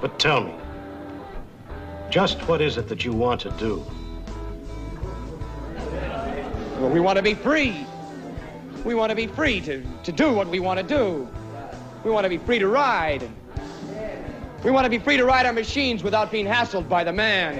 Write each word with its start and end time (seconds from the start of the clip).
But 0.00 0.18
tell 0.18 0.44
me, 0.44 0.54
just 2.10 2.38
what 2.48 2.60
is 2.60 2.76
it 2.76 2.88
that 2.88 3.04
you 3.04 3.12
want 3.12 3.40
to 3.42 3.50
do? 3.52 3.84
Well, 6.78 6.90
we 6.90 7.00
want 7.00 7.16
to 7.16 7.22
be 7.22 7.34
free. 7.34 7.86
We 8.84 8.94
want 8.94 9.10
to 9.10 9.16
be 9.16 9.26
free 9.26 9.60
to, 9.62 9.82
to 10.04 10.12
do 10.12 10.32
what 10.32 10.48
we 10.48 10.60
want 10.60 10.78
to 10.78 10.86
do. 10.86 11.26
We 12.04 12.10
want 12.10 12.24
to 12.24 12.28
be 12.28 12.38
free 12.38 12.58
to 12.58 12.68
ride. 12.68 13.28
We 14.62 14.70
want 14.70 14.84
to 14.84 14.90
be 14.90 14.98
free 14.98 15.16
to 15.16 15.24
ride 15.24 15.46
our 15.46 15.52
machines 15.52 16.02
without 16.02 16.30
being 16.30 16.46
hassled 16.46 16.88
by 16.88 17.02
the 17.02 17.12
man. 17.12 17.58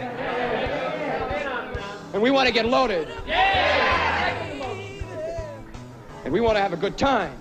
And 2.13 2.23
we 2.23 2.31
want 2.31 2.47
to 2.47 2.53
get 2.53 2.67
loaded. 2.67 3.09
And 6.25 6.33
we 6.33 6.41
want 6.41 6.57
to 6.57 6.61
have 6.61 6.73
a 6.73 6.77
good 6.77 6.99
time. 6.99 7.33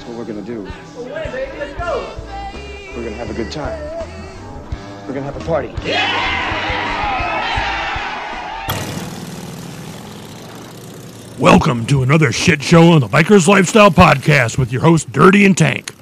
That's 0.00 0.08
what 0.08 0.16
we're 0.18 0.24
going 0.32 0.42
to 0.42 0.50
do. 0.50 0.62
We're 0.96 1.10
going 3.04 3.12
to 3.12 3.18
have 3.18 3.28
a 3.28 3.34
good 3.34 3.52
time. 3.52 3.78
We're 5.06 5.12
going 5.12 5.26
to 5.26 5.30
have 5.32 5.36
a 5.36 5.44
party. 5.44 5.74
Welcome 11.38 11.86
to 11.86 12.02
another 12.02 12.32
shit 12.32 12.62
show 12.62 12.90
on 12.92 13.00
the 13.00 13.06
Bikers 13.08 13.46
Lifestyle 13.48 13.90
Podcast 13.90 14.58
with 14.58 14.72
your 14.72 14.82
host, 14.82 15.10
Dirty 15.12 15.44
and 15.44 15.56
Tank. 15.56 15.94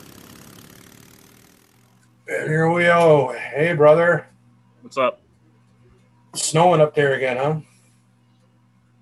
And 2.29 2.49
here 2.49 2.71
we 2.71 2.85
go. 2.85 3.37
Hey, 3.55 3.73
brother. 3.75 4.27
What's 4.83 4.97
up? 4.99 5.21
Snowing 6.35 6.81
up 6.81 6.95
there 6.95 7.15
again, 7.15 7.37
huh? 7.37 7.61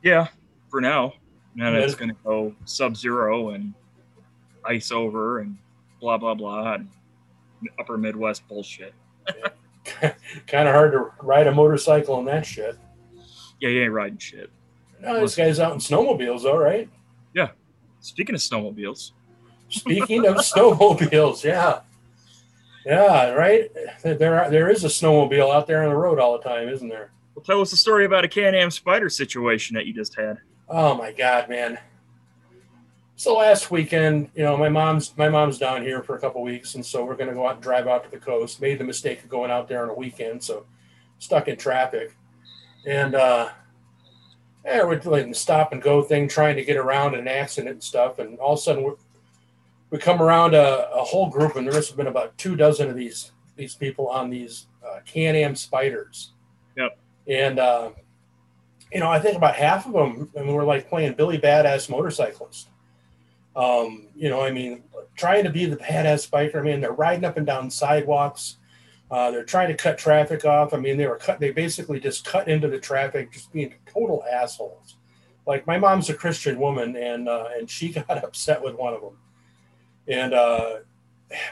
Yeah, 0.03 0.29
for 0.71 0.81
now. 0.81 1.15
And 1.59 1.75
Yeah. 1.75 1.81
it's 1.81 1.95
going 1.95 2.11
to 2.11 2.17
go 2.23 2.55
sub 2.67 2.97
zero 2.97 3.51
and 3.51 3.73
ice 4.67 4.91
over 4.91 5.41
and 5.41 5.57
blah, 6.01 6.19
blah, 6.19 6.35
blah. 6.35 6.75
And 6.75 6.89
upper 7.79 7.97
Midwest 7.97 8.47
bullshit. 8.49 8.95
kind 10.47 10.69
of 10.69 10.75
hard 10.75 10.93
to 10.93 11.11
ride 11.23 11.47
a 11.47 11.53
motorcycle 11.53 12.19
and 12.19 12.29
that 12.29 12.45
shit. 12.45 12.77
Yeah, 13.61 13.71
you 13.71 13.83
ain't 13.85 13.93
riding 13.93 14.19
shit. 14.19 14.51
No, 15.01 15.21
this 15.21 15.37
guy's 15.37 15.61
out 15.61 15.73
in 15.73 15.79
snowmobiles, 15.79 16.43
though, 16.43 16.59
right? 16.59 16.89
Yeah. 17.35 17.51
Speaking 18.01 18.35
of 18.35 18.41
snowmobiles, 18.41 19.13
Speaking 19.69 20.27
of 20.27 20.37
snowmobiles, 20.37 21.43
yeah. 21.43 21.81
Yeah, 22.85 23.31
right. 23.31 23.71
There, 24.03 24.41
are, 24.41 24.51
there 24.51 24.71
is 24.71 24.85
a 24.85 24.89
snowmobile 24.89 25.53
out 25.53 25.67
there 25.67 25.83
on 25.83 25.91
the 25.91 25.97
road 25.97 26.19
all 26.19 26.39
the 26.39 26.45
time, 26.45 26.69
isn't 26.69 26.89
there? 26.89 27.11
well, 27.35 27.45
tell 27.45 27.61
us 27.61 27.71
the 27.71 27.77
story 27.77 28.07
about 28.07 28.25
a 28.25 28.29
Can 28.29 28.55
Am 28.55 28.71
Spyder 28.71 29.13
situation 29.13 29.75
that 29.75 29.87
you 29.87 29.93
just 29.93 30.15
had. 30.15 30.39
Oh 30.69 30.95
my 30.95 31.13
God, 31.13 31.49
man. 31.49 31.79
So 33.19 33.35
last 33.35 33.71
weekend, 33.71 34.29
you 34.35 34.45
know, 34.45 34.59
my 34.59 34.69
mom's 34.69 35.17
my 35.17 35.31
mom's 35.31 35.59
down 35.59 35.83
here 35.83 36.03
for 36.03 36.17
a 36.17 36.21
couple 36.21 36.43
weeks, 36.43 36.75
and 36.75 36.85
so 36.85 37.03
we're 37.03 37.17
gonna 37.17 37.33
go 37.33 37.47
out 37.47 37.55
and 37.55 37.63
drive 37.63 37.89
out 37.89 38.05
to 38.05 38.11
the 38.11 38.19
coast. 38.19 38.61
Made 38.61 38.79
the 38.79 38.85
mistake 38.85 39.23
of 39.23 39.31
going 39.31 39.51
out 39.51 39.69
there 39.69 39.83
on 39.83 39.89
a 39.89 39.95
weekend, 39.95 40.45
so 40.45 40.67
stuck 41.19 41.49
in 41.49 41.57
traffic, 41.57 42.15
and 42.87 43.15
uh, 43.15 43.49
yeah, 44.67 44.85
we're 44.85 44.97
doing 44.97 45.31
the 45.31 45.35
stop 45.35 45.73
and 45.73 45.81
go 45.81 46.03
thing, 46.03 46.29
trying 46.29 46.57
to 46.57 46.65
get 46.65 46.77
around 46.77 47.15
an 47.15 47.27
accident 47.27 47.73
and 47.73 47.83
stuff, 47.83 48.19
and 48.19 48.39
all 48.39 48.53
of 48.53 48.59
a 48.59 48.63
sudden 48.63 48.85
we 48.85 48.93
we 49.89 49.99
come 49.99 50.21
around 50.21 50.55
a, 50.55 50.91
a 50.91 51.03
whole 51.03 51.31
group, 51.31 51.57
and 51.57 51.67
there 51.67 51.75
must 51.75 51.89
have 51.89 51.97
been 51.97 52.09
about 52.09 52.37
two 52.37 52.55
dozen 52.55 52.91
of 52.91 52.97
these 52.97 53.33
these 53.57 53.75
people 53.75 54.09
on 54.09 54.29
these 54.29 54.67
uh, 54.87 55.01
Can-Am 55.07 55.55
Spyders. 55.55 56.33
Yep. 56.77 56.99
And 57.29 57.59
uh, 57.59 57.93
you 58.93 59.01
know, 59.01 59.11
I 59.11 59.19
think 59.21 59.39
about 59.39 59.57
half 59.57 59.87
of 59.87 59.95
them, 59.95 60.31
and 60.35 60.55
we're 60.55 60.65
like 60.65 60.91
playing 60.91 61.15
Billy 61.15 61.39
Badass 61.39 61.89
motorcyclist. 61.89 62.69
Um, 63.57 64.09
you 64.15 64.29
know, 64.29 64.43
I 64.43 64.51
mean, 64.51 64.85
trying 65.17 65.45
to 65.45 65.51
be 65.51 65.65
the 65.65 65.77
badass 65.77 66.29
biker. 66.31 66.57
I 66.57 66.63
mean, 66.63 66.81
they're 66.81 66.93
riding 66.93 67.25
up 67.25 67.37
and 67.37 67.47
down 67.47 67.71
sidewalks. 67.71 68.59
Uh, 69.11 69.31
they're 69.31 69.45
trying 69.45 69.69
to 69.69 69.75
cut 69.75 69.99
traffic 69.99 70.45
off. 70.45 70.75
I 70.75 70.79
mean, 70.79 70.97
they 70.97 71.07
were 71.07 71.17
cut. 71.17 71.41
They 71.41 71.53
basically 71.53 72.01
just 72.01 72.25
cut 72.25 72.49
into 72.49 72.69
the 72.69 72.79
traffic, 72.79 73.33
just 73.33 73.53
being 73.53 73.75
total 73.87 74.25
assholes. 74.31 74.97
Like 75.47 75.67
my 75.67 75.79
mom's 75.79 76.11
a 76.11 76.15
Christian 76.15 76.59
woman, 76.59 76.97
and 76.97 77.29
uh, 77.29 77.47
and 77.57 77.71
she 77.71 77.89
got 77.93 78.25
upset 78.25 78.63
with 78.63 78.75
one 78.75 78.95
of 78.95 79.01
them. 79.01 79.19
And 80.09 80.35
uh, 80.35 80.79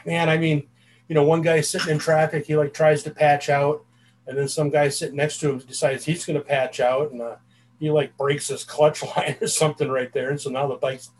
man, 0.05 0.29
I 0.29 0.37
mean, 0.37 0.67
you 1.07 1.15
know, 1.15 1.23
one 1.23 1.41
guy 1.41 1.61
sitting 1.61 1.91
in 1.91 1.99
traffic, 1.99 2.45
he 2.45 2.55
like 2.57 2.73
tries 2.73 3.03
to 3.03 3.11
patch 3.11 3.49
out, 3.49 3.85
and 4.27 4.37
then 4.37 4.47
some 4.47 4.69
guy 4.69 4.89
sitting 4.89 5.15
next 5.15 5.39
to 5.39 5.51
him 5.51 5.59
decides 5.59 6.03
he's 6.03 6.25
going 6.25 6.37
to 6.37 6.45
patch 6.45 6.81
out, 6.81 7.11
and 7.11 7.21
uh, 7.21 7.35
he 7.79 7.89
like 7.89 8.17
breaks 8.17 8.49
his 8.49 8.65
clutch 8.65 9.01
line 9.15 9.37
or 9.39 9.47
something 9.47 9.89
right 9.89 10.11
there, 10.11 10.29
and 10.29 10.41
so 10.41 10.49
now 10.49 10.67
the 10.67 10.75
bike's, 10.75 11.11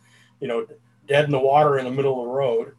you 0.42 0.50
know, 0.50 0.66
dead 1.08 1.26
in 1.26 1.32
the 1.32 1.40
water 1.40 1.78
in 1.78 1.86
the 1.86 1.92
middle 1.92 2.20
of 2.20 2.28
the 2.28 2.34
road. 2.34 2.76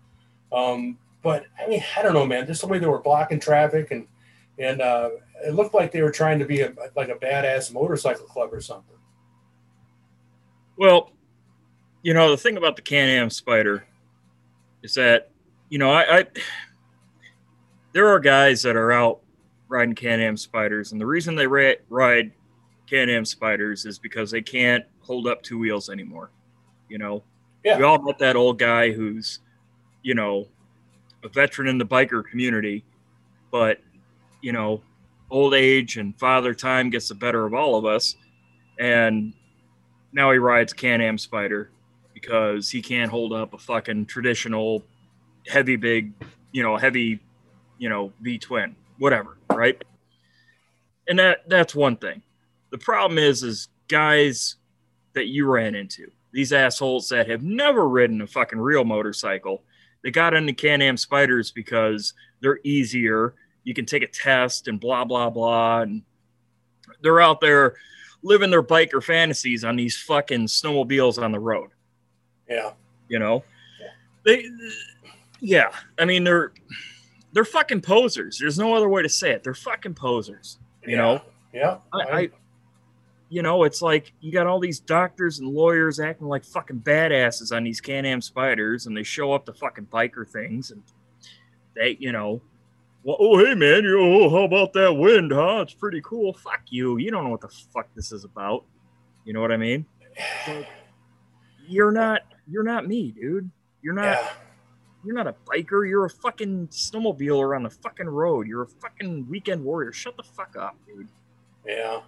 Um, 0.53 0.99
but 1.23 1.47
I 1.61 1.69
mean, 1.69 1.83
I 1.97 2.03
don't 2.03 2.15
know, 2.15 2.27
man. 2.27 2.47
Just 2.47 2.61
the 2.61 2.67
way 2.67 2.79
they 2.79 2.87
were 2.87 3.01
blocking 3.01 3.41
traffic, 3.41 3.91
and 3.91 4.07
and 4.59 4.81
uh, 4.81 5.11
it 5.45 5.55
looked 5.55 5.75
like 5.75 5.93
they 5.93 6.03
were 6.03 6.11
trying 6.11 6.39
to 6.39 6.45
be 6.45 6.61
a, 6.61 6.73
like 6.95 7.09
a 7.09 7.15
badass 7.15 7.73
motorcycle 7.73 8.27
club 8.27 8.53
or 8.53 8.61
something. 8.61 8.97
Well, 10.77 11.11
you 12.03 12.15
know, 12.15 12.31
the 12.31 12.37
thing 12.37 12.57
about 12.57 12.77
the 12.77 12.83
Can 12.83 13.09
Am 13.09 13.29
Spyder 13.29 13.83
is 14.83 14.95
that, 14.95 15.31
you 15.69 15.79
know, 15.79 15.91
I, 15.91 16.19
I 16.19 16.27
there 17.93 18.09
are 18.09 18.21
guys 18.21 18.63
that 18.63 18.77
are 18.77 18.93
out 18.93 19.21
riding 19.69 19.95
Can 19.95 20.21
Am 20.21 20.37
Spyders, 20.37 20.93
and 20.93 21.01
the 21.01 21.07
reason 21.07 21.35
they 21.35 21.47
ra- 21.47 21.73
ride 21.89 22.31
Can 22.89 23.09
Am 23.09 23.25
Spyders 23.25 23.87
is 23.87 23.99
because 23.99 24.31
they 24.31 24.43
can't 24.43 24.85
hold 25.01 25.27
up 25.27 25.43
two 25.43 25.59
wheels 25.59 25.91
anymore. 25.91 26.31
You 26.89 26.99
know, 26.99 27.25
Yeah. 27.67 27.79
we 27.79 27.83
all 27.83 28.01
met 28.01 28.19
that 28.19 28.37
old 28.37 28.61
guy 28.61 28.93
who's, 28.93 29.41
you 30.05 30.15
know, 30.15 30.47
a 31.25 31.29
veteran 31.29 31.67
in 31.67 31.79
the 31.79 31.85
biker 31.85 32.25
community, 32.25 32.85
but, 33.51 33.81
you 34.41 34.53
know, 34.53 34.81
old 35.33 35.53
age 35.53 35.97
and 35.97 36.17
father 36.17 36.55
time 36.55 36.91
gets 36.91 37.09
the 37.09 37.17
better 37.17 37.45
of 37.45 37.55
all 37.55 37.75
of 37.75 37.85
us. 37.85 38.15
And 38.79 39.33
now 40.13 40.31
he 40.31 40.39
rides 40.39 40.73
Can 40.73 41.01
Am 41.01 41.17
Spyder 41.17 41.67
because 42.15 42.71
he 42.71 42.81
can't 42.81 43.11
hold 43.11 43.33
up 43.33 43.53
a 43.53 43.59
fucking 43.59 44.07
traditional 44.07 44.85
heavy 45.49 45.75
big, 45.75 46.13
you 46.53 46.63
know, 46.63 46.77
heavy, 46.77 47.19
you 47.79 47.89
know, 47.89 48.13
V 48.21 48.39
twin, 48.39 48.77
whatever, 48.99 49.39
right? 49.53 49.83
And 51.09 51.19
that 51.19 51.49
that's 51.49 51.75
one 51.75 51.97
thing. 51.97 52.23
The 52.71 52.79
problem 52.79 53.19
is 53.19 53.43
is 53.43 53.67
guys 53.89 54.55
that 55.15 55.27
you 55.27 55.47
ran 55.47 55.75
into, 55.75 56.13
these 56.33 56.53
assholes 56.53 57.09
that 57.09 57.29
have 57.29 57.43
never 57.43 57.89
ridden 57.89 58.21
a 58.21 58.27
fucking 58.27 58.59
real 58.59 58.85
motorcycle, 58.85 59.63
they 60.03 60.11
got 60.11 60.35
into 60.35 60.53
Can 60.53 60.83
Am 60.83 60.97
Spyders 60.97 61.53
because 61.53 62.15
they're 62.41 62.61
easier. 62.65 63.35
You 63.65 63.75
can 63.75 63.87
take 63.87 64.03
a 64.03 64.09
test 64.09 64.69
and 64.69 64.79
blah 64.79 65.05
blah 65.05 65.31
blah 65.31 65.81
and 65.81 66.03
they're 67.03 67.21
out 67.21 67.41
there 67.41 67.77
living 68.23 68.51
their 68.51 68.63
biker 68.63 69.03
fantasies 69.03 69.65
on 69.65 69.77
these 69.77 69.97
fucking 70.03 70.47
snowmobiles 70.47 71.23
on 71.23 71.33
the 71.33 71.39
road. 71.39 71.71
Yeah, 72.49 72.73
You 73.09 73.19
know, 73.19 73.45
they, 74.25 74.47
yeah. 75.41 75.71
I 75.99 76.05
mean, 76.05 76.25
they're 76.25 76.53
they're 77.33 77.45
fucking 77.45 77.81
posers. 77.81 78.39
There's 78.39 78.59
no 78.59 78.75
other 78.75 78.89
way 78.89 79.03
to 79.03 79.09
say 79.09 79.33
it. 79.33 79.43
They're 79.43 79.55
fucking 79.55 79.95
posers. 79.95 80.59
You 80.85 80.93
yeah. 80.93 80.97
know, 80.97 81.23
yeah. 81.53 81.79
I, 81.93 81.99
I, 81.99 82.31
you 83.29 83.43
know, 83.43 83.65
it's 83.65 83.83
like 83.83 84.13
you 84.21 84.33
got 84.33 84.47
all 84.47 84.61
these 84.61 84.79
doctors 84.79 85.39
and 85.41 85.49
lawyers 85.49 85.99
acting 85.99 86.29
like 86.29 86.45
fucking 86.45 86.81
badasses 86.81 87.55
on 87.55 87.65
these 87.65 87.81
Can-Am 87.81 88.21
Spyders, 88.21 88.87
and 88.87 88.97
they 88.97 89.03
show 89.03 89.33
up 89.33 89.47
to 89.47 89.53
fucking 89.53 89.87
biker 89.87 90.29
things, 90.29 90.71
and 90.71 90.83
they, 91.75 91.97
you 91.99 92.13
know, 92.13 92.41
well, 93.03 93.17
oh 93.21 93.39
hey 93.39 93.55
man, 93.55 93.85
you 93.85 94.01
oh 94.01 94.31
how 94.31 94.45
about 94.45 94.73
that 94.73 94.93
wind, 94.93 95.33
huh? 95.33 95.61
It's 95.63 95.75
pretty 95.75 96.01
cool. 96.03 96.33
Fuck 96.33 96.63
you. 96.71 96.99
You 96.99 97.11
don't 97.11 97.25
know 97.25 97.31
what 97.31 97.41
the 97.41 97.49
fuck 97.49 97.89
this 97.95 98.13
is 98.13 98.25
about. 98.25 98.65
You 99.25 99.33
know 99.33 99.41
what 99.41 99.53
I 99.53 99.57
mean? 99.57 99.87
Like, 100.47 100.69
you're 101.69 101.93
not 101.93 102.23
you're 102.49 102.65
not 102.65 102.87
me, 102.87 103.13
dude. 103.13 103.51
You're 103.83 103.95
not 103.95 104.05
yeah. 104.05 104.31
you're 105.05 105.15
not 105.15 105.27
a 105.27 105.35
biker. 105.47 105.89
You're 105.89 106.07
a 106.07 106.11
fucking 106.11 106.69
snowmobiler 106.69 107.55
on 107.55 107.63
the 107.65 107.71
fucking 107.71 108.09
road. 108.09 108.47
You're 108.49 108.63
a 108.63 108.69
fucking 108.69 109.29
weekend 109.29 109.65
warrior. 109.65 109.93
Shut 109.93 110.17
the 110.17 110.23
fuck 110.23 110.57
up, 110.57 110.77
dude. 110.87 111.09
Yeah, 111.67 112.01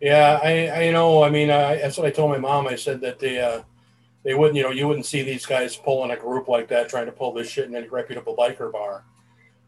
yeah. 0.00 0.40
I, 0.42 0.66
I 0.68 0.82
you 0.84 0.92
know. 0.92 1.22
I 1.22 1.30
mean, 1.30 1.50
I, 1.50 1.76
that's 1.76 1.96
what 1.98 2.06
I 2.06 2.10
told 2.10 2.30
my 2.30 2.38
mom. 2.38 2.66
I 2.66 2.76
said 2.76 3.00
that 3.02 3.18
they, 3.18 3.40
uh, 3.40 3.62
they 4.24 4.34
wouldn't. 4.34 4.56
You 4.56 4.62
know, 4.64 4.70
you 4.70 4.86
wouldn't 4.88 5.06
see 5.06 5.22
these 5.22 5.46
guys 5.46 5.76
pulling 5.76 6.10
a 6.10 6.16
group 6.16 6.48
like 6.48 6.68
that, 6.68 6.88
trying 6.88 7.06
to 7.06 7.12
pull 7.12 7.32
this 7.32 7.48
shit 7.48 7.68
in 7.68 7.74
any 7.74 7.88
reputable 7.88 8.36
biker 8.36 8.70
bar. 8.72 9.04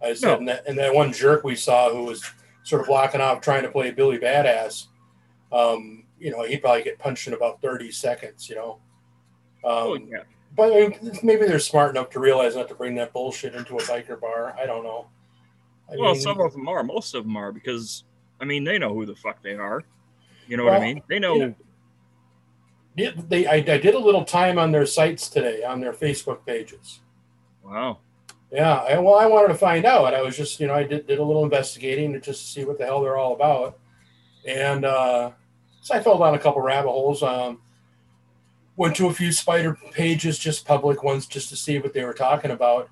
I 0.03 0.15
said, 0.15 0.27
No. 0.29 0.37
and, 0.37 0.49
that, 0.49 0.67
and 0.67 0.79
that 0.79 0.95
one 0.95 1.13
jerk 1.13 1.43
we 1.45 1.57
saw 1.57 1.91
who 1.91 2.05
was 2.05 2.25
sort 2.63 2.83
of 2.83 2.87
blocking 2.87 3.21
off 3.21 3.41
trying 3.41 3.63
to 3.65 3.71
play 3.71 3.91
Billy 3.91 4.19
Badass. 4.19 4.87
Um, 5.51 6.05
you 6.21 6.31
know, 6.31 6.45
he'd 6.45 6.59
probably 6.59 6.83
get 6.83 6.99
punched 6.99 7.27
in 7.27 7.35
about 7.35 7.61
thirty 7.63 7.91
seconds. 7.91 8.49
You 8.49 8.57
know. 8.57 8.73
Um, 9.65 9.71
Oh 9.73 9.95
yeah. 9.97 10.23
But 10.57 10.73
I 10.73 10.89
mean, 10.89 11.19
maybe 11.23 11.47
they're 11.47 11.59
smart 11.59 11.91
enough 11.91 12.11
to 12.11 12.21
realize 12.21 12.57
not 12.57 12.69
to 12.69 12.75
bring 12.75 12.95
that 12.97 13.13
bullshit 13.13 13.55
into 13.55 13.77
a 13.77 13.83
biker 13.83 14.21
bar. 14.21 14.57
I 14.59 14.67
don't 14.67 14.83
know. 14.83 15.07
I 15.91 15.97
Well, 15.97 16.13
mean, 16.13 16.21
some 16.21 16.41
of 16.41 16.53
them 16.53 16.69
are. 16.69 16.83
Most 16.83 17.15
of 17.15 17.25
them 17.25 17.37
are 17.37 17.53
because 17.53 18.05
I 18.41 18.45
mean 18.45 18.65
they 18.65 18.79
know 18.79 18.93
who 18.95 19.07
the 19.07 19.15
fuck 19.15 19.43
they 19.43 19.55
are. 19.55 19.85
You 20.49 20.57
know 20.57 20.65
what 20.65 20.75
I 20.75 20.81
mean? 20.81 21.03
They 21.09 21.19
know. 21.19 21.35
you 21.35 21.41
know, 21.41 21.55
Yeah, 22.97 23.11
they 23.29 23.47
I, 23.47 23.57
I 23.57 23.79
did 23.79 23.95
a 23.95 23.99
little 23.99 24.25
time 24.25 24.59
on 24.59 24.73
their 24.73 24.87
sites 24.87 25.29
today 25.29 25.63
on 25.63 25.81
their 25.81 25.93
Facebook 25.93 26.45
pages. 26.47 27.01
Wow. 27.63 27.99
Yeah, 28.51 28.77
I, 28.77 28.99
well, 28.99 29.17
I 29.17 29.27
wanted 29.27 29.49
to 29.49 29.55
find 29.55 29.85
out. 29.85 30.15
I 30.15 30.23
was 30.23 30.37
just, 30.37 30.59
you 30.59 30.67
know, 30.67 30.75
I 30.75 30.83
did, 30.83 31.07
did 31.07 31.19
a 31.19 31.23
little 31.23 31.45
investigating 31.45 32.15
to 32.15 32.21
just 32.21 32.53
see 32.55 32.65
what 32.65 32.79
the 32.79 32.87
hell 32.87 33.03
they're 33.03 33.19
all 33.19 33.35
about, 33.35 33.79
and 34.47 34.87
uh, 34.87 35.33
so 35.83 35.95
I 35.95 36.03
fell 36.03 36.19
down 36.19 36.35
a 36.35 36.39
couple 36.39 36.63
rabbit 36.63 36.91
holes. 36.91 37.23
Um, 37.23 37.61
went 38.77 38.97
to 38.97 39.09
a 39.09 39.13
few 39.13 39.29
Spyder 39.31 39.77
pages, 39.93 40.39
just 40.39 40.65
public 40.65 41.03
ones, 41.03 41.27
just 41.27 41.51
to 41.51 41.57
see 41.57 41.79
what 41.79 41.93
they 41.93 42.05
were 42.05 42.15
talking 42.15 42.53
about, 42.53 42.89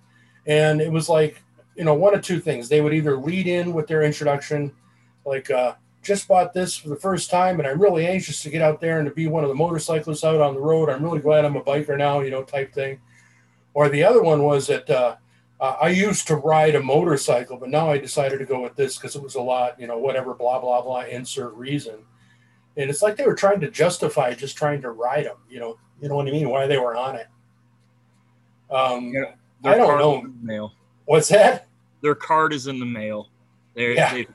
and 0.47 0.83
it 0.83 0.93
was 0.93 1.09
like, 1.09 1.43
you 1.75 1.85
know, 1.85 1.95
one 1.95 2.15
of 2.15 2.21
two 2.21 2.39
things. 2.39 2.69
They 2.69 2.83
would 2.83 2.93
either 2.93 3.17
lead 3.17 3.47
in 3.47 3.73
with 3.73 3.87
their 3.87 4.03
introduction, 4.03 4.73
like, 5.25 5.51
uh, 5.51 5.75
just 6.07 6.29
bought 6.29 6.55
this 6.55 6.77
for 6.77 6.89
the 6.89 6.97
first 6.97 7.31
time, 7.31 7.59
and 7.59 7.67
I'm 7.69 7.81
really 7.81 8.07
anxious 8.07 8.43
to 8.43 8.51
get 8.51 8.63
out 8.63 8.81
there 8.81 8.99
and 8.99 9.09
to 9.09 9.15
be 9.15 9.27
one 9.27 9.43
of 9.45 9.49
the 9.49 9.55
motorcyclists 9.55 10.25
out 10.25 10.41
on 10.41 10.55
the 10.55 10.61
road. 10.61 10.89
I'm 10.89 11.03
really 11.03 11.21
glad 11.21 11.45
I'm 11.45 11.57
a 11.57 11.63
biker 11.63 11.99
now, 11.99 12.21
you 12.21 12.31
know, 12.31 12.43
type 12.43 12.73
thing. 12.73 13.01
Or 13.75 13.89
the 13.89 14.05
other 14.05 14.23
one 14.23 14.43
was 14.43 14.69
that. 14.69 14.89
Uh, 14.89 15.17
uh, 15.59 15.75
I 15.81 15.89
used 15.89 16.27
to 16.27 16.37
ride 16.37 16.75
a 16.75 16.83
motorcycle, 16.83 17.57
but 17.57 17.71
now 17.71 17.91
I 17.91 17.97
decided 17.97 18.41
to 18.41 18.45
go 18.45 18.61
with 18.61 18.77
this 18.77 18.99
because 18.99 19.17
it 19.17 19.23
was 19.23 19.37
a 19.37 19.41
lot, 19.41 19.81
you 19.81 19.87
know, 19.87 19.97
whatever, 19.97 20.35
blah, 20.35 20.61
blah, 20.61 20.83
blah, 20.83 21.01
insert 21.05 21.55
reason. 21.55 21.95
And 22.77 22.91
it's 22.91 23.01
like 23.01 23.17
they 23.17 23.27
were 23.27 23.35
trying 23.35 23.61
to 23.61 23.71
justify 23.71 24.35
just 24.35 24.55
trying 24.55 24.83
to 24.83 24.91
ride 24.91 25.25
them, 25.25 25.39
you 25.49 25.59
know, 25.59 25.79
you 26.03 26.11
know 26.11 26.17
what 26.17 26.29
I 26.29 26.31
mean? 26.31 26.51
Why 26.51 26.67
they 26.67 26.77
were 26.77 26.95
on 26.95 27.17
it. 27.17 27.29
Um, 28.71 29.15
Yeah, 29.15 29.33
I 29.65 29.77
don't 29.79 29.99
know. 29.99 30.19
is 30.19 30.25
in 30.25 30.35
the 30.41 30.47
Mail. 30.47 30.75
What's 31.07 31.29
that? 31.29 31.67
Their 32.03 32.15
card 32.15 32.53
is 32.53 32.67
in 32.67 32.79
the 32.79 32.85
mail. 32.85 33.31
They, 33.75 33.95
Yeah. 33.95 34.15
it, 34.15 34.29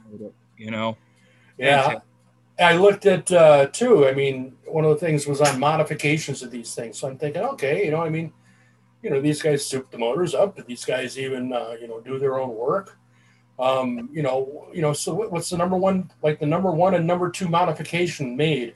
you 0.58 0.72
know. 0.72 0.98
Yeah. 1.62 2.00
I 2.60 2.76
looked 2.76 3.06
at, 3.06 3.32
uh, 3.32 3.68
too, 3.68 4.08
I 4.08 4.14
mean, 4.14 4.56
one 4.66 4.84
of 4.84 4.92
the 4.92 4.98
things 5.06 5.26
was 5.26 5.42
on 5.42 5.60
modifications 5.60 6.44
of 6.44 6.52
these 6.52 6.76
things. 6.76 7.00
So 7.00 7.08
I'm 7.08 7.18
thinking, 7.18 7.42
okay, 7.42 7.86
you 7.86 7.92
know, 7.92 8.02
I 8.02 8.10
mean, 8.10 8.32
you 9.02 9.10
know, 9.10 9.20
these 9.20 9.42
guys 9.42 9.66
soup 9.66 9.90
the 9.90 9.98
motors 9.98 10.36
up. 10.36 10.56
Do 10.56 10.64
these 10.64 10.86
guys 10.86 11.18
even, 11.18 11.54
uh, 11.54 11.76
you 11.80 11.88
know, 11.88 12.00
do 12.02 12.20
their 12.20 12.40
own 12.40 12.56
work? 12.56 12.98
Um, 13.58 14.10
you 14.12 14.22
know, 14.22 14.68
you 14.74 14.82
know. 14.82 14.94
So 14.94 15.14
what's 15.14 15.50
the 15.50 15.58
number 15.58 15.78
one, 15.78 16.12
like 16.24 16.40
the 16.40 16.46
number 16.46 16.72
one 16.72 16.96
and 16.96 17.06
number 17.06 17.30
two 17.30 17.48
modification 17.48 18.36
made 18.36 18.76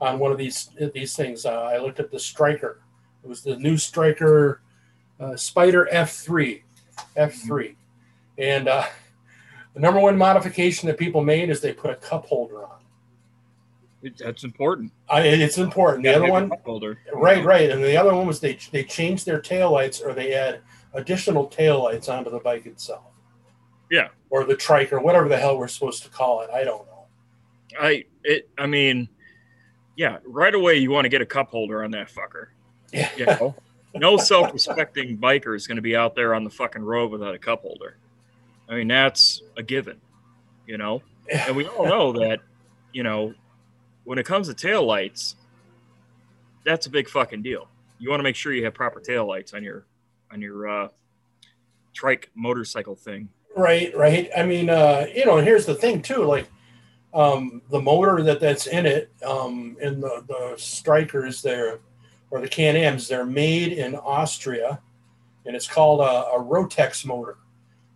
on 0.00 0.18
one 0.18 0.32
of 0.32 0.38
these 0.38 0.70
these 0.94 1.14
things? 1.16 1.44
Uh, 1.44 1.62
I 1.62 1.78
looked 1.78 2.00
at 2.00 2.10
the 2.10 2.18
Striker. 2.18 2.80
It 3.22 3.28
was 3.28 3.42
the 3.42 3.56
new 3.56 3.76
Striker 3.76 4.62
uh, 5.20 5.32
Spyder 5.32 5.90
F3, 5.92 6.62
F3, 7.16 7.74
and 8.38 8.68
uh, 8.68 8.84
the 9.74 9.80
number 9.80 10.00
one 10.00 10.16
modification 10.18 10.86
that 10.88 10.98
people 10.98 11.22
made 11.22 11.50
is 11.50 11.60
they 11.60 11.72
put 11.72 11.90
a 11.90 11.96
cup 11.96 12.26
holder 12.26 12.64
on. 12.64 12.78
It- 14.02 14.18
that's 14.18 14.44
important. 14.44 14.92
Uh, 15.08 15.14
I, 15.14 15.20
it's 15.22 15.58
important. 15.58 16.04
The 16.04 16.14
other 16.14 16.30
one, 16.30 16.50
cup 16.50 16.64
holder. 16.64 16.98
Right, 17.12 17.44
right. 17.44 17.70
And 17.70 17.82
the 17.82 17.96
other 17.96 18.14
one 18.14 18.26
was 18.26 18.40
they 18.40 18.58
they 18.72 18.84
changed 18.84 19.26
their 19.26 19.40
taillights 19.40 20.04
or 20.04 20.12
they 20.12 20.34
add 20.34 20.60
additional 20.92 21.48
taillights 21.48 22.08
onto 22.08 22.30
the 22.30 22.40
bike 22.40 22.66
itself. 22.66 23.04
Yeah. 23.90 24.08
Or 24.30 24.44
the 24.44 24.56
trike 24.56 24.92
or 24.92 25.00
whatever 25.00 25.28
the 25.28 25.36
hell 25.36 25.58
we're 25.58 25.68
supposed 25.68 26.02
to 26.02 26.08
call 26.08 26.40
it. 26.40 26.50
I 26.50 26.64
don't 26.64 26.84
know. 26.86 27.04
I 27.78 28.04
it. 28.24 28.48
I 28.58 28.66
mean, 28.66 29.08
yeah. 29.96 30.18
Right 30.24 30.54
away, 30.54 30.78
you 30.78 30.90
want 30.90 31.04
to 31.04 31.08
get 31.08 31.20
a 31.20 31.26
cup 31.26 31.50
holder 31.50 31.84
on 31.84 31.90
that 31.92 32.10
fucker. 32.10 32.48
Yeah. 32.92 33.10
You 33.16 33.26
know, 33.26 33.54
no 33.94 34.16
self-respecting 34.16 35.18
biker 35.18 35.54
is 35.54 35.66
going 35.66 35.76
to 35.76 35.82
be 35.82 35.94
out 35.94 36.14
there 36.14 36.34
on 36.34 36.44
the 36.44 36.50
fucking 36.50 36.82
road 36.82 37.10
without 37.10 37.34
a 37.34 37.38
cup 37.38 37.62
holder. 37.62 37.96
I 38.72 38.76
mean, 38.76 38.88
that's 38.88 39.42
a 39.58 39.62
given. 39.62 40.00
You 40.66 40.78
know, 40.78 41.02
and 41.30 41.54
we 41.54 41.66
all 41.66 41.84
know 41.86 42.12
that. 42.12 42.40
You 42.92 43.02
know, 43.02 43.34
when 44.04 44.18
it 44.18 44.24
comes 44.24 44.48
to 44.48 44.54
tail 44.54 44.84
lights, 44.84 45.36
that's 46.64 46.86
a 46.86 46.90
big 46.90 47.08
fucking 47.08 47.42
deal. 47.42 47.68
You 47.98 48.08
want 48.08 48.20
to 48.20 48.24
make 48.24 48.36
sure 48.36 48.52
you 48.52 48.64
have 48.64 48.74
proper 48.74 49.00
tail 49.00 49.26
lights 49.26 49.52
on 49.52 49.62
your 49.62 49.84
on 50.32 50.40
your 50.40 50.68
uh, 50.68 50.88
trike 51.92 52.30
motorcycle 52.34 52.96
thing. 52.96 53.28
Right, 53.54 53.94
right. 53.94 54.30
I 54.34 54.46
mean, 54.46 54.70
uh, 54.70 55.06
you 55.14 55.26
know, 55.26 55.36
and 55.36 55.46
here's 55.46 55.66
the 55.66 55.74
thing 55.74 56.00
too, 56.00 56.24
like 56.24 56.48
um, 57.12 57.60
the 57.70 57.80
motor 57.80 58.22
that 58.22 58.40
that's 58.40 58.66
in 58.66 58.86
it, 58.86 59.12
um, 59.26 59.76
in 59.82 60.00
the, 60.00 60.24
the 60.26 60.54
strikers 60.56 61.42
there, 61.42 61.80
or 62.30 62.40
the 62.40 62.48
Can-Ams, 62.48 63.08
they're 63.08 63.26
made 63.26 63.72
in 63.74 63.94
Austria, 63.94 64.80
and 65.44 65.54
it's 65.54 65.68
called 65.68 66.00
a, 66.00 66.30
a 66.32 66.42
Rotax 66.42 67.04
motor. 67.04 67.36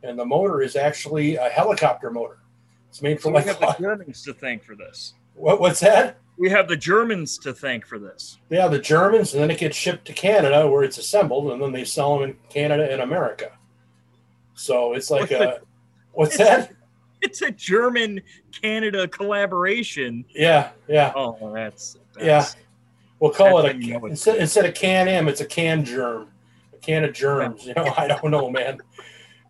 And 0.06 0.18
the 0.18 0.24
motor 0.24 0.62
is 0.62 0.76
actually 0.76 1.36
a 1.36 1.48
helicopter 1.48 2.10
motor. 2.10 2.38
It's 2.88 3.02
made 3.02 3.20
So 3.20 3.30
for 3.30 3.36
we 3.36 3.42
have 3.42 3.58
the 3.60 3.76
Germans 3.80 4.22
to 4.22 4.32
thank 4.34 4.62
for 4.64 4.74
this. 4.74 5.14
what, 5.34 5.60
what's 5.60 5.80
that? 5.80 6.18
We 6.38 6.50
have 6.50 6.68
the 6.68 6.76
Germans 6.76 7.38
to 7.38 7.54
thank 7.54 7.86
for 7.86 7.98
this. 7.98 8.38
Yeah, 8.50 8.68
the 8.68 8.78
Germans, 8.78 9.32
and 9.34 9.42
then 9.42 9.50
it 9.50 9.58
gets 9.58 9.76
shipped 9.76 10.04
to 10.06 10.12
Canada 10.12 10.68
where 10.68 10.82
it's 10.84 10.98
assembled, 10.98 11.50
and 11.50 11.60
then 11.62 11.72
they 11.72 11.84
sell 11.84 12.18
them 12.18 12.30
in 12.30 12.36
Canada 12.50 12.90
and 12.92 13.00
America. 13.00 13.52
So 14.54 14.92
it's 14.94 15.10
like 15.10 15.22
What's 15.30 15.32
a, 15.32 15.38
the- 15.38 15.60
what's 16.12 16.34
It's- 16.34 16.66
that? 16.66 16.72
It's 17.22 17.40
a 17.40 17.50
German 17.50 18.20
Canada 18.62 19.08
collaboration. 19.08 20.26
Yeah, 20.34 20.70
yeah, 20.86 21.12
Oh, 21.16 21.50
that's, 21.54 21.96
yeah. 22.20 22.46
We'll 23.18 23.30
call 23.32 23.58
it 23.60 23.72
how 23.72 23.78
you 23.78 23.94
know 23.94 24.06
a 24.06 24.10
instead, 24.10 24.36
instead 24.36 24.66
of 24.66 24.74
can 24.74 25.08
am, 25.08 25.26
it's 25.26 25.40
a 25.40 25.46
can 25.46 25.82
germ, 25.82 26.28
a 26.74 26.76
can 26.76 27.02
of 27.04 27.14
germs. 27.14 27.64
You 27.64 27.72
know, 27.74 27.92
I 27.96 28.06
don't 28.06 28.30
know, 28.30 28.50
man. 28.50 28.78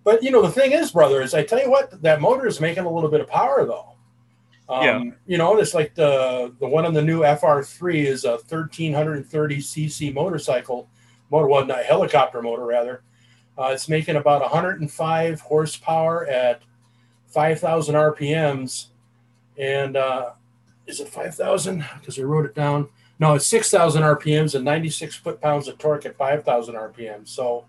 But 0.06 0.22
you 0.22 0.30
know, 0.30 0.40
the 0.40 0.52
thing 0.52 0.70
is, 0.70 0.92
brother, 0.92 1.20
is 1.20 1.34
I 1.34 1.42
tell 1.42 1.58
you 1.60 1.68
what, 1.68 2.00
that 2.00 2.20
motor 2.20 2.46
is 2.46 2.60
making 2.60 2.84
a 2.84 2.88
little 2.90 3.10
bit 3.10 3.20
of 3.20 3.26
power 3.26 3.66
though. 3.66 3.96
Um, 4.68 4.84
Yeah. 4.84 5.02
You 5.26 5.36
know, 5.36 5.58
it's 5.58 5.74
like 5.74 5.96
the 5.96 6.54
the 6.60 6.68
one 6.68 6.86
on 6.86 6.94
the 6.94 7.02
new 7.02 7.22
FR3 7.22 8.04
is 8.04 8.24
a 8.24 8.38
1330 8.48 9.58
cc 9.58 10.14
motorcycle 10.14 10.88
motor, 11.28 11.48
well, 11.48 11.66
not 11.66 11.84
helicopter 11.84 12.40
motor 12.40 12.64
rather. 12.64 13.02
Uh, 13.58 13.70
it's 13.74 13.88
making 13.88 14.14
about 14.14 14.42
105 14.42 15.40
horsepower 15.40 16.24
at 16.26 16.62
5,000 17.26 17.96
RPMs, 17.96 18.86
and 19.58 19.96
uh, 19.96 20.30
is 20.86 21.00
it 21.00 21.08
5,000? 21.08 21.84
Because 21.98 22.16
I 22.16 22.22
wrote 22.22 22.44
it 22.44 22.54
down. 22.54 22.88
No, 23.18 23.34
it's 23.34 23.46
6,000 23.46 24.02
RPMs 24.02 24.54
and 24.54 24.64
96 24.64 25.16
foot 25.16 25.40
pounds 25.40 25.66
of 25.66 25.78
torque 25.78 26.06
at 26.06 26.16
5,000 26.16 26.74
RPMs. 26.76 27.28
So, 27.28 27.64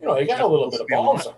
you 0.00 0.08
know, 0.08 0.16
they 0.16 0.26
got 0.26 0.40
a 0.40 0.46
little 0.46 0.68
bit 0.68 0.80
of 0.80 0.88
balls 0.88 1.26
on. 1.26 1.34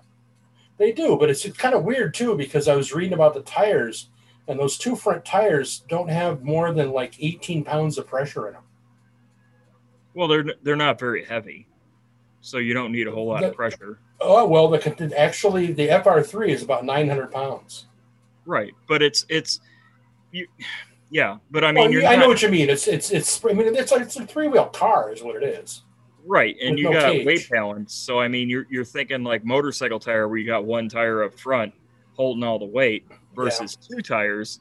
They 0.82 0.90
do, 0.90 1.16
but 1.16 1.30
it's 1.30 1.48
kind 1.52 1.76
of 1.76 1.84
weird 1.84 2.12
too 2.12 2.36
because 2.36 2.66
I 2.66 2.74
was 2.74 2.92
reading 2.92 3.12
about 3.12 3.34
the 3.34 3.42
tires, 3.42 4.08
and 4.48 4.58
those 4.58 4.76
two 4.76 4.96
front 4.96 5.24
tires 5.24 5.84
don't 5.88 6.08
have 6.08 6.42
more 6.42 6.74
than 6.74 6.90
like 6.90 7.14
18 7.20 7.62
pounds 7.62 7.98
of 7.98 8.08
pressure 8.08 8.48
in 8.48 8.54
them. 8.54 8.64
well, 10.12 10.26
they're 10.26 10.44
they're 10.64 10.74
not 10.74 10.98
very 10.98 11.24
heavy, 11.24 11.68
so 12.40 12.58
you 12.58 12.74
don't 12.74 12.90
need 12.90 13.06
a 13.06 13.12
whole 13.12 13.28
lot 13.28 13.44
of 13.44 13.54
pressure. 13.54 14.00
Oh 14.20 14.44
well, 14.44 14.66
the 14.66 15.14
actually 15.16 15.72
the 15.72 15.86
FR3 15.86 16.48
is 16.48 16.64
about 16.64 16.84
900 16.84 17.30
pounds. 17.30 17.86
Right, 18.44 18.72
but 18.88 19.02
it's 19.02 19.24
it's 19.28 19.60
you, 20.32 20.48
yeah. 21.10 21.36
But 21.52 21.62
I 21.62 21.68
I 21.68 21.72
mean, 21.72 21.92
you're 21.92 22.04
I 22.04 22.16
not, 22.16 22.22
know 22.22 22.28
what 22.28 22.42
you 22.42 22.48
mean. 22.48 22.68
It's 22.68 22.88
it's 22.88 23.12
it's. 23.12 23.44
I 23.44 23.52
mean, 23.52 23.76
it's 23.76 23.92
like 23.92 24.02
it's 24.02 24.16
a 24.16 24.26
three 24.26 24.48
wheel 24.48 24.66
car, 24.66 25.12
is 25.12 25.22
what 25.22 25.40
it 25.40 25.44
is. 25.44 25.84
Right, 26.26 26.56
and 26.62 26.78
you 26.78 26.84
no 26.84 26.92
got 26.92 27.12
cage. 27.12 27.26
weight 27.26 27.48
balance. 27.50 27.94
So 27.94 28.18
I 28.20 28.28
mean, 28.28 28.48
you're 28.48 28.66
you're 28.70 28.84
thinking 28.84 29.22
like 29.24 29.44
motorcycle 29.44 29.98
tire 29.98 30.28
where 30.28 30.38
you 30.38 30.46
got 30.46 30.64
one 30.64 30.88
tire 30.88 31.22
up 31.24 31.38
front 31.38 31.72
holding 32.14 32.44
all 32.44 32.58
the 32.58 32.64
weight 32.64 33.06
versus 33.34 33.76
two 33.76 34.02
tires. 34.02 34.60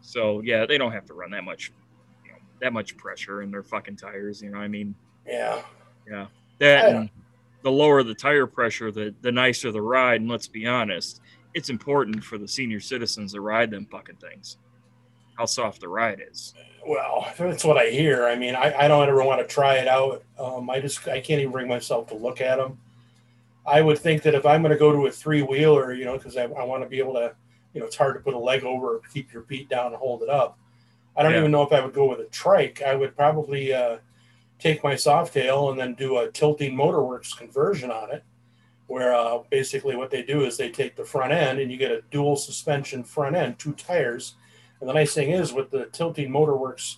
So 0.00 0.40
yeah, 0.42 0.66
they 0.66 0.78
don't 0.78 0.92
have 0.92 1.06
to 1.06 1.14
run 1.14 1.30
that 1.30 1.44
much, 1.44 1.72
you 2.24 2.32
know, 2.32 2.38
that 2.60 2.72
much 2.72 2.96
pressure 2.96 3.42
in 3.42 3.50
their 3.50 3.62
fucking 3.62 3.96
tires. 3.96 4.42
You 4.42 4.50
know, 4.50 4.58
what 4.58 4.64
I 4.64 4.68
mean, 4.68 4.94
Yeah. 5.26 5.62
Yeah. 6.08 6.26
That 6.58 7.10
the 7.62 7.70
lower 7.70 8.02
the 8.02 8.14
tire 8.14 8.46
pressure, 8.46 8.90
the 8.90 9.14
the 9.22 9.32
nicer 9.32 9.72
the 9.72 9.82
ride. 9.82 10.20
And 10.20 10.30
let's 10.30 10.48
be 10.48 10.66
honest, 10.66 11.20
it's 11.54 11.70
important 11.70 12.22
for 12.24 12.38
the 12.38 12.48
senior 12.48 12.80
citizens 12.80 13.32
to 13.32 13.40
ride 13.40 13.70
them 13.70 13.86
fucking 13.90 14.16
things. 14.16 14.58
How 15.42 15.46
soft 15.46 15.80
the 15.80 15.88
ride 15.88 16.22
is. 16.30 16.54
Well, 16.86 17.26
that's 17.36 17.64
what 17.64 17.76
I 17.76 17.90
hear. 17.90 18.26
I 18.26 18.36
mean, 18.36 18.54
I, 18.54 18.72
I 18.84 18.86
don't 18.86 19.08
ever 19.08 19.24
want 19.24 19.40
to 19.40 19.52
try 19.52 19.74
it 19.74 19.88
out. 19.88 20.22
Um, 20.38 20.70
I 20.70 20.78
just 20.78 21.08
I 21.08 21.20
can't 21.20 21.40
even 21.40 21.50
bring 21.50 21.66
myself 21.66 22.06
to 22.10 22.14
look 22.14 22.40
at 22.40 22.58
them. 22.58 22.78
I 23.66 23.80
would 23.80 23.98
think 23.98 24.22
that 24.22 24.36
if 24.36 24.46
I'm 24.46 24.62
going 24.62 24.70
to 24.70 24.78
go 24.78 24.92
to 24.92 25.06
a 25.06 25.10
three 25.10 25.42
wheeler, 25.42 25.94
you 25.94 26.04
know, 26.04 26.16
because 26.16 26.36
I, 26.36 26.44
I 26.44 26.62
want 26.62 26.84
to 26.84 26.88
be 26.88 27.00
able 27.00 27.14
to, 27.14 27.34
you 27.74 27.80
know, 27.80 27.86
it's 27.88 27.96
hard 27.96 28.14
to 28.14 28.20
put 28.20 28.34
a 28.34 28.38
leg 28.38 28.62
over, 28.62 29.00
keep 29.12 29.32
your 29.32 29.42
feet 29.42 29.68
down, 29.68 29.86
and 29.86 29.96
hold 29.96 30.22
it 30.22 30.28
up. 30.28 30.60
I 31.16 31.24
don't 31.24 31.32
Yeah. 31.32 31.40
even 31.40 31.50
know 31.50 31.62
if 31.64 31.72
I 31.72 31.84
would 31.84 31.92
go 31.92 32.08
with 32.08 32.20
a 32.20 32.26
trike. 32.26 32.80
I 32.80 32.94
would 32.94 33.16
probably 33.16 33.72
uh, 33.72 33.96
take 34.60 34.84
my 34.84 34.94
Softail 34.94 35.72
and 35.72 35.80
then 35.80 35.94
do 35.94 36.18
a 36.18 36.30
tilting 36.30 36.76
Motorworks 36.76 37.36
conversion 37.36 37.90
on 37.90 38.12
it, 38.12 38.22
where 38.86 39.12
uh, 39.12 39.38
basically 39.50 39.96
what 39.96 40.12
they 40.12 40.22
do 40.22 40.44
is 40.44 40.56
they 40.56 40.70
take 40.70 40.94
the 40.94 41.04
front 41.04 41.32
end 41.32 41.58
and 41.58 41.72
you 41.72 41.78
get 41.78 41.90
a 41.90 42.02
dual 42.12 42.36
suspension 42.36 43.02
front 43.02 43.34
end, 43.34 43.58
two 43.58 43.72
tires. 43.72 44.36
And 44.82 44.88
the 44.88 44.94
nice 44.94 45.14
thing 45.14 45.30
is 45.30 45.52
with 45.52 45.70
the 45.70 45.86
tilting 45.92 46.28
Motorworks 46.28 46.96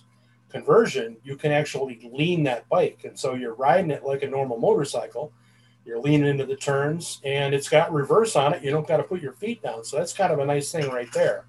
conversion, 0.49 1.17
you 1.23 1.35
can 1.35 1.51
actually 1.51 2.09
lean 2.11 2.41
that 2.45 2.67
bike. 2.67 3.01
And 3.03 3.17
so 3.17 3.35
you're 3.35 3.53
riding 3.53 3.91
it 3.91 4.03
like 4.03 4.23
a 4.23 4.27
normal 4.27 4.57
motorcycle. 4.57 5.31
You're 5.85 5.99
leaning 5.99 6.27
into 6.27 6.47
the 6.47 6.55
turns 6.55 7.21
and 7.23 7.53
it's 7.53 7.69
got 7.69 7.93
reverse 7.93 8.35
on 8.35 8.55
it. 8.55 8.63
You 8.63 8.71
don't 8.71 8.87
got 8.87 8.97
to 8.97 9.03
put 9.03 9.21
your 9.21 9.33
feet 9.33 9.61
down. 9.61 9.83
So 9.83 9.97
that's 9.97 10.13
kind 10.13 10.33
of 10.33 10.39
a 10.39 10.45
nice 10.47 10.71
thing 10.71 10.89
right 10.89 11.11
there. 11.13 11.45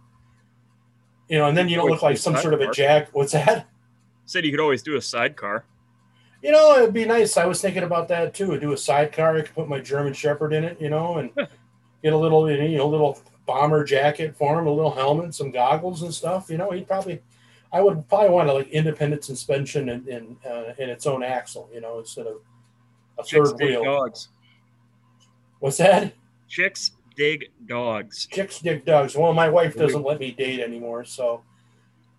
You 1.31 1.39
know, 1.39 1.47
and 1.47 1.57
then 1.57 1.71
you 1.71 1.77
don't 1.77 1.89
look 1.89 2.03
like 2.03 2.19
some 2.19 2.37
sort 2.37 2.53
of 2.53 2.61
a 2.61 2.71
jack. 2.71 3.09
What's 3.13 3.33
that? 3.33 3.67
Said 4.27 4.45
you 4.45 4.51
could 4.51 4.61
always 4.61 4.83
do 4.83 4.97
a 4.97 5.01
sidecar. 5.01 5.65
You 6.43 6.53
know, 6.53 6.77
it'd 6.77 6.93
be 6.93 7.07
nice. 7.07 7.39
I 7.39 7.47
was 7.47 7.63
thinking 7.63 7.83
about 7.83 8.09
that 8.09 8.35
too. 8.35 8.61
Do 8.61 8.75
a 8.75 8.77
sidecar. 8.77 9.39
I 9.39 9.41
could 9.41 9.55
put 9.55 9.69
my 9.71 9.81
German 9.81 10.13
Shepherd 10.13 10.53
in 10.53 10.65
it, 10.65 10.79
you 10.83 10.91
know, 10.91 11.17
and 11.17 11.31
get 12.03 12.13
a 12.13 12.19
little, 12.19 12.51
you 12.51 12.77
know, 12.77 12.85
a 12.85 12.91
little 12.91 13.19
bomber 13.47 13.85
jacket 13.85 14.37
for 14.37 14.59
him, 14.59 14.67
a 14.67 14.73
little 14.73 14.91
helmet, 14.93 15.35
some 15.35 15.51
goggles 15.51 16.03
and 16.03 16.13
stuff. 16.13 16.51
You 16.51 16.59
know, 16.59 16.71
he'd 16.71 16.87
probably, 16.87 17.23
I 17.73 17.81
would 17.81 18.09
probably 18.09 18.31
want 18.31 18.49
to 18.49 18.55
like 18.55 18.69
independent 18.69 19.25
suspension 19.25 19.89
in 19.89 20.09
in, 20.09 20.37
uh, 20.49 20.75
in 20.79 20.91
its 20.91 21.07
own 21.07 21.23
axle, 21.23 21.71
you 21.73 21.81
know, 21.81 21.99
instead 22.01 22.27
of 22.27 22.37
a 23.19 23.23
Chicks 23.23 23.53
third 23.53 23.61
wheel. 23.61 23.85
dogs. 23.85 24.29
What's 25.61 25.79
that? 25.79 26.13
Chicks 26.49 26.93
dig 27.17 27.47
dogs. 27.67 28.27
Chicks 28.27 28.61
dig 28.61 28.85
dogs. 28.85 29.17
Well, 29.17 29.33
my 29.33 29.49
wife 29.49 29.75
doesn't 29.75 30.03
let 30.03 30.21
me 30.21 30.33
date 30.33 30.61
anymore, 30.61 31.05
so 31.05 31.43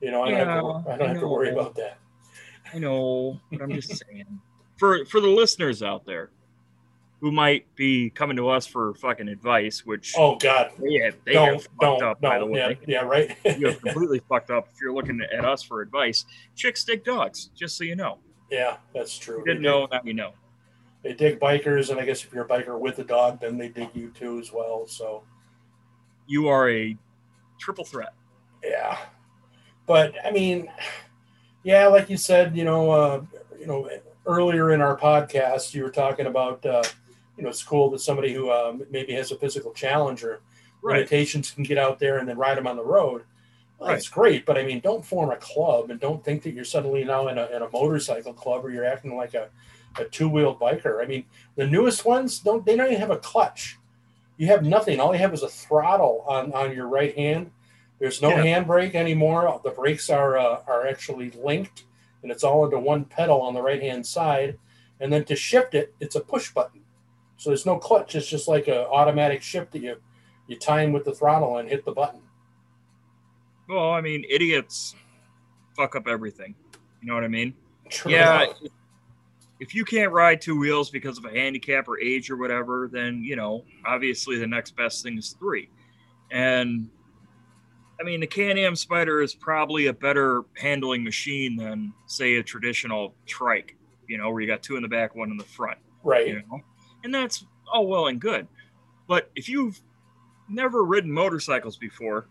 you 0.01 0.11
know, 0.11 0.23
I 0.23 0.31
don't, 0.31 0.39
have, 0.39 0.47
to, 0.47 0.91
I 0.91 0.97
don't 0.97 1.09
I 1.09 1.11
have 1.13 1.19
to 1.21 1.27
worry 1.27 1.49
about 1.51 1.75
that. 1.75 1.97
I 2.73 2.79
know, 2.79 3.39
but 3.51 3.61
I'm 3.61 3.71
just 3.71 3.89
saying. 3.89 4.25
For 4.77 5.05
for 5.05 5.21
the 5.21 5.27
listeners 5.27 5.81
out 5.81 6.05
there 6.05 6.29
who 7.19 7.31
might 7.31 7.65
be 7.75 8.09
coming 8.11 8.37
to 8.37 8.47
us 8.49 8.67
for 8.67 8.93
fucking 8.95 9.27
advice, 9.27 9.85
which 9.85 10.13
Oh 10.17 10.35
God, 10.35 10.71
have, 10.71 11.15
they 11.25 11.33
don't, 11.33 11.53
have 11.53 11.63
fucked 11.63 11.79
don't, 11.81 12.03
up, 12.03 12.21
by 12.21 12.37
the 12.39 12.45
way. 12.45 12.77
Yeah, 12.87 13.01
yeah, 13.01 13.07
right. 13.07 13.35
you 13.57 13.67
have 13.67 13.81
completely 13.81 14.21
fucked 14.29 14.51
up 14.51 14.69
if 14.73 14.79
you're 14.81 14.93
looking 14.93 15.19
at 15.35 15.43
us 15.45 15.63
for 15.63 15.81
advice. 15.81 16.25
Chicks 16.55 16.83
dig 16.83 17.03
dogs, 17.03 17.49
just 17.55 17.77
so 17.77 17.83
you 17.83 17.95
know. 17.95 18.19
yeah, 18.51 18.77
that's 18.93 19.17
true. 19.17 19.39
You 19.39 19.45
didn't 19.45 19.63
They 19.63 19.67
know, 19.69 19.87
now 19.91 20.01
you 20.03 20.13
know. 20.13 20.33
They 21.03 21.13
dig 21.13 21.39
bikers, 21.39 21.89
and 21.89 21.99
I 21.99 22.05
guess 22.05 22.23
if 22.23 22.33
you're 22.33 22.45
a 22.45 22.47
biker 22.47 22.77
with 22.79 22.99
a 22.99 23.03
dog, 23.03 23.39
then 23.39 23.57
they 23.57 23.69
dig 23.69 23.89
you 23.95 24.09
too 24.11 24.39
as 24.39 24.51
well. 24.51 24.85
So 24.87 25.23
You 26.27 26.47
are 26.49 26.69
a 26.69 26.95
triple 27.59 27.85
threat. 27.85 28.13
yeah, 28.63 28.97
but 29.85 30.13
I 30.25 30.31
mean, 30.31 30.69
yeah, 31.63 31.87
like 31.87 32.09
you 32.09 32.17
said, 32.17 32.55
you 32.57 32.63
know, 32.65 32.91
uh, 32.91 33.21
you 33.59 33.65
know, 33.67 33.89
earlier 34.25 34.71
in 34.73 34.81
our 34.81 34.97
podcast, 34.97 35.73
you 35.73 35.83
were 35.83 35.89
talking 35.91 36.25
about, 36.27 36.65
uh, 36.65 36.83
you 37.37 37.43
know, 37.43 37.49
it's 37.49 37.63
cool 37.63 37.89
that 37.91 37.99
somebody 37.99 38.33
who 38.33 38.49
uh, 38.49 38.75
maybe 38.89 39.13
has 39.13 39.31
a 39.31 39.37
physical 39.37 39.71
challenge 39.73 40.23
or 40.23 40.41
Right. 40.83 40.97
limitations 40.97 41.49
can 41.51 41.63
get 41.63 41.77
out 41.79 41.97
there 41.97 42.19
and 42.19 42.29
then 42.29 42.37
ride 42.37 42.55
them 42.57 42.67
on 42.67 42.75
the 42.75 42.83
road. 42.83 43.23
Well, 43.79 43.89
That's 43.89 44.07
great, 44.09 44.45
but 44.45 44.57
I 44.57 44.63
mean, 44.63 44.79
don't 44.79 45.03
form 45.03 45.31
a 45.31 45.35
club 45.37 45.89
and 45.89 45.99
don't 45.99 46.23
think 46.23 46.43
that 46.43 46.53
you're 46.53 46.63
suddenly 46.65 47.03
now 47.03 47.27
in 47.29 47.37
a, 47.39 47.47
in 47.47 47.61
a 47.63 47.69
motorcycle 47.69 48.33
club 48.33 48.63
or 48.63 48.69
you're 48.71 48.85
acting 48.85 49.15
like 49.17 49.33
a, 49.33 49.49
a 49.97 50.05
two 50.05 50.29
wheeled 50.29 50.59
biker. 50.59 51.03
I 51.03 51.07
mean, 51.07 51.25
the 51.55 51.65
newest 51.65 52.05
ones 52.05 52.39
don't 52.39 52.63
they 52.65 52.75
don't 52.75 52.87
even 52.87 52.99
have 52.99 53.09
a 53.11 53.17
clutch. 53.17 53.77
You 54.37 54.47
have 54.47 54.63
nothing. 54.63 54.99
All 54.99 55.13
you 55.13 55.19
have 55.19 55.33
is 55.33 55.41
a 55.43 55.49
throttle 55.49 56.23
on, 56.27 56.53
on 56.53 56.75
your 56.75 56.87
right 56.87 57.15
hand. 57.15 57.49
There's 57.99 58.21
no 58.21 58.29
Yeah. 58.29 58.43
handbrake 58.43 58.93
anymore. 58.93 59.59
The 59.63 59.71
brakes 59.71 60.09
are 60.11 60.37
uh, 60.37 60.61
are 60.67 60.87
actually 60.87 61.31
linked, 61.31 61.85
and 62.21 62.31
it's 62.31 62.43
all 62.43 62.65
into 62.65 62.77
one 62.77 63.05
pedal 63.05 63.41
on 63.41 63.55
the 63.55 63.61
right 63.63 63.81
hand 63.81 64.05
side. 64.05 64.59
And 64.99 65.11
then 65.11 65.23
to 65.25 65.35
shift 65.35 65.73
it, 65.73 65.93
it's 65.99 66.15
a 66.15 66.21
push 66.21 66.51
button. 66.53 66.81
So 67.37 67.51
there's 67.51 67.65
no 67.65 67.77
clutch. 67.77 68.15
It's 68.15 68.27
just 68.27 68.47
like 68.47 68.67
a 68.67 68.87
automatic 68.87 69.41
shift 69.41 69.71
that 69.71 69.81
you 69.81 69.97
you 70.47 70.57
time 70.57 70.91
with 70.91 71.05
the 71.05 71.13
throttle 71.13 71.57
and 71.57 71.69
hit 71.69 71.85
the 71.85 71.91
button. 71.91 72.21
Well, 73.69 73.91
I 73.91 74.01
mean, 74.01 74.25
idiots 74.29 74.95
fuck 75.75 75.95
up 75.95 76.07
everything. 76.07 76.55
You 77.01 77.07
know 77.07 77.15
what 77.15 77.23
I 77.23 77.27
mean? 77.27 77.53
True 77.89 78.11
yeah. 78.11 78.43
enough. 78.43 78.57
If 79.59 79.75
you 79.75 79.83
can't 79.85 80.11
ride 80.11 80.39
two 80.39 80.57
wheels 80.57 80.89
because 80.89 81.17
of 81.17 81.25
a 81.25 81.31
handicap 81.31 81.87
or 81.87 81.99
age 81.99 82.29
or 82.29 82.37
whatever, 82.37 82.89
then, 82.91 83.23
you 83.23 83.35
know, 83.35 83.63
obviously 83.85 84.37
the 84.37 84.47
next 84.47 84.75
best 84.75 85.03
thing 85.03 85.17
is 85.17 85.35
three. 85.39 85.69
And 86.31 86.89
I 87.99 88.03
mean, 88.03 88.19
the 88.19 88.27
Can 88.27 88.57
Am 88.57 88.73
Spyder 88.73 89.23
is 89.23 89.33
probably 89.33 89.87
a 89.87 89.93
better 89.93 90.43
handling 90.55 91.03
machine 91.03 91.55
than, 91.55 91.91
say, 92.05 92.35
a 92.35 92.43
traditional 92.43 93.15
trike, 93.25 93.75
you 94.07 94.17
know, 94.17 94.29
where 94.29 94.41
you 94.41 94.47
got 94.47 94.61
two 94.61 94.75
in 94.75 94.83
the 94.83 94.87
back, 94.87 95.15
one 95.15 95.31
in 95.31 95.37
the 95.37 95.43
front. 95.43 95.79
right. 96.03 96.27
you 96.27 96.43
know 96.49 96.61
and 97.03 97.13
that's 97.13 97.45
all 97.71 97.87
well 97.87 98.07
and 98.07 98.19
good 98.21 98.47
but 99.07 99.29
if 99.35 99.47
you've 99.49 99.79
never 100.49 100.83
ridden 100.83 101.11
motorcycles 101.11 101.77
before 101.77 102.27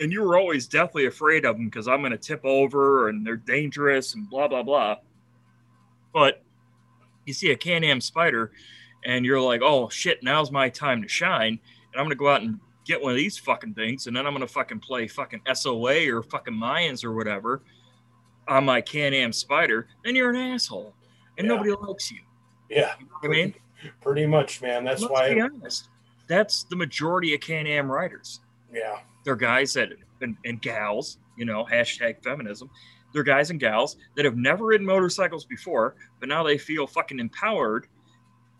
and 0.00 0.12
you 0.12 0.22
were 0.22 0.36
always 0.38 0.66
deathly 0.66 1.06
afraid 1.06 1.44
of 1.44 1.56
them 1.56 1.66
because 1.66 1.88
i'm 1.88 2.00
going 2.00 2.12
to 2.12 2.18
tip 2.18 2.40
over 2.44 3.08
and 3.08 3.26
they're 3.26 3.36
dangerous 3.36 4.14
and 4.14 4.28
blah 4.30 4.48
blah 4.48 4.62
blah 4.62 4.96
but 6.12 6.42
you 7.26 7.34
see 7.34 7.50
a 7.50 7.56
can-am 7.56 7.98
Spyder 7.98 8.50
and 9.04 9.24
you're 9.24 9.40
like 9.40 9.60
oh 9.62 9.88
shit 9.88 10.22
now's 10.22 10.50
my 10.50 10.68
time 10.68 11.02
to 11.02 11.08
shine 11.08 11.58
and 11.92 11.96
i'm 12.00 12.04
going 12.04 12.10
to 12.10 12.16
go 12.16 12.28
out 12.28 12.42
and 12.42 12.58
get 12.86 13.02
one 13.02 13.10
of 13.10 13.16
these 13.16 13.36
fucking 13.36 13.74
things 13.74 14.06
and 14.06 14.16
then 14.16 14.26
i'm 14.26 14.32
going 14.32 14.46
to 14.46 14.52
fucking 14.52 14.78
play 14.80 15.06
fucking 15.08 15.40
soa 15.54 16.08
or 16.08 16.22
fucking 16.22 16.54
mayans 16.54 17.04
or 17.04 17.12
whatever 17.12 17.62
on 18.48 18.64
my 18.64 18.80
can-am 18.80 19.32
Spyder 19.32 19.84
then 20.04 20.14
you're 20.14 20.30
an 20.30 20.36
asshole 20.36 20.94
and 21.36 21.46
Yeah. 21.46 21.54
nobody 21.54 21.72
likes 21.72 22.10
you 22.10 22.20
Yeah. 22.70 22.94
you 22.98 23.06
know 23.06 23.12
what 23.20 23.28
i 23.28 23.28
mean 23.28 23.54
Pretty 24.00 24.26
much, 24.26 24.62
man. 24.62 24.84
That's 24.84 25.02
Let's 25.02 25.12
why. 25.12 25.34
be 25.34 25.40
honest. 25.40 25.88
That's 26.28 26.64
the 26.64 26.76
majority 26.76 27.34
of 27.34 27.40
Can-Am 27.40 27.90
riders. 27.90 28.40
Yeah. 28.72 28.98
They're 29.24 29.36
guys 29.36 29.74
that 29.74 29.90
and, 30.20 30.36
and 30.44 30.60
gals, 30.60 31.18
you 31.36 31.44
know, 31.44 31.64
hashtag 31.64 32.22
feminism. 32.22 32.70
They're 33.12 33.22
guys 33.22 33.50
and 33.50 33.60
gals 33.60 33.96
that 34.16 34.24
have 34.24 34.36
never 34.36 34.66
ridden 34.66 34.86
motorcycles 34.86 35.44
before, 35.44 35.94
but 36.20 36.28
now 36.28 36.42
they 36.42 36.58
feel 36.58 36.86
fucking 36.86 37.18
empowered, 37.18 37.86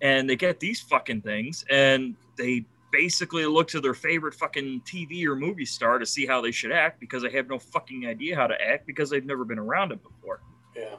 and 0.01 0.29
they 0.29 0.37
get 0.37 0.61
these 0.61 0.81
fucking 0.81 1.23
things, 1.23 1.65
and 1.71 2.15
they 2.39 2.65
basically 2.93 3.45
look 3.47 3.69
to 3.69 3.81
their 3.81 3.95
favorite 3.95 4.35
fucking 4.35 4.81
TV 4.83 5.27
or 5.27 5.37
movie 5.37 5.67
star 5.67 5.99
to 5.99 6.07
see 6.07 6.25
how 6.25 6.41
they 6.41 6.53
should 6.53 6.73
act 6.73 7.01
because 7.01 7.23
they 7.23 7.31
have 7.31 7.49
no 7.49 7.59
fucking 7.59 8.07
idea 8.07 8.35
how 8.37 8.47
to 8.47 8.55
act 8.61 8.87
because 8.87 9.11
they've 9.11 9.27
never 9.27 9.45
been 9.45 9.59
around 9.59 9.93
it 9.93 10.03
before. 10.03 10.41
Yeah. 10.75 10.97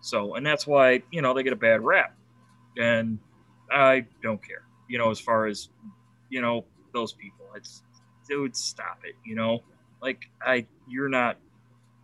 So, 0.00 0.34
and 0.34 0.46
that's 0.46 0.66
why, 0.66 1.02
you 1.10 1.22
know, 1.22 1.34
they 1.34 1.42
get 1.42 1.52
a 1.52 1.56
bad 1.56 1.82
rap. 1.82 2.16
And 2.78 3.18
I 3.70 4.06
don't 4.22 4.42
care, 4.46 4.62
you 4.88 4.98
know, 4.98 5.10
as 5.10 5.20
far 5.20 5.46
as, 5.46 5.68
you 6.28 6.40
know, 6.40 6.64
those 6.92 7.12
people. 7.12 7.46
It's, 7.54 7.82
dude, 8.28 8.56
stop 8.56 9.00
it, 9.04 9.14
you 9.24 9.34
know? 9.34 9.60
Like, 10.02 10.24
I, 10.44 10.66
you're 10.88 11.08
not, 11.08 11.36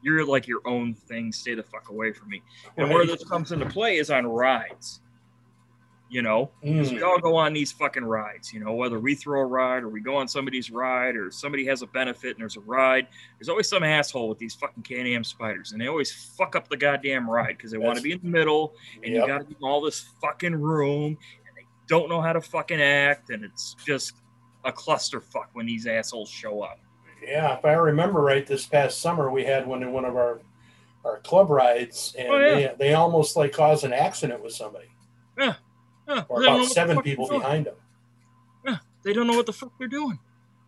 you're 0.02 0.24
like 0.24 0.46
your 0.46 0.60
own 0.66 0.94
thing. 0.94 1.32
Stay 1.32 1.54
the 1.54 1.62
fuck 1.62 1.88
away 1.88 2.12
from 2.12 2.28
me. 2.28 2.42
And 2.76 2.88
where 2.90 3.06
this 3.06 3.24
comes 3.24 3.52
into 3.52 3.66
play 3.66 3.96
is 3.96 4.10
on 4.10 4.26
rides, 4.26 5.00
you 6.08 6.22
know? 6.22 6.52
'Cause 6.62 6.92
we 6.92 6.98
Mm. 7.00 7.06
all 7.06 7.18
go 7.18 7.34
on 7.36 7.52
these 7.52 7.72
fucking 7.72 8.04
rides, 8.04 8.52
you 8.52 8.60
know, 8.60 8.74
whether 8.74 9.00
we 9.00 9.14
throw 9.14 9.40
a 9.40 9.46
ride 9.46 9.82
or 9.82 9.88
we 9.88 10.00
go 10.00 10.14
on 10.16 10.28
somebody's 10.28 10.70
ride 10.70 11.16
or 11.16 11.30
somebody 11.30 11.64
has 11.66 11.82
a 11.82 11.86
benefit 11.88 12.30
and 12.32 12.40
there's 12.40 12.56
a 12.56 12.60
ride. 12.60 13.08
There's 13.38 13.48
always 13.48 13.68
some 13.68 13.82
asshole 13.82 14.28
with 14.28 14.38
these 14.38 14.54
fucking 14.54 14.82
Can 14.84 15.06
Am 15.06 15.22
Spyders, 15.22 15.72
and 15.72 15.80
they 15.80 15.86
always 15.88 16.12
fuck 16.36 16.54
up 16.54 16.68
the 16.68 16.76
goddamn 16.76 17.28
ride 17.28 17.56
because 17.56 17.70
they 17.72 17.78
want 17.78 17.96
to 17.96 18.02
be 18.02 18.12
in 18.12 18.20
the 18.22 18.28
middle 18.28 18.74
and 19.02 19.12
Yep. 19.12 19.22
you 19.22 19.26
got 19.26 19.38
to 19.38 19.44
them 19.44 19.64
all 19.64 19.80
this 19.80 20.00
fucking 20.20 20.54
room 20.54 21.18
don't 21.88 22.08
know 22.08 22.20
how 22.20 22.32
to 22.32 22.40
fucking 22.40 22.80
act, 22.80 23.30
and 23.30 23.44
it's 23.44 23.74
just 23.86 24.14
a 24.64 24.72
clusterfuck 24.72 25.46
when 25.52 25.66
these 25.66 25.86
assholes 25.86 26.30
show 26.30 26.62
up. 26.62 26.78
Yeah, 27.22 27.56
if 27.56 27.64
I 27.64 27.72
remember 27.74 28.20
right, 28.20 28.46
this 28.46 28.66
past 28.66 29.00
summer 29.00 29.30
we 29.30 29.44
had 29.44 29.66
one 29.66 29.82
in 29.82 29.92
one 29.92 30.04
of 30.04 30.16
our 30.16 30.40
our 31.04 31.18
club 31.20 31.50
rides, 31.50 32.14
and 32.18 32.28
Oh, 32.28 32.36
yeah. 32.38 32.54
they, 32.54 32.74
they 32.88 32.94
almost 32.94 33.36
like 33.36 33.52
caused 33.52 33.84
an 33.84 33.92
accident 33.92 34.42
with 34.42 34.52
somebody, 34.52 34.88
Huh, 35.38 35.54
or 36.28 36.40
they, 36.40 36.46
about 36.48 36.66
seven 36.66 37.00
people 37.00 37.28
behind 37.28 37.66
them. 37.66 37.76
Yeah, 38.66 38.78
they 39.04 39.12
don't 39.12 39.28
know 39.28 39.36
what 39.36 39.46
the 39.46 39.52
fuck 39.52 39.72
they're 39.78 39.86
doing, 39.86 40.18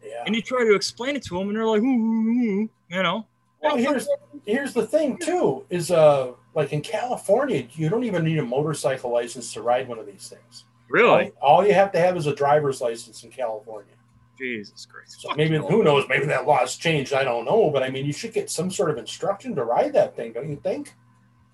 Yeah. 0.05 0.23
and 0.27 0.37
you 0.37 0.43
try 0.43 0.65
to 0.65 0.75
explain 0.77 1.17
it 1.17 1.25
to 1.25 1.39
them, 1.39 1.49
and 1.49 1.57
they're 1.57 1.67
like, 1.67 1.83
ooh, 1.83 1.87
ooh, 1.87 2.41
ooh, 2.63 2.71
you 2.89 3.03
know. 3.03 3.27
Well, 3.61 3.77
here's 3.77 4.09
here's 4.47 4.73
the 4.73 4.87
thing 4.87 5.19
too 5.19 5.67
is 5.69 5.91
uh 5.91 6.31
like 6.55 6.73
in 6.73 6.81
California 6.81 7.67
you 7.73 7.89
don't 7.89 8.05
even 8.05 8.23
need 8.23 8.39
a 8.39 8.45
motorcycle 8.45 9.11
license 9.13 9.53
to 9.55 9.63
ride 9.63 9.89
one 9.89 9.99
of 9.99 10.07
these 10.07 10.29
things. 10.29 10.63
Really? 10.89 11.33
All, 11.41 11.59
all 11.59 11.67
you 11.67 11.75
have 11.75 11.93
to 11.93 11.99
have 11.99 12.17
is 12.17 12.27
a 12.27 12.35
driver's 12.35 12.81
license 12.81 13.25
in 13.25 13.31
California. 13.31 13.95
Jesus 14.39 14.87
Christ. 14.87 15.21
So 15.21 15.35
maybe 15.35 15.59
who 15.59 15.83
knows? 15.83 16.05
Maybe 16.09 16.27
that 16.27 16.47
law 16.47 16.59
has 16.59 16.77
changed. 16.77 17.13
I 17.13 17.25
don't 17.25 17.45
know, 17.45 17.71
but 17.71 17.83
I 17.83 17.91
mean, 17.91 18.07
you 18.07 18.13
should 18.13 18.33
get 18.33 18.51
some 18.51 18.71
sort 18.71 18.91
of 18.91 18.97
instruction 18.97 19.55
to 19.57 19.65
ride 19.65 19.93
that 19.95 20.15
thing, 20.17 20.33
don't 20.33 20.49
you 20.49 20.57
think? 20.57 20.95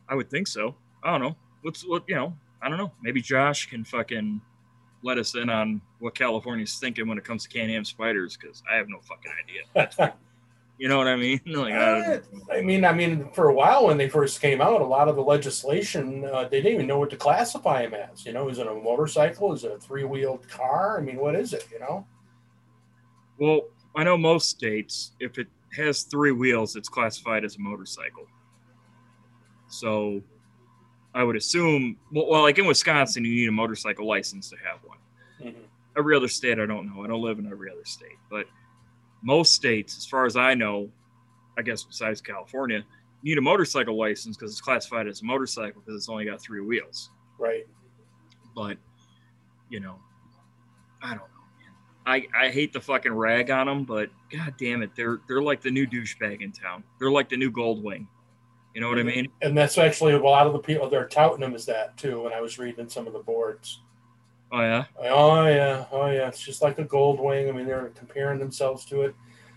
I 0.08 0.14
would 0.14 0.30
think 0.30 0.46
so. 0.46 0.74
I 1.02 1.10
don't 1.10 1.22
know. 1.22 1.36
What's 1.62 1.82
what 1.86 2.04
you 2.06 2.14
know? 2.14 2.36
I 2.62 2.68
don't 2.68 2.78
know. 2.78 2.92
Maybe 3.02 3.22
Josh 3.22 3.66
can 3.66 3.84
fucking 3.84 4.40
let 5.02 5.18
us 5.18 5.34
in 5.34 5.50
on 5.50 5.80
what 5.98 6.14
California's 6.14 6.78
thinking 6.78 7.06
when 7.08 7.18
it 7.18 7.24
comes 7.24 7.44
to 7.44 7.48
Can-Am 7.48 7.84
Spyders 7.84 8.38
because 8.38 8.62
I 8.70 8.76
have 8.76 8.88
no 8.88 9.00
fucking 9.00 9.32
idea. 9.42 10.14
You 10.76 10.88
know 10.88 10.98
what 10.98 11.06
I 11.06 11.16
mean? 11.16 11.40
Like, 11.46 11.72
I, 11.72 12.20
I 12.52 12.60
mean, 12.62 12.84
I 12.84 12.92
mean, 12.92 13.30
for 13.32 13.48
a 13.48 13.54
while 13.54 13.86
when 13.86 13.96
they 13.96 14.08
first 14.08 14.40
came 14.40 14.60
out, 14.60 14.80
a 14.80 14.84
lot 14.84 15.08
of 15.08 15.14
the 15.16 15.22
legislation 15.22 16.24
uh, 16.24 16.48
they 16.48 16.60
didn't 16.60 16.74
even 16.74 16.86
know 16.86 16.98
what 16.98 17.10
to 17.10 17.16
classify 17.16 17.82
them 17.86 17.94
as. 17.94 18.26
You 18.26 18.32
know, 18.32 18.48
is 18.48 18.58
it 18.58 18.66
a 18.66 18.74
motorcycle? 18.74 19.52
Is 19.52 19.64
it 19.64 19.70
a 19.72 19.78
three-wheeled 19.78 20.48
car? 20.48 20.98
I 20.98 21.02
mean, 21.02 21.16
what 21.16 21.34
is 21.36 21.52
it? 21.52 21.66
You 21.72 21.78
know? 21.80 22.06
well, 23.38 23.60
I 23.96 24.02
know 24.04 24.16
most 24.16 24.48
states, 24.48 25.12
if 25.20 25.38
it 25.38 25.46
has 25.76 26.02
three 26.02 26.32
wheels, 26.32 26.74
it's 26.76 26.88
classified 26.88 27.44
as 27.44 27.56
a 27.56 27.60
motorcycle. 27.60 28.26
So, 29.68 30.22
I 31.14 31.22
would 31.22 31.36
assume. 31.36 31.96
Well, 32.12 32.28
well, 32.28 32.42
like 32.42 32.58
in 32.58 32.66
Wisconsin, 32.66 33.24
you 33.24 33.34
need 33.34 33.48
a 33.48 33.52
motorcycle 33.52 34.06
license 34.06 34.50
to 34.50 34.56
have 34.56 34.80
one. 34.84 34.98
Mhm. 35.42 35.54
every 35.96 36.16
other 36.16 36.28
state 36.28 36.58
i 36.60 36.66
don't 36.66 36.86
know 36.92 37.04
i 37.04 37.08
don't 37.08 37.20
live 37.22 37.38
in 37.40 37.46
every 37.50 37.70
other 37.70 37.84
state 37.84 38.18
but 38.30 38.46
most 39.24 39.54
states 39.54 39.96
as 39.96 40.06
far 40.06 40.26
as 40.26 40.36
i 40.36 40.54
know 40.54 40.88
i 41.58 41.62
guess 41.62 41.82
besides 41.82 42.20
california 42.20 42.84
need 43.24 43.38
a 43.38 43.42
motorcycle 43.42 43.96
license 43.96 44.36
because 44.36 44.52
it's 44.52 44.60
classified 44.60 45.08
as 45.08 45.22
a 45.22 45.24
motorcycle 45.24 45.80
because 45.80 45.96
it's 45.96 46.08
only 46.08 46.26
got 46.26 46.40
three 46.40 46.60
wheels. 46.60 47.10
Right. 47.38 47.66
But 48.54 48.76
you 49.70 49.80
know, 49.80 49.98
I 51.02 51.10
don't 51.10 51.18
know. 51.18 51.24
I 52.06 52.26
I 52.38 52.50
hate 52.50 52.72
the 52.72 52.80
fucking 52.80 53.12
rag 53.12 53.50
on 53.50 53.66
them, 53.66 53.84
but 53.84 54.10
god 54.30 54.54
damn 54.58 54.82
it, 54.82 54.90
they're 54.94 55.20
they're 55.26 55.42
like 55.42 55.62
the 55.62 55.70
new 55.70 55.86
douchebag 55.86 56.42
in 56.42 56.52
town. 56.52 56.84
They're 57.00 57.10
like 57.10 57.30
the 57.30 57.36
new 57.36 57.50
Goldwing. 57.50 58.06
You 58.74 58.80
know 58.80 58.88
what 58.88 58.98
I 58.98 59.04
mean? 59.04 59.28
And 59.40 59.56
that's 59.56 59.78
actually 59.78 60.14
a 60.14 60.18
lot 60.20 60.48
of 60.48 60.52
the 60.52 60.58
people 60.58 60.90
they're 60.90 61.08
touting 61.08 61.40
them 61.40 61.54
as 61.54 61.64
that 61.66 61.96
too. 61.96 62.22
When 62.22 62.32
I 62.32 62.40
was 62.40 62.58
reading 62.58 62.88
some 62.88 63.06
of 63.06 63.12
the 63.12 63.20
boards. 63.20 63.80
Oh 64.54 64.60
yeah. 64.60 64.84
Oh 65.00 65.46
yeah, 65.46 65.84
oh 65.90 66.06
yeah. 66.06 66.28
It's 66.28 66.40
just 66.40 66.62
like 66.62 66.78
a 66.78 66.84
gold 66.84 67.18
wing. 67.18 67.48
I 67.48 67.52
mean, 67.52 67.66
they're 67.66 67.90
comparing 67.96 68.38
themselves 68.38 68.84
to 68.86 69.02
it. 69.02 69.16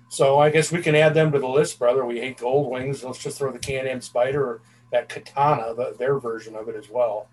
So 0.09 0.39
I 0.39 0.49
guess 0.49 0.71
we 0.71 0.81
can 0.81 0.95
add 0.95 1.13
them 1.13 1.31
to 1.33 1.39
the 1.39 1.47
list, 1.47 1.77
brother. 1.77 2.03
We 2.03 2.19
hate 2.19 2.37
gold 2.37 2.71
wings. 2.71 3.03
Let's 3.03 3.19
just 3.19 3.37
throw 3.37 3.51
the 3.51 3.59
Can-Am 3.59 3.99
Spyder 3.99 4.35
or 4.35 4.61
that 4.91 5.07
Katana, 5.07 5.75
the, 5.75 5.95
their 5.99 6.17
version 6.17 6.55
of 6.55 6.67
it 6.67 6.75
as 6.75 6.89
well. 6.89 7.29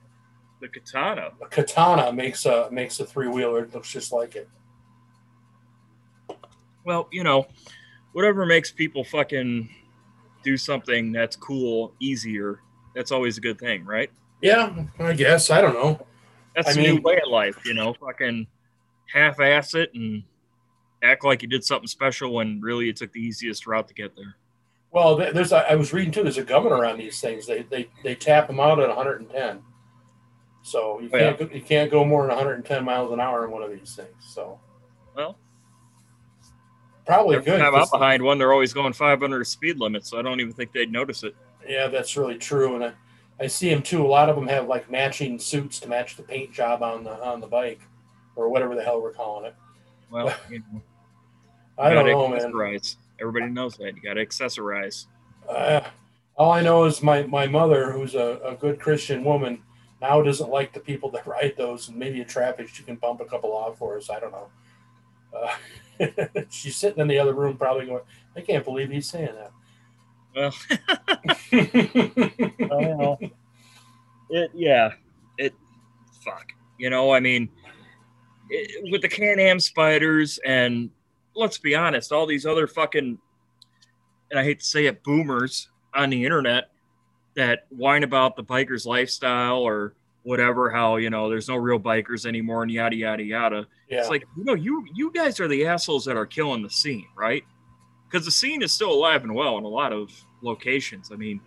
The 0.61 0.69
katana. 0.69 1.31
The 1.41 1.47
Katana 1.47 2.13
makes 2.13 2.45
a 2.45 2.69
makes 2.71 3.01
a 3.01 3.07
three 3.07 3.29
wheeler. 3.29 3.65
It 3.65 3.75
looks 3.75 3.91
just 3.91 4.13
like 4.13 4.37
it. 4.37 4.49
Well, 6.85 7.09
you 7.13 7.25
know, 7.25 7.47
whatever 8.13 8.45
makes 8.45 8.71
people 8.71 9.05
fucking 9.05 9.71
do 10.43 10.59
something 10.59 11.13
that's 11.13 11.35
cool 11.35 11.95
easier, 11.99 12.61
that's 12.95 13.11
always 13.11 13.39
a 13.39 13.41
good 13.41 13.59
thing, 13.59 13.87
right? 13.87 14.11
Yeah, 14.43 14.85
I 14.99 15.15
guess. 15.15 15.51
I 15.51 15.63
don't 15.63 15.75
know. 15.75 16.07
That's 16.55 16.69
I 16.69 16.73
the 16.75 16.83
new 16.83 17.01
way 17.01 17.21
of 17.25 17.31
life, 17.31 17.57
you 17.65 17.75
know, 17.75 17.95
fucking 17.95 18.47
half 19.13 19.41
ass 19.41 19.75
it 19.75 19.91
and 19.95 20.23
act 21.03 21.25
like 21.25 21.43
you 21.43 21.49
did 21.49 21.65
something 21.65 21.89
special 21.89 22.33
when 22.33 22.61
really 22.61 22.87
you 22.87 22.93
took 22.93 23.13
the 23.13 23.21
easiest 23.21 23.67
route 23.67 23.89
to 23.89 23.95
get 23.95 24.15
there. 24.17 24.37
Well, 24.91 25.17
there's 25.17 25.53
I 25.53 25.75
was 25.75 25.93
reading 25.93 26.13
too. 26.13 26.23
There's 26.23 26.39
a 26.39 26.45
governor 26.45 26.85
on 26.85 26.97
these 26.99 27.21
things. 27.21 27.47
They 27.47 27.63
they 27.63 27.91
they 28.05 28.15
tap 28.15 28.47
them 28.47 28.61
out 28.61 28.79
at 28.79 28.89
110. 28.89 29.63
So 30.63 31.01
you 31.01 31.11
Oh, 31.13 31.19
can't 31.19 31.39
go, 31.39 31.49
you 31.53 31.61
can't 31.61 31.91
go 31.91 32.05
more 32.05 32.23
than 32.23 32.29
110 32.31 32.85
miles 32.85 33.13
an 33.13 33.21
hour 33.21 33.45
in 33.45 33.51
one 33.51 33.63
of 33.63 33.71
these 33.71 33.95
things. 33.97 34.15
So 34.21 34.61
Well, 35.17 35.37
probably 37.07 37.37
every 37.37 37.51
good. 37.53 37.59
time 37.59 37.75
I'm 37.75 37.87
behind 37.91 38.23
one, 38.23 38.39
they're 38.39 38.53
always 38.53 38.73
going 38.73 38.93
500 38.93 39.45
speed 39.45 39.79
limit, 39.79 40.07
so 40.07 40.19
I 40.19 40.23
don't 40.23 40.41
even 40.41 40.53
think 40.55 40.73
they'd 40.73 40.91
notice 40.93 41.23
it. 41.25 41.35
Yeah, 41.69 41.89
that's 41.89 42.17
really 42.17 42.39
true. 42.39 42.77
And 42.83 42.95
I, 43.41 43.47
see 43.47 43.69
them 43.69 43.83
too. 43.83 44.05
A 44.05 44.07
lot 44.07 44.29
of 44.29 44.37
them 44.37 44.47
have 44.49 44.69
like 44.69 44.91
matching 44.91 45.39
suits 45.39 45.81
to 45.81 45.89
match 45.89 46.17
the 46.17 46.23
paint 46.23 46.53
job 46.53 46.83
on 46.83 47.05
the 47.05 47.23
on 47.23 47.41
the 47.41 47.47
bike, 47.47 47.81
or 48.37 48.49
whatever 48.49 48.75
the 48.75 48.83
hell 48.83 49.01
we're 49.01 49.13
calling 49.13 49.47
it. 49.47 49.55
Well, 50.11 50.35
you 50.51 50.61
know, 50.61 50.83
I 51.79 51.93
don't 51.93 52.07
know, 52.07 52.29
man. 52.29 52.81
Everybody 53.21 53.53
knows 53.53 53.77
that. 53.77 53.95
You 53.95 54.03
got 54.03 54.15
to 54.15 54.27
accessorize. 54.27 55.07
Uh, 55.49 55.83
all 56.37 56.53
I 56.53 56.63
know 56.63 56.85
is 56.85 57.03
my 57.03 57.23
my 57.25 57.47
mother, 57.47 57.93
who's 57.93 58.15
a, 58.15 58.41
a 58.45 58.55
good 58.55 58.81
Christian 58.81 59.25
woman, 59.25 59.63
now 60.01 60.23
doesn't 60.23 60.51
like 60.51 60.73
the 60.73 60.81
people 60.81 61.11
that 61.11 61.27
ride 61.35 61.55
those, 61.57 61.89
and 61.89 61.97
maybe 61.97 62.21
in 62.21 62.27
traffic 62.27 62.69
she 62.69 62.83
can 62.83 62.97
bump 62.97 63.21
a 63.21 63.25
couple 63.25 63.53
off 63.53 63.79
for 63.79 63.97
us. 63.97 64.11
I 64.11 64.21
don't 64.21 64.33
know. 64.33 64.49
Uh, 65.35 66.45
she's 66.51 66.77
sitting 66.77 67.01
in 67.01 67.09
the 67.09 67.19
other 67.19 67.35
room, 67.35 67.57
probably 67.57 67.87
going, 67.87 68.03
"I 68.37 68.41
can't 68.41 68.65
believe 68.65 68.91
he's 68.91 69.09
saying 69.09 69.35
that." 69.35 69.53
well, 72.71 73.19
it 74.31 74.51
yeah, 74.55 74.93
it 75.39 75.55
fuck. 76.25 76.53
You 76.79 76.91
know, 76.91 77.13
I 77.13 77.21
mean, 77.21 77.49
it, 78.51 78.91
with 78.91 79.03
the 79.03 79.09
Can-Am 79.09 79.59
Spyders 79.59 80.39
and 80.45 80.91
let's 81.37 81.59
be 81.59 81.75
honest, 81.75 82.13
all 82.13 82.27
these 82.27 82.47
other 82.47 82.67
fucking 82.67 83.19
and 84.31 84.41
I 84.41 84.45
hate 84.45 84.61
to 84.61 84.67
say 84.67 84.87
it, 84.87 85.05
boomers 85.05 85.69
on 85.95 86.11
the 86.11 86.25
internet 86.25 86.71
that 87.37 87.67
whine 87.71 88.03
about 88.03 88.37
the 88.37 88.45
biker's 88.45 88.87
lifestyle 88.87 89.59
or 89.59 89.95
whatever, 90.23 90.71
how 90.71 90.97
you 90.97 91.11
know 91.11 91.29
there's 91.29 91.49
no 91.49 91.57
real 91.57 91.79
bikers 91.79 92.27
anymore 92.27 92.63
and 92.63 92.73
yada 92.73 92.97
yada 92.97 93.23
yada. 93.23 93.67
yeah, 93.89 94.01
It's 94.01 94.09
like 94.09 94.25
you 94.37 94.45
know, 94.45 94.55
you 94.55 94.85
you 94.95 95.13
guys 95.13 95.39
are 95.41 95.49
the 95.49 95.67
assholes 95.67 96.05
that 96.07 96.17
are 96.17 96.27
killing 96.27 96.63
the 96.63 96.71
scene, 96.71 97.07
right? 97.17 97.45
Because 98.15 98.27
the 98.27 98.31
scene 98.31 98.63
is 98.63 98.71
still 98.71 98.93
alive 98.93 99.25
and 99.25 99.35
well 99.35 99.59
in 99.59 99.65
a 99.65 99.69
lot 99.69 99.93
of 99.93 100.09
locations. 100.41 101.11
I 101.11 101.17
mean, 101.17 101.41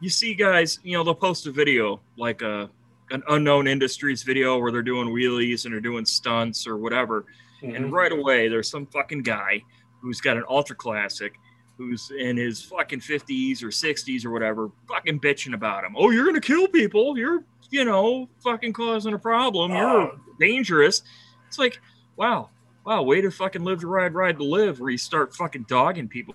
you 0.00 0.10
see 0.10 0.34
guys, 0.34 0.78
you 0.82 0.94
know, 0.94 1.02
they'll 1.02 1.14
post 1.14 1.46
a 1.46 1.50
video 1.50 2.02
like 2.18 2.42
a 2.42 2.68
an 3.12 3.22
unknown 3.30 3.66
industries 3.66 4.22
video 4.22 4.58
where 4.58 4.70
they're 4.70 4.82
doing 4.82 5.08
wheelies 5.08 5.64
and 5.64 5.72
they're 5.72 5.80
doing 5.80 6.04
stunts 6.04 6.66
or 6.66 6.76
whatever, 6.76 7.24
Mhm. 7.62 7.76
and 7.76 7.92
right 7.94 8.12
away 8.12 8.48
there's 8.48 8.68
some 8.70 8.84
fucking 8.84 9.22
guy 9.22 9.62
who's 10.02 10.20
got 10.20 10.36
an 10.36 10.44
ultra 10.50 10.76
classic 10.76 11.32
who's 11.78 12.10
in 12.10 12.36
his 12.36 12.60
fucking 12.60 13.00
50s 13.00 13.62
or 13.62 13.70
60s 13.70 14.26
or 14.26 14.30
whatever 14.32 14.70
fucking 14.88 15.18
bitching 15.20 15.54
about 15.54 15.82
him 15.84 15.94
oh 15.96 16.10
you're 16.10 16.26
gonna 16.26 16.40
kill 16.40 16.66
people 16.68 17.16
you're 17.16 17.42
you 17.70 17.84
know 17.86 18.28
fucking 18.44 18.72
causing 18.72 19.14
a 19.14 19.18
problem 19.18 19.70
you're 19.70 19.80
Oh. 20.12 20.18
dangerous 20.40 21.02
it's 21.48 21.58
like 21.58 21.80
wow 22.16 22.50
wow 22.86 23.02
way 23.02 23.20
to 23.20 23.30
fucking 23.30 23.64
live 23.64 23.80
to 23.80 23.86
ride 23.88 24.14
ride 24.14 24.38
to 24.38 24.44
live 24.44 24.80
where 24.80 24.90
you 24.90 24.96
start 24.98 25.34
fucking 25.34 25.64
dogging 25.68 26.08
people 26.08 26.34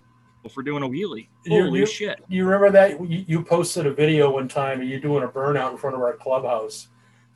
for 0.50 0.64
doing 0.64 0.84
a 0.84 0.88
wheelie 0.88 1.28
You- 1.46 1.64
holy 1.64 1.80
you- 1.82 1.86
shit 1.86 2.20
you 2.28 2.44
remember 2.46 2.72
that 2.72 3.00
you, 3.10 3.24
you 3.28 3.44
posted 3.44 3.86
a 3.86 3.94
video 3.94 4.32
one 4.32 4.48
time 4.48 4.82
of 4.82 4.88
you 4.88 5.00
doing 5.00 5.24
a 5.24 5.28
burnout 5.28 5.72
in 5.72 5.78
front 5.78 5.96
of 5.96 6.02
our 6.02 6.14
clubhouse 6.14 6.88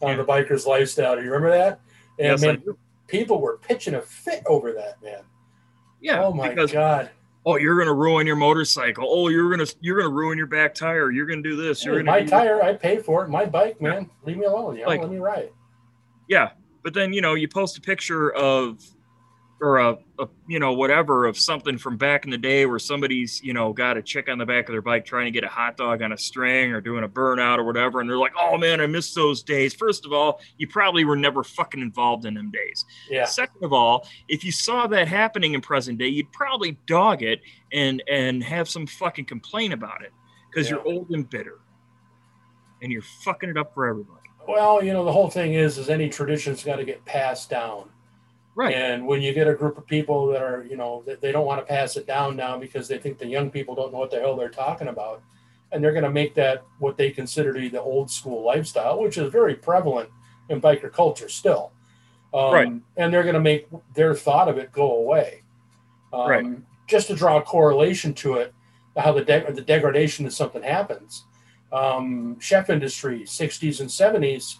on 0.01 0.09
Yeah. 0.09 0.15
the 0.17 0.25
bikers 0.25 0.65
lifestyle. 0.65 1.15
Do 1.15 1.23
you 1.23 1.31
remember 1.31 1.51
that? 1.57 1.79
And 2.19 2.27
yes, 2.29 2.41
man, 2.41 2.61
people 3.07 3.39
were 3.39 3.57
pitching 3.59 3.93
a 3.95 4.01
fit 4.01 4.43
over 4.45 4.73
that, 4.73 5.01
man. 5.01 5.21
yeah 6.01 6.23
oh 6.23 6.33
my 6.33 6.49
because 6.49 6.71
god. 6.71 7.09
oh 7.45 7.55
you're 7.57 7.77
gonna 7.79 7.93
ruin 7.93 8.27
your 8.27 8.35
motorcycle 8.35 9.05
oh 9.07 9.29
you're 9.29 9.49
gonna 9.49 9.65
you're 9.81 9.97
gonna 9.97 10.13
ruin 10.13 10.37
your 10.37 10.47
back 10.47 10.73
tire 10.75 11.09
you're 11.11 11.25
gonna 11.25 11.41
do 11.41 11.55
this 11.55 11.85
you're 11.85 11.95
gonna 11.97 12.11
my 12.11 12.23
tire, 12.23 12.61
I 12.61 12.73
pay 12.73 12.97
for 12.97 13.23
it. 13.23 13.29
My 13.29 13.45
bike, 13.45 13.79
man. 13.81 14.09
Leave 14.25 14.37
me 14.37 14.45
alone. 14.45 14.75
You 14.75 14.81
know, 14.81 14.87
Like- 14.87 15.01
let 15.01 15.09
me 15.11 15.17
ride. 15.19 15.49
Yeah, 16.27 16.49
but 16.83 16.93
then 16.93 17.13
you 17.13 17.21
know 17.21 17.35
you 17.35 17.47
post 17.47 17.77
a 17.77 17.81
picture 17.81 18.31
of 18.33 18.83
or 19.61 19.77
a, 19.77 19.97
a 20.19 20.27
you 20.47 20.59
know 20.59 20.73
whatever 20.73 21.25
of 21.25 21.37
something 21.37 21.77
from 21.77 21.97
back 21.97 22.25
in 22.25 22.31
the 22.31 22.37
day 22.37 22.65
where 22.65 22.79
somebody's 22.79 23.41
you 23.41 23.53
know 23.53 23.71
got 23.71 23.95
a 23.95 24.01
chick 24.01 24.27
on 24.29 24.37
the 24.37 24.45
back 24.45 24.67
of 24.67 24.73
their 24.73 24.81
bike 24.81 25.05
trying 25.05 25.25
to 25.25 25.31
get 25.31 25.43
a 25.43 25.47
hot 25.47 25.77
dog 25.77 26.01
on 26.01 26.11
a 26.11 26.17
string 26.17 26.71
or 26.71 26.81
doing 26.81 27.03
a 27.03 27.09
burnout 27.09 27.57
or 27.57 27.63
whatever 27.63 28.01
and 28.01 28.09
they're 28.09 28.17
like 28.17 28.33
oh 28.37 28.57
man 28.57 28.81
i 28.81 28.87
miss 28.87 29.13
those 29.13 29.43
days. 29.43 29.73
First 29.73 30.05
of 30.05 30.11
all 30.11 30.41
you 30.57 30.67
probably 30.67 31.05
were 31.05 31.15
never 31.15 31.43
fucking 31.43 31.81
involved 31.81 32.25
in 32.25 32.33
them 32.33 32.51
days. 32.51 32.85
Yeah. 33.09 33.25
second 33.25 33.63
of 33.63 33.71
all 33.71 34.07
if 34.27 34.43
you 34.43 34.51
saw 34.51 34.87
that 34.87 35.07
happening 35.07 35.53
in 35.53 35.61
present 35.61 35.99
day 35.99 36.07
you'd 36.07 36.31
probably 36.33 36.77
dog 36.85 37.23
it 37.23 37.39
and 37.71 38.03
and 38.09 38.43
have 38.43 38.67
some 38.67 38.85
fucking 38.85 39.25
complaint 39.25 39.73
about 39.73 40.03
it 40.03 40.11
because 40.55 40.69
you're 40.69 40.85
old 40.87 41.09
and 41.09 41.29
bitter. 41.29 41.59
And 42.81 42.91
you're 42.91 43.03
fucking 43.23 43.49
it 43.49 43.57
up 43.57 43.73
for 43.73 43.87
everybody. 43.87 44.21
Well, 44.47 44.83
you 44.83 44.93
know, 44.93 45.03
the 45.03 45.11
whole 45.11 45.29
thing 45.29 45.53
is, 45.53 45.77
is 45.77 45.89
any 45.89 46.07
tradition's 46.07 46.63
got 46.63 46.75
to 46.77 46.85
get 46.85 47.03
passed 47.05 47.49
down. 47.49 47.89
Right 48.55 48.73
And 48.73 49.05
when 49.05 49.21
you 49.21 49.33
get 49.33 49.47
a 49.47 49.53
group 49.53 49.77
of 49.77 49.85
people 49.85 50.27
that 50.27 50.41
are, 50.41 50.65
you 50.69 50.77
know, 50.77 51.03
that 51.05 51.21
they 51.21 51.31
don't 51.31 51.45
want 51.45 51.59
to 51.61 51.65
pass 51.65 51.97
it 51.97 52.07
down 52.07 52.35
now 52.35 52.57
because 52.57 52.87
they 52.87 52.97
think 52.97 53.17
the 53.17 53.27
young 53.27 53.51
people 53.51 53.75
don't 53.75 53.91
know 53.91 53.99
what 53.99 54.11
the 54.11 54.19
hell 54.19 54.35
they're 54.35 54.49
talking 54.49 54.87
about, 54.87 55.21
and 55.71 55.83
they're 55.83 55.91
going 55.91 56.03
to 56.03 56.09
make 56.11 56.33
that 56.35 56.63
what 56.79 56.97
they 56.97 57.11
consider 57.11 57.53
to 57.53 57.59
be 57.59 57.69
the 57.69 57.81
old 57.81 58.09
school 58.09 58.43
lifestyle, 58.43 59.01
which 59.01 59.17
is 59.17 59.31
very 59.31 59.55
prevalent 59.55 60.09
in 60.49 60.61
biker 60.61 60.91
culture 60.91 61.29
still. 61.29 61.71
Um, 62.33 62.53
Right. 62.53 62.73
And 62.97 63.13
they're 63.13 63.23
going 63.23 63.35
to 63.35 63.41
make 63.41 63.67
their 63.93 64.13
thought 64.15 64.47
of 64.47 64.57
it 64.57 64.71
go 64.71 64.97
away. 64.97 65.43
Um, 66.13 66.29
Right. 66.29 66.45
Just 66.87 67.07
to 67.07 67.15
draw 67.15 67.37
a 67.37 67.41
correlation 67.41 68.13
to 68.15 68.35
it, 68.35 68.53
how 68.95 69.11
the 69.11 69.25
de- 69.25 69.51
the 69.51 69.61
degradation 69.61 70.25
of 70.25 70.33
something 70.33 70.63
happens. 70.63 71.25
Um, 71.71 72.39
chef 72.39 72.69
industry, 72.69 73.23
60s 73.23 73.81
and 73.81 73.89
70s, 73.89 74.59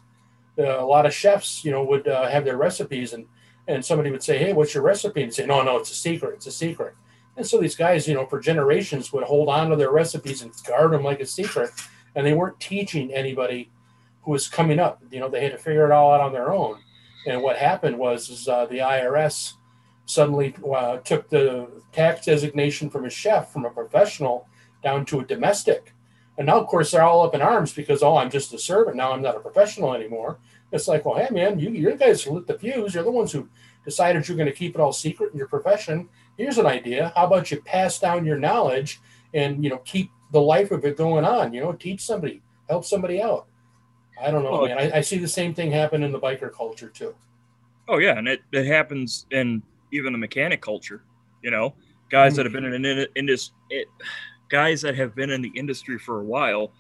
uh, 0.58 0.80
a 0.80 0.86
lot 0.86 1.06
of 1.06 1.14
chefs, 1.14 1.64
you 1.64 1.72
know, 1.72 1.84
would 1.84 2.08
uh, 2.08 2.28
have 2.28 2.44
their 2.46 2.58
recipes 2.58 3.14
and 3.14 3.26
and 3.68 3.84
somebody 3.84 4.12
would 4.12 4.24
say, 4.24 4.38
"Hey, 4.38 4.54
what's 4.54 4.74
your 4.74 4.84
recipe?" 4.84 5.24
And 5.24 5.34
say, 5.34 5.46
"No, 5.46 5.62
no, 5.64 5.78
it's 5.78 5.92
a 5.92 5.96
secret. 5.96 6.36
It's 6.36 6.48
a 6.48 6.52
secret." 6.52 6.94
And 7.38 7.46
so 7.46 7.60
these 7.60 7.76
guys, 7.76 8.08
you 8.08 8.14
know, 8.14 8.26
for 8.26 8.40
generations 8.40 9.12
would 9.12 9.24
hold 9.24 9.50
on 9.50 9.70
to 9.70 9.76
their 9.76 9.92
recipes 9.92 10.42
and 10.42 10.54
guard 10.66 10.92
them 10.92 11.04
like 11.04 11.20
a 11.20 11.26
secret, 11.26 11.72
and 12.16 12.26
they 12.26 12.34
weren't 12.34 12.60
teaching 12.60 13.14
anybody 13.14 13.72
who 14.24 14.32
was 14.32 14.48
coming 14.48 14.80
up. 14.80 15.02
You 15.12 15.20
know, 15.20 15.30
they 15.30 15.44
had 15.44 15.52
to 15.52 15.58
figure 15.58 15.86
it 15.86 15.92
all 15.92 16.14
out 16.14 16.22
on 16.22 16.34
their 16.34 16.52
own. 16.52 16.80
And 17.28 17.42
what 17.42 17.58
happened 17.58 17.98
was, 17.98 18.30
is 18.30 18.48
uh, 18.48 18.66
the 18.68 18.80
IRS 18.80 19.54
suddenly 20.06 20.56
uh, 20.74 20.98
took 20.98 21.30
the 21.30 21.68
tax 21.92 22.26
designation 22.26 22.90
from 22.90 23.06
a 23.06 23.10
chef, 23.10 23.52
from 23.52 23.66
a 23.66 23.70
professional, 23.70 24.48
down 24.84 25.06
to 25.06 25.20
a 25.20 25.26
domestic. 25.26 25.94
And 26.38 26.48
now, 26.48 26.60
of 26.60 26.68
course, 26.68 26.92
they're 26.92 27.02
all 27.02 27.26
up 27.26 27.34
in 27.34 27.42
arms 27.42 27.74
because, 27.74 28.04
oh, 28.04 28.18
I'm 28.18 28.30
just 28.30 28.54
a 28.54 28.60
servant. 28.60 28.98
Now 28.98 29.14
I'm 29.14 29.22
not 29.22 29.38
a 29.38 29.40
professional 29.40 29.94
anymore. 29.94 30.38
It's 30.76 30.88
like, 30.88 31.06
well, 31.06 31.16
hey, 31.16 31.34
man, 31.34 31.60
you, 31.60 31.70
you 31.70 31.96
guys 31.96 32.28
lit 32.28 32.48
the 32.48 32.60
fuse. 32.60 32.94
You're 32.94 33.04
the 33.04 33.12
ones 33.12 33.32
who 33.32 33.50
decided 33.84 34.28
you're 34.28 34.38
going 34.38 34.50
to 34.50 34.56
keep 34.56 34.76
it 34.76 34.82
all 34.82 34.94
secret 34.94 35.32
in 35.32 35.38
your 35.38 35.48
profession. 35.48 36.10
Here's 36.38 36.58
an 36.58 36.66
idea. 36.66 37.12
How 37.16 37.26
about 37.26 37.50
you 37.50 37.62
pass 37.62 37.98
down 38.00 38.26
your 38.26 38.38
knowledge 38.38 39.00
and, 39.34 39.64
you 39.64 39.70
know, 39.70 39.80
keep 39.80 40.12
the 40.32 40.42
life 40.42 40.72
of 40.72 40.84
it 40.86 40.98
going 40.98 41.26
on? 41.26 41.54
You 41.54 41.62
know, 41.62 41.72
teach 41.74 42.02
somebody, 42.02 42.42
help 42.70 42.86
somebody 42.86 43.22
out. 43.22 43.48
I 44.22 44.32
don't 44.32 44.44
know, 44.44 44.66
man. 44.66 44.78
I, 44.78 44.98
I 44.98 45.02
see 45.02 45.18
the 45.18 45.28
same 45.28 45.54
thing 45.54 45.72
happen 45.72 46.04
in 46.04 46.12
the 46.12 46.20
biker 46.20 46.52
culture, 46.54 46.90
too. 46.90 47.16
Oh 47.88 47.98
yeah, 47.98 48.18
and 48.18 48.28
it, 48.28 48.42
it 48.52 48.66
happens 48.66 49.26
in 49.32 49.62
even 49.92 50.14
the 50.14 50.18
mechanic 50.18 50.62
culture. 50.62 51.04
You 51.42 51.52
know, 51.52 51.76
guys 52.10 52.36
that 52.36 52.46
mm-hmm. 52.46 52.56
have 52.56 52.72
been 52.72 52.86
in, 52.86 52.86
in, 52.86 53.08
in 53.16 53.26
this. 53.26 53.52
It, 53.70 53.88
guys 54.50 54.82
that 54.82 54.96
have 54.96 55.16
been 55.16 55.32
in 55.32 55.42
the 55.42 55.52
industry 55.56 55.98
for 55.98 56.22
a 56.22 56.24
while 56.24 56.72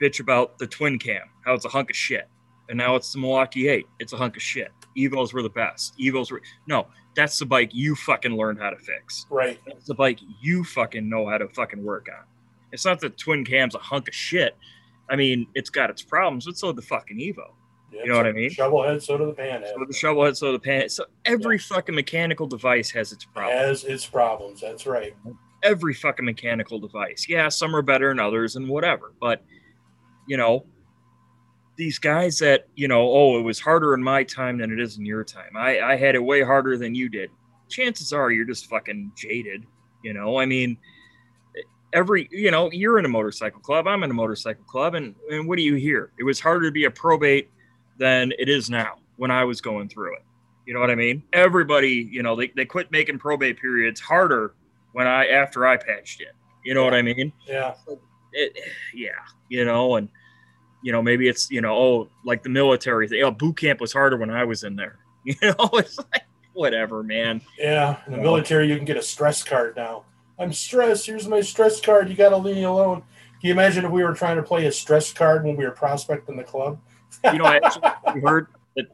bitch 0.00 0.20
about 0.20 0.58
the 0.58 0.66
twin 0.66 0.98
cam, 0.98 1.22
how 1.44 1.54
it's 1.54 1.64
a 1.64 1.68
hunk 1.68 1.90
of 1.90 1.96
shit. 1.96 2.28
And 2.68 2.76
now 2.78 2.96
it's 2.96 3.12
the 3.12 3.18
Milwaukee 3.18 3.68
8. 3.68 3.86
It's 3.98 4.12
a 4.12 4.16
hunk 4.16 4.36
of 4.36 4.42
shit. 4.42 4.70
Evos 4.96 5.32
were 5.32 5.42
the 5.42 5.50
best. 5.50 5.96
Evos 5.98 6.30
were 6.30 6.42
no, 6.66 6.88
that's 7.14 7.38
the 7.38 7.46
bike 7.46 7.70
you 7.72 7.94
fucking 7.94 8.36
learned 8.36 8.58
how 8.58 8.70
to 8.70 8.76
fix. 8.76 9.26
Right. 9.30 9.58
That's 9.66 9.86
the 9.86 9.94
bike 9.94 10.20
you 10.40 10.64
fucking 10.64 11.08
know 11.08 11.28
how 11.28 11.38
to 11.38 11.48
fucking 11.48 11.82
work 11.82 12.08
on. 12.16 12.24
It's 12.72 12.84
not 12.84 13.00
that 13.00 13.16
twin 13.16 13.44
cam's 13.44 13.74
a 13.74 13.78
hunk 13.78 14.08
of 14.08 14.14
shit. 14.14 14.56
I 15.10 15.16
mean, 15.16 15.46
it's 15.54 15.70
got 15.70 15.90
its 15.90 16.02
problems, 16.02 16.44
but 16.44 16.58
so 16.58 16.72
the 16.72 16.82
fucking 16.82 17.18
Evo. 17.18 17.52
Yeah, 17.90 18.02
You 18.02 18.10
know 18.10 18.16
what 18.18 18.26
I 18.26 18.32
mean? 18.32 18.50
Shovelhead, 18.50 19.02
so 19.02 19.16
do 19.16 19.26
the 19.26 19.32
panhead. 19.32 19.72
So 19.72 19.84
the 19.86 19.94
shovel 19.94 20.24
head, 20.24 20.36
so 20.36 20.52
the 20.52 20.58
pan. 20.58 20.88
So 20.90 21.06
every 21.24 21.58
fucking 21.58 21.94
mechanical 21.94 22.46
device 22.46 22.90
has 22.90 23.12
its 23.12 23.24
problems. 23.24 23.60
Has 23.60 23.84
its 23.84 24.06
problems. 24.06 24.60
That's 24.60 24.86
right. 24.86 25.16
Every 25.62 25.94
fucking 25.94 26.24
mechanical 26.24 26.78
device. 26.78 27.26
Yeah, 27.28 27.48
some 27.48 27.74
are 27.74 27.82
better 27.82 28.10
than 28.10 28.20
others 28.20 28.56
and 28.56 28.68
whatever. 28.68 29.14
But 29.18 29.42
you 30.26 30.36
know, 30.36 30.66
these 31.78 31.98
guys 31.98 32.38
that, 32.40 32.66
you 32.74 32.88
know, 32.88 33.08
oh, 33.08 33.38
it 33.38 33.42
was 33.42 33.60
harder 33.60 33.94
in 33.94 34.02
my 34.02 34.24
time 34.24 34.58
than 34.58 34.72
it 34.72 34.80
is 34.80 34.98
in 34.98 35.06
your 35.06 35.22
time. 35.22 35.56
I, 35.56 35.80
I 35.80 35.96
had 35.96 36.16
it 36.16 36.22
way 36.22 36.42
harder 36.42 36.76
than 36.76 36.94
you 36.94 37.08
did. 37.08 37.30
Chances 37.70 38.12
are 38.12 38.32
you're 38.32 38.44
just 38.44 38.66
fucking 38.66 39.12
jaded. 39.16 39.64
You 40.02 40.12
know, 40.12 40.38
I 40.38 40.44
mean, 40.44 40.76
every, 41.92 42.28
you 42.32 42.50
know, 42.50 42.68
you're 42.72 42.98
in 42.98 43.04
a 43.04 43.08
motorcycle 43.08 43.60
club. 43.60 43.86
I'm 43.86 44.02
in 44.02 44.10
a 44.10 44.14
motorcycle 44.14 44.64
club. 44.64 44.96
And, 44.96 45.14
and 45.30 45.46
what 45.46 45.56
do 45.56 45.62
you 45.62 45.76
hear? 45.76 46.10
It 46.18 46.24
was 46.24 46.40
harder 46.40 46.66
to 46.66 46.72
be 46.72 46.84
a 46.84 46.90
probate 46.90 47.48
than 47.96 48.32
it 48.40 48.48
is 48.48 48.68
now 48.68 48.94
when 49.16 49.30
I 49.30 49.44
was 49.44 49.60
going 49.60 49.88
through 49.88 50.16
it. 50.16 50.24
You 50.66 50.74
know 50.74 50.80
what 50.80 50.90
I 50.90 50.96
mean? 50.96 51.22
Everybody, 51.32 52.08
you 52.10 52.24
know, 52.24 52.34
they, 52.34 52.48
they 52.56 52.64
quit 52.64 52.90
making 52.90 53.20
probate 53.20 53.60
periods 53.60 54.00
harder 54.00 54.54
when 54.92 55.06
I, 55.06 55.28
after 55.28 55.64
I 55.64 55.76
patched 55.76 56.20
it 56.20 56.34
You 56.64 56.74
know 56.74 56.82
what 56.82 56.94
I 56.94 57.02
mean? 57.02 57.32
Yeah. 57.46 57.74
it, 58.32 58.58
yeah, 58.94 59.10
you 59.48 59.64
know, 59.64 59.96
and 59.96 60.08
you 60.82 60.92
know, 60.92 61.02
maybe 61.02 61.28
it's 61.28 61.50
you 61.50 61.60
know, 61.60 61.74
oh, 61.74 62.08
like 62.24 62.42
the 62.42 62.48
military 62.48 63.08
thing. 63.08 63.22
Oh, 63.22 63.30
boot 63.30 63.56
camp 63.56 63.80
was 63.80 63.92
harder 63.92 64.16
when 64.16 64.30
I 64.30 64.44
was 64.44 64.64
in 64.64 64.76
there. 64.76 64.98
You 65.24 65.34
know, 65.42 65.68
it's 65.74 65.98
like 65.98 66.22
whatever, 66.54 67.02
man. 67.02 67.42
Yeah. 67.58 67.98
In 68.06 68.12
the 68.12 68.18
military, 68.18 68.68
you 68.68 68.76
can 68.76 68.86
get 68.86 68.96
a 68.96 69.02
stress 69.02 69.42
card 69.44 69.76
now. 69.76 70.04
I'm 70.38 70.52
stressed. 70.54 71.04
Here's 71.06 71.28
my 71.28 71.40
stress 71.42 71.80
card. 71.80 72.08
You 72.08 72.14
got 72.14 72.30
to 72.30 72.36
leave 72.38 72.56
me 72.56 72.62
alone. 72.64 73.02
Can 73.40 73.48
you 73.48 73.52
imagine 73.52 73.84
if 73.84 73.90
we 73.90 74.02
were 74.04 74.14
trying 74.14 74.36
to 74.36 74.42
play 74.42 74.64
a 74.66 74.72
stress 74.72 75.12
card 75.12 75.44
when 75.44 75.56
we 75.56 75.64
were 75.64 75.72
prospecting 75.72 76.36
the 76.36 76.44
club? 76.44 76.80
You 77.24 77.38
know, 77.38 77.44
I 77.44 77.56
actually 77.56 78.20
heard 78.22 78.46
that. 78.76 78.86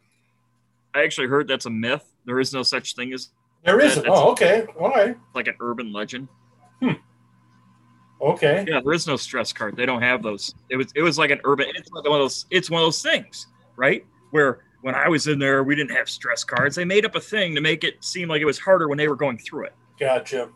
I 0.94 1.04
actually 1.04 1.28
heard 1.28 1.46
that's 1.46 1.66
a 1.66 1.70
myth. 1.70 2.04
There 2.24 2.40
is 2.40 2.52
no 2.52 2.62
such 2.64 2.94
thing 2.96 3.12
as 3.12 3.28
There 3.64 3.76
that's- 3.78 4.02
Oh, 4.06 4.32
okay. 4.32 4.66
All 4.80 4.90
right. 4.90 5.16
like 5.34 5.46
an 5.46 5.54
urban 5.60 5.92
legend. 5.92 6.28
Okay. 8.20 8.64
Yeah, 8.68 8.80
there 8.82 8.92
is 8.92 9.06
no 9.06 9.16
stress 9.16 9.52
card. 9.52 9.76
They 9.76 9.86
don't 9.86 10.02
have 10.02 10.22
those. 10.22 10.54
It 10.70 10.76
was 10.76 10.86
it 10.94 11.02
was 11.02 11.18
like 11.18 11.30
an 11.30 11.40
urban. 11.44 11.66
It's 11.74 11.90
one 11.92 12.04
of 12.06 12.12
those. 12.12 12.46
It's 12.50 12.70
one 12.70 12.80
of 12.82 12.86
those 12.86 13.02
things, 13.02 13.48
right? 13.76 14.04
Where 14.30 14.60
when 14.82 14.94
I 14.94 15.08
was 15.08 15.26
in 15.26 15.38
there, 15.38 15.62
we 15.64 15.74
didn't 15.74 15.94
have 15.96 16.08
stress 16.08 16.44
cards. 16.44 16.76
They 16.76 16.84
made 16.84 17.04
up 17.04 17.14
a 17.14 17.20
thing 17.20 17.54
to 17.54 17.60
make 17.60 17.84
it 17.84 18.02
seem 18.04 18.28
like 18.28 18.40
it 18.40 18.44
was 18.46 18.58
harder 18.58 18.88
when 18.88 18.98
they 18.98 19.08
were 19.08 19.16
going 19.16 19.38
through 19.38 19.64
it. 19.64 19.74
Gotcha. 19.98 20.48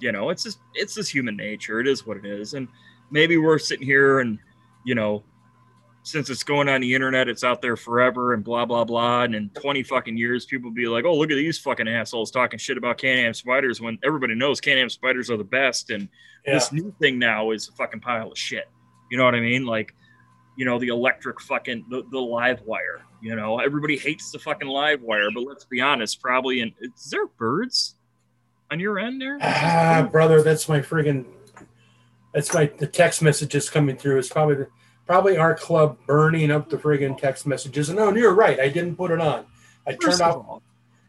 you 0.00 0.12
know 0.12 0.30
it's 0.30 0.42
just 0.44 0.58
it's 0.74 0.94
just 0.94 1.12
human 1.12 1.36
nature 1.36 1.80
it 1.80 1.86
is 1.88 2.06
what 2.06 2.16
it 2.16 2.24
is 2.24 2.54
and 2.54 2.66
maybe 3.10 3.36
we're 3.36 3.58
sitting 3.58 3.84
here 3.86 4.20
and 4.20 4.38
you 4.84 4.94
know 4.94 5.22
since 6.02 6.30
it's 6.30 6.42
going 6.42 6.68
on 6.68 6.80
the 6.80 6.94
internet 6.94 7.28
it's 7.28 7.44
out 7.44 7.60
there 7.60 7.76
forever 7.76 8.32
and 8.32 8.42
blah 8.42 8.64
blah 8.64 8.84
blah. 8.84 9.22
And 9.22 9.34
in 9.34 9.50
20 9.50 9.82
fucking 9.82 10.16
years 10.16 10.46
people 10.46 10.70
be 10.70 10.86
like 10.86 11.04
oh 11.04 11.14
look 11.14 11.30
at 11.30 11.34
these 11.34 11.58
fucking 11.58 11.88
assholes 11.88 12.30
talking 12.30 12.58
shit 12.58 12.78
about 12.78 12.98
can-am 12.98 13.32
Spyders 13.32 13.80
when 13.80 13.98
everybody 14.02 14.34
knows 14.34 14.60
can-am 14.60 14.88
Spyders 14.88 15.30
are 15.30 15.36
the 15.36 15.44
best. 15.44 15.90
And 15.90 16.08
Yeah. 16.46 16.54
this 16.54 16.72
new 16.72 16.94
thing 17.00 17.18
now 17.18 17.50
is 17.50 17.68
a 17.68 17.72
fucking 17.72 18.00
pile 18.00 18.32
of 18.32 18.38
shit. 18.38 18.68
You 19.10 19.18
know 19.18 19.24
what 19.24 19.34
i 19.34 19.40
mean? 19.40 19.66
Like 19.66 19.94
you 20.56 20.64
know 20.64 20.78
the 20.78 20.88
electric 20.88 21.40
fucking 21.40 21.86
the, 21.90 22.02
the 22.10 22.18
live 22.18 22.60
wire 22.62 23.02
you 23.22 23.36
know? 23.36 23.58
Everybody 23.58 23.98
hates 23.98 24.30
the 24.30 24.38
fucking 24.38 24.68
live 24.68 25.02
wire 25.02 25.28
but 25.34 25.42
let's 25.42 25.64
be 25.64 25.80
honest 25.80 26.22
probably 26.22 26.62
and 26.62 26.72
is 26.80 27.10
there 27.10 27.26
birds 27.26 27.96
on 28.70 28.80
your 28.80 28.98
end 28.98 29.20
there? 29.20 29.36
Ah, 29.42 30.08
brother, 30.10 30.42
that's 30.42 30.68
my 30.68 30.80
friggin' 30.80 31.26
that's 32.32 32.54
my 32.54 32.70
the 32.78 32.86
text 32.86 33.20
messages 33.22 33.68
coming 33.68 33.96
through. 33.96 34.18
It's 34.18 34.28
probably 34.28 34.54
the, 34.54 34.68
probably 35.10 35.36
our 35.36 35.56
club 35.56 35.98
burning 36.06 36.52
up 36.52 36.68
the 36.70 36.76
friggin' 36.76 37.18
text 37.18 37.44
messages. 37.44 37.88
And 37.88 37.98
no, 37.98 38.14
you're 38.14 38.32
right. 38.32 38.60
I 38.60 38.68
didn't 38.68 38.94
put 38.94 39.10
it 39.10 39.20
on. 39.20 39.44
I 39.84 39.90
turned 39.90 40.02
First 40.02 40.20
of 40.22 40.36
off. 40.48 40.62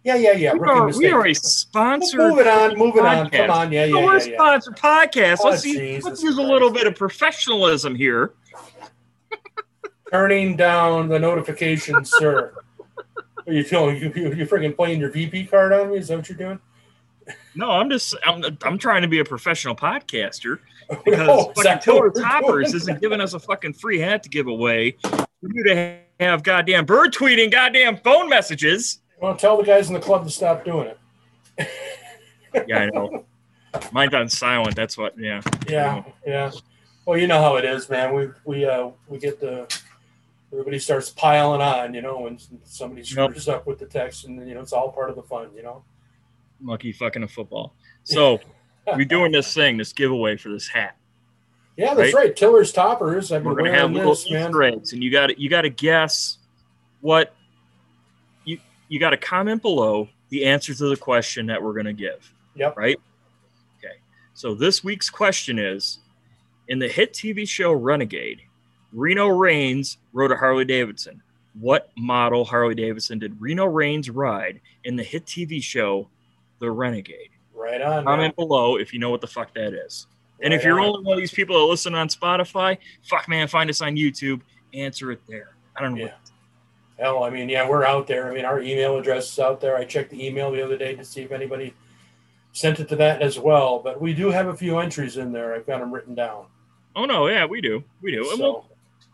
Yeah, 0.03 0.15
yeah, 0.15 0.31
yeah. 0.31 0.53
we 0.53 0.59
Rookie 0.59 0.71
are, 0.71 0.97
we 0.97 1.11
are 1.11 1.27
a 1.27 1.35
sponsored. 1.35 2.19
Move 2.19 2.39
it 2.39 2.47
on. 2.47 2.75
Move 2.79 2.95
it 2.95 3.05
on. 3.05 3.29
Come 3.29 3.51
on. 3.51 3.71
Yeah, 3.71 3.85
yeah, 3.85 3.97
Oh, 3.97 4.05
we're 4.05 4.17
yeah, 4.17 4.25
a 4.25 4.31
yeah. 4.31 4.59
podcast. 4.75 5.41
Oh, 5.43 5.49
let's, 5.49 5.63
use, 5.63 5.77
Jesus 5.77 6.03
let's 6.03 6.23
use 6.23 6.39
a 6.39 6.41
little 6.41 6.71
bit 6.71 6.87
of 6.87 6.95
professionalism 6.95 7.93
here. 7.93 8.33
Turning 10.09 10.55
down 10.55 11.07
the 11.07 11.19
notifications, 11.19 12.11
sir. 12.11 12.55
Are 13.45 13.53
you 13.53 13.63
feeling 13.63 13.97
you 13.97 14.11
you 14.15 14.33
you 14.33 14.47
friggin' 14.47 14.75
playing 14.75 14.99
your 14.99 15.11
VP 15.11 15.45
card 15.45 15.73
on 15.73 15.91
me? 15.91 15.97
Is 15.97 16.07
that 16.07 16.17
what 16.17 16.27
you're 16.27 16.39
doing? 16.39 16.59
No, 17.53 17.69
I'm 17.69 17.91
just 17.91 18.15
I'm, 18.25 18.43
I'm 18.63 18.79
trying 18.79 19.03
to 19.03 19.07
be 19.07 19.19
a 19.19 19.25
professional 19.25 19.75
podcaster 19.75 20.57
because 21.05 21.27
Oh, 21.29 21.51
fucking 21.53 21.79
Tiller 21.79 22.09
Toppers 22.09 22.73
isn't 22.73 23.01
giving 23.01 23.21
us 23.21 23.33
a 23.33 23.39
fucking 23.39 23.73
free 23.73 23.99
hat 23.99 24.23
to 24.23 24.29
give 24.29 24.47
away 24.47 24.91
for 25.01 25.49
you 25.53 25.63
to 25.63 25.99
have 26.19 26.43
goddamn 26.43 26.85
bird 26.85 27.13
tweeting 27.13 27.51
goddamn 27.51 27.97
phone 27.97 28.29
messages. 28.29 28.99
Well, 29.19 29.35
tell 29.35 29.57
the 29.57 29.63
guys 29.63 29.87
in 29.87 29.93
the 29.93 29.99
club 29.99 30.23
to 30.25 30.29
stop 30.29 30.65
doing 30.65 30.87
it. 30.87 31.69
Yeah, 32.67 32.79
I 32.79 32.85
know. 32.87 33.23
Mine's 33.93 34.13
on 34.13 34.27
silent. 34.27 34.75
That's 34.75 34.97
what. 34.97 35.17
Yeah. 35.17 35.41
Yeah, 35.69 36.03
yeah. 36.27 36.51
Well, 37.05 37.17
you 37.17 37.25
know 37.25 37.41
how 37.41 37.55
it 37.55 37.63
is, 37.63 37.89
man. 37.89 38.13
We 38.13 38.27
we 38.43 38.65
uh 38.65 38.89
we 39.07 39.19
get 39.19 39.39
the 39.39 39.73
everybody 40.51 40.79
starts 40.79 41.09
piling 41.09 41.61
on, 41.61 41.93
you 41.93 42.01
know, 42.01 42.19
when 42.19 42.37
somebody 42.63 43.03
screws 43.03 43.47
up 43.47 43.65
with 43.65 43.79
the 43.79 43.85
text, 43.85 44.25
and 44.25 44.47
you 44.47 44.53
know 44.53 44.61
it's 44.61 44.73
all 44.73 44.91
part 44.91 45.09
of 45.09 45.15
the 45.15 45.23
fun, 45.23 45.49
you 45.55 45.63
know. 45.63 45.83
Monkey 46.59 46.91
fucking 46.91 47.23
a 47.23 47.27
football. 47.27 47.73
So 48.03 48.39
we're 48.87 49.05
doing 49.05 49.31
this 49.31 49.53
thing, 49.53 49.77
this 49.77 49.93
giveaway 49.93 50.37
for 50.37 50.49
this 50.49 50.67
hat. 50.67 50.97
Yeah, 51.77 51.93
that's 51.93 52.13
right. 52.13 52.35
Tiller's 52.35 52.71
toppers. 52.71 53.31
I've 53.31 53.43
been 53.43 53.51
we're 53.51 53.57
gonna 53.57 53.73
have 53.73 53.91
little 53.91 54.11
this, 54.11 54.29
man. 54.29 54.49
Easter 54.49 54.63
eggs, 54.63 54.93
and 54.93 55.03
you 55.03 55.11
got 55.11 55.27
to 55.27 55.41
you 55.41 55.49
got 55.49 55.61
to 55.61 55.69
guess 55.69 56.37
what 56.99 57.33
you 58.45 58.59
you 58.89 58.99
got 58.99 59.11
to 59.11 59.17
comment 59.17 59.61
below 59.61 60.09
the 60.29 60.45
answer 60.45 60.73
to 60.73 60.89
the 60.89 60.97
question 60.97 61.45
that 61.47 61.61
we're 61.61 61.73
gonna 61.73 61.93
give. 61.93 62.33
Yep. 62.55 62.77
Right. 62.77 62.99
Okay. 63.79 63.95
So 64.33 64.53
this 64.53 64.83
week's 64.83 65.09
question 65.09 65.57
is: 65.57 65.99
In 66.67 66.77
the 66.77 66.89
hit 66.89 67.13
TV 67.13 67.47
show 67.47 67.71
Renegade, 67.71 68.41
Reno 68.91 69.27
Raines 69.27 69.97
rode 70.13 70.31
a 70.31 70.35
Harley 70.35 70.65
Davidson. 70.65 71.21
What 71.59 71.91
model 71.97 72.45
Harley 72.45 72.75
Davidson 72.75 73.19
did 73.19 73.39
Reno 73.39 73.65
Raines 73.65 74.09
ride 74.09 74.61
in 74.83 74.95
the 74.95 75.03
hit 75.03 75.25
TV 75.25 75.63
show 75.63 76.09
The 76.59 76.69
Renegade? 76.69 77.29
Right 77.61 77.81
on. 77.81 78.03
man. 78.03 78.05
Comment 78.05 78.35
below 78.35 78.77
if 78.77 78.93
you 78.93 78.99
know 78.99 79.09
what 79.09 79.21
the 79.21 79.27
fuck 79.27 79.53
that 79.53 79.73
is. 79.73 80.07
And 80.41 80.53
if 80.53 80.63
you're 80.63 80.79
on. 80.79 80.87
only 80.87 81.03
one 81.03 81.13
of 81.13 81.19
these 81.19 81.31
people 81.31 81.59
that 81.59 81.65
listen 81.65 81.93
on 81.93 82.07
Spotify, 82.07 82.77
fuck 83.03 83.29
man, 83.29 83.47
find 83.47 83.69
us 83.69 83.81
on 83.81 83.95
YouTube. 83.95 84.41
Answer 84.73 85.11
it 85.11 85.21
there. 85.27 85.49
I 85.75 85.81
don't 85.81 85.95
know. 85.95 86.05
Yeah. 86.05 86.13
Hell, 86.97 87.23
I 87.23 87.29
mean, 87.29 87.49
yeah, 87.49 87.67
we're 87.67 87.85
out 87.85 88.07
there. 88.07 88.29
I 88.29 88.33
mean, 88.33 88.45
our 88.45 88.61
email 88.61 88.97
address 88.97 89.31
is 89.31 89.39
out 89.39 89.59
there. 89.59 89.75
I 89.75 89.85
checked 89.85 90.11
the 90.11 90.25
email 90.25 90.51
the 90.51 90.63
other 90.63 90.77
day 90.77 90.95
to 90.95 91.03
see 91.03 91.21
if 91.21 91.31
anybody 91.31 91.73
sent 92.53 92.79
it 92.79 92.89
to 92.89 92.95
that 92.97 93.21
as 93.21 93.39
well. 93.39 93.79
But 93.79 94.01
we 94.01 94.13
do 94.13 94.29
have 94.29 94.47
a 94.47 94.55
few 94.55 94.79
entries 94.79 95.17
in 95.17 95.31
there. 95.31 95.53
I've 95.53 95.65
got 95.65 95.79
them 95.79 95.91
written 95.91 96.15
down. 96.15 96.45
Oh 96.95 97.05
no, 97.05 97.27
yeah, 97.27 97.45
we 97.45 97.61
do, 97.61 97.83
we 98.01 98.11
do. 98.11 98.29
And 98.31 98.39
we'll, 98.39 98.65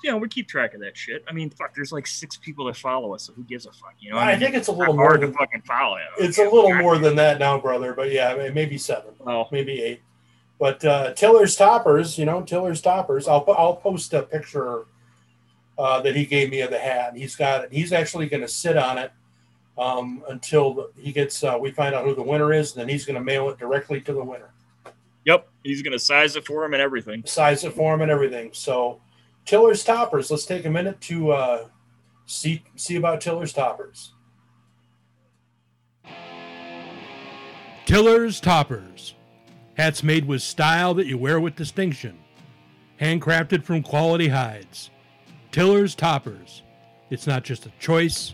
you 0.03 0.11
know, 0.11 0.17
we 0.17 0.27
keep 0.27 0.47
track 0.47 0.73
of 0.73 0.79
that 0.81 0.95
shit. 0.95 1.23
I 1.27 1.33
mean, 1.33 1.49
fuck, 1.49 1.73
there's 1.73 1.91
like 1.91 2.05
six 2.07 2.37
people 2.37 2.65
that 2.65 2.77
follow 2.77 3.13
us, 3.15 3.23
so 3.23 3.33
who 3.33 3.43
gives 3.43 3.65
a 3.65 3.71
fuck? 3.71 3.95
You 3.99 4.11
know, 4.11 4.17
I 4.17 4.31
mean, 4.31 4.39
think 4.39 4.55
it's 4.55 4.67
a 4.67 4.71
little 4.71 4.93
more. 4.95 5.07
hard 5.07 5.21
Than, 5.21 5.31
to 5.31 5.37
fucking 5.37 5.61
follow. 5.63 5.97
it's 6.19 6.37
a 6.37 6.43
little 6.43 6.73
more 6.75 6.97
than 6.97 7.15
that 7.15 7.39
now, 7.39 7.59
brother. 7.59 7.93
But 7.93 8.11
yeah, 8.11 8.49
maybe 8.53 8.77
seven. 8.77 9.13
Well, 9.19 9.47
maybe 9.51 9.81
eight. 9.81 10.01
But 10.59 10.83
uh, 10.85 11.13
Tiller's 11.13 11.55
toppers, 11.55 12.17
you 12.17 12.25
know, 12.25 12.41
Tiller's 12.41 12.81
toppers. 12.81 13.27
I'll 13.27 13.45
I'll 13.57 13.75
post 13.75 14.13
a 14.13 14.23
picture 14.23 14.85
uh, 15.77 16.01
that 16.01 16.15
he 16.15 16.25
gave 16.25 16.49
me 16.49 16.61
of 16.61 16.71
the 16.71 16.79
hat. 16.79 17.15
He's 17.15 17.35
got 17.35 17.63
it. 17.65 17.71
He's 17.73 17.93
actually 17.93 18.27
going 18.27 18.41
to 18.41 18.47
sit 18.47 18.75
on 18.77 18.97
it 18.97 19.11
um, 19.77 20.23
until 20.29 20.89
he 20.97 21.11
gets. 21.11 21.43
Uh, 21.43 21.57
we 21.59 21.71
find 21.71 21.93
out 21.93 22.05
who 22.05 22.15
the 22.15 22.23
winner 22.23 22.53
is, 22.53 22.71
and 22.73 22.81
then 22.81 22.89
he's 22.89 23.05
going 23.05 23.17
to 23.17 23.23
mail 23.23 23.49
it 23.49 23.57
directly 23.59 24.01
to 24.01 24.13
the 24.13 24.23
winner. 24.23 24.49
yep, 25.25 25.47
he's 25.63 25.81
gonna 25.83 25.99
size 25.99 26.35
it 26.35 26.45
for 26.45 26.63
him 26.65 26.73
and 26.73 26.81
everything. 26.81 27.21
Size 27.25 27.63
it 27.63 27.73
for 27.73 27.93
him 27.93 28.01
and 28.01 28.09
everything. 28.09 28.49
So 28.53 28.99
Tiller's 29.47 29.83
toppers. 29.83 30.29
Let's 30.29 30.45
take 30.45 30.65
a 30.65 30.69
minute 30.69 31.01
to 31.01 31.31
uh, 31.31 31.67
see 32.25 32.63
see 32.75 32.97
about 32.97 33.21
Tiller's 33.21 33.53
toppers. 33.53 34.11
Tiller's 37.85 38.41
Toppers. 38.41 39.15
Hats 39.75 40.03
made 40.03 40.27
with 40.27 40.41
style 40.41 40.93
that 40.95 41.07
you 41.07 41.17
wear 41.17 41.39
with 41.39 41.55
distinction. 41.55 42.19
Handcrafted 42.99 43.63
from 43.63 43.81
quality 43.81 44.27
hides. 44.27 44.89
Tiller's 45.51 45.95
Toppers. 45.95 46.63
It's 47.09 47.25
not 47.25 47.45
just 47.45 47.65
a 47.65 47.71
choice, 47.79 48.33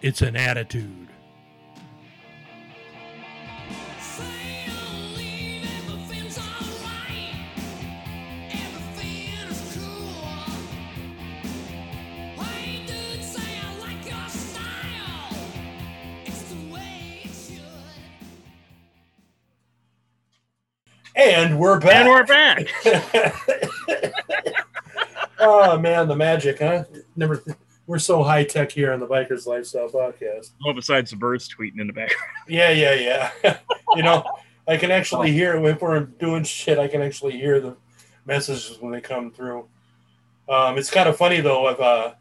it's 0.00 0.22
an 0.22 0.36
attitude. 0.36 1.08
And 21.16 21.58
we're 21.58 21.80
back. 21.80 21.94
And 21.94 22.08
we're 22.10 22.26
back. 22.26 22.68
oh 25.38 25.78
man, 25.78 26.08
the 26.08 26.14
magic, 26.14 26.58
huh? 26.58 26.84
Never. 27.16 27.42
We're 27.86 27.98
so 27.98 28.22
high 28.22 28.44
tech 28.44 28.70
here 28.70 28.92
on 28.92 29.00
the 29.00 29.06
Bikers 29.06 29.46
Lifestyle 29.46 29.88
Podcast. 29.88 30.50
Well, 30.62 30.74
besides 30.74 31.12
the 31.12 31.16
birds 31.16 31.48
tweeting 31.48 31.80
in 31.80 31.86
the 31.86 31.94
background. 31.94 32.30
Yeah, 32.48 32.70
yeah, 32.70 33.30
yeah. 33.42 33.58
you 33.94 34.02
know, 34.02 34.26
I 34.68 34.76
can 34.76 34.90
actually 34.90 35.32
hear 35.32 35.56
if 35.64 35.80
we're 35.80 36.00
doing 36.00 36.44
shit. 36.44 36.78
I 36.78 36.86
can 36.86 37.00
actually 37.00 37.38
hear 37.38 37.60
the 37.60 37.76
messages 38.26 38.76
when 38.78 38.92
they 38.92 39.00
come 39.00 39.30
through. 39.30 39.66
Um, 40.50 40.76
it's 40.76 40.90
kind 40.90 41.08
of 41.08 41.16
funny 41.16 41.40
though. 41.40 41.70
If 41.70 41.80
uh, 41.80 42.12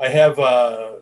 I 0.00 0.08
have 0.08 0.38
uh, 0.40 0.92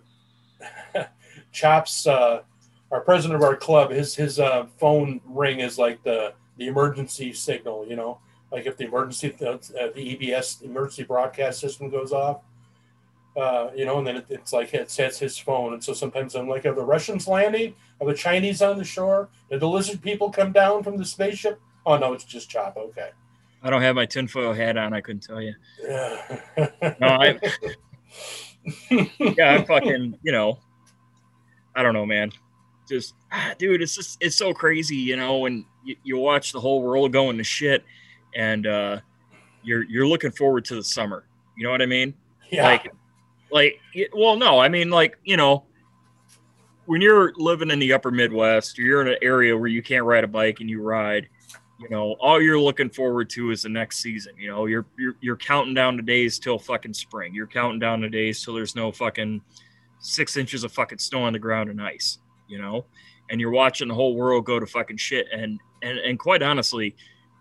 Chops, 1.52 2.06
uh, 2.06 2.42
our 2.90 3.00
president 3.00 3.36
of 3.36 3.42
our 3.42 3.56
club, 3.56 3.90
his 3.90 4.14
his 4.14 4.38
uh, 4.38 4.66
phone 4.76 5.22
ring 5.24 5.60
is 5.60 5.78
like 5.78 6.02
the 6.02 6.34
the 6.62 6.68
emergency 6.68 7.32
signal. 7.32 7.86
You 7.88 7.96
know, 7.96 8.18
like 8.50 8.66
if 8.66 8.76
the 8.76 8.84
emergency 8.84 9.34
uh, 9.44 9.56
the 9.94 10.16
EBS 10.16 10.62
emergency 10.62 11.02
broadcast 11.02 11.60
system 11.60 11.90
goes 11.90 12.12
off. 12.12 12.42
Uh, 13.34 13.70
you 13.74 13.86
know, 13.86 13.96
and 13.96 14.06
then 14.06 14.16
it, 14.16 14.26
it's 14.28 14.52
like 14.52 14.74
it 14.74 14.90
sets 14.90 15.18
his 15.18 15.38
phone, 15.38 15.72
and 15.72 15.82
so 15.82 15.94
sometimes 15.94 16.34
I'm 16.34 16.50
like, 16.50 16.66
are 16.66 16.74
the 16.74 16.84
Russians 16.84 17.26
landing? 17.26 17.74
Are 17.98 18.06
the 18.06 18.12
Chinese 18.12 18.60
on 18.60 18.76
the 18.76 18.84
shore? 18.84 19.30
Did 19.50 19.60
the 19.60 19.68
lizard 19.68 20.02
people 20.02 20.30
come 20.30 20.52
down 20.52 20.82
from 20.82 20.98
the 20.98 21.04
spaceship? 21.04 21.58
Oh 21.86 21.96
no, 21.96 22.12
it's 22.12 22.24
just 22.24 22.50
Chop. 22.50 22.76
Okay. 22.76 23.08
I 23.62 23.70
don't 23.70 23.80
have 23.80 23.96
my 23.96 24.04
tinfoil 24.04 24.52
hat 24.52 24.76
on. 24.76 24.92
I 24.92 25.00
couldn't 25.00 25.22
tell 25.22 25.40
you. 25.40 25.54
Yeah. 25.82 26.40
No, 27.00 27.06
I. 27.06 27.40
yeah, 29.18 29.50
I'm 29.50 29.64
fucking. 29.64 30.18
You 30.22 30.32
know, 30.32 30.58
I 31.74 31.82
don't 31.82 31.94
know, 31.94 32.04
man. 32.04 32.32
Just, 32.88 33.14
ah, 33.30 33.54
dude, 33.58 33.80
it's 33.80 33.94
just 33.94 34.18
it's 34.20 34.36
so 34.36 34.52
crazy, 34.52 34.96
you 34.96 35.16
know, 35.16 35.46
and 35.46 35.64
you, 35.84 35.96
you 36.02 36.16
watch 36.18 36.52
the 36.52 36.60
whole 36.60 36.82
world 36.82 37.12
going 37.12 37.38
to 37.38 37.44
shit, 37.44 37.84
and 38.34 38.66
uh, 38.66 39.00
you're 39.62 39.84
you're 39.84 40.06
looking 40.06 40.32
forward 40.32 40.64
to 40.66 40.74
the 40.74 40.84
summer. 40.84 41.24
You 41.56 41.64
know 41.64 41.70
what 41.70 41.82
I 41.82 41.86
mean? 41.86 42.14
yeah. 42.52 42.64
Like, 42.64 42.92
like, 43.50 43.80
well, 44.14 44.36
no, 44.36 44.58
I 44.58 44.68
mean, 44.68 44.90
like, 44.90 45.18
you 45.24 45.36
know, 45.36 45.64
when 46.86 47.00
you're 47.00 47.32
living 47.36 47.70
in 47.70 47.78
the 47.78 47.92
upper 47.92 48.10
Midwest, 48.10 48.78
or 48.78 48.82
you're 48.82 49.02
in 49.02 49.08
an 49.08 49.18
area 49.22 49.56
where 49.56 49.68
you 49.68 49.82
can't 49.82 50.04
ride 50.04 50.24
a 50.24 50.28
bike 50.28 50.60
and 50.60 50.68
you 50.68 50.82
ride, 50.82 51.28
you 51.78 51.88
know, 51.88 52.12
all 52.20 52.40
you're 52.40 52.60
looking 52.60 52.90
forward 52.90 53.28
to 53.30 53.50
is 53.50 53.62
the 53.62 53.68
next 53.68 53.98
season. 53.98 54.34
You 54.38 54.50
know, 54.50 54.66
you're 54.66 54.86
you're, 54.98 55.16
you're 55.20 55.36
counting 55.36 55.74
down 55.74 55.96
the 55.96 56.02
days 56.02 56.38
till 56.38 56.58
fucking 56.58 56.94
spring. 56.94 57.34
You're 57.34 57.46
counting 57.46 57.78
down 57.78 58.00
the 58.00 58.08
days 58.08 58.44
till 58.44 58.54
there's 58.54 58.76
no 58.76 58.92
fucking 58.92 59.40
six 59.98 60.36
inches 60.36 60.64
of 60.64 60.72
fucking 60.72 60.98
snow 60.98 61.24
on 61.24 61.32
the 61.32 61.38
ground 61.38 61.70
and 61.70 61.80
ice. 61.80 62.18
You 62.52 62.58
know, 62.58 62.84
and 63.30 63.40
you're 63.40 63.50
watching 63.50 63.88
the 63.88 63.94
whole 63.94 64.14
world 64.14 64.44
go 64.44 64.60
to 64.60 64.66
fucking 64.66 64.98
shit. 64.98 65.26
And 65.32 65.58
and 65.82 65.98
and 65.98 66.18
quite 66.18 66.42
honestly, 66.42 66.94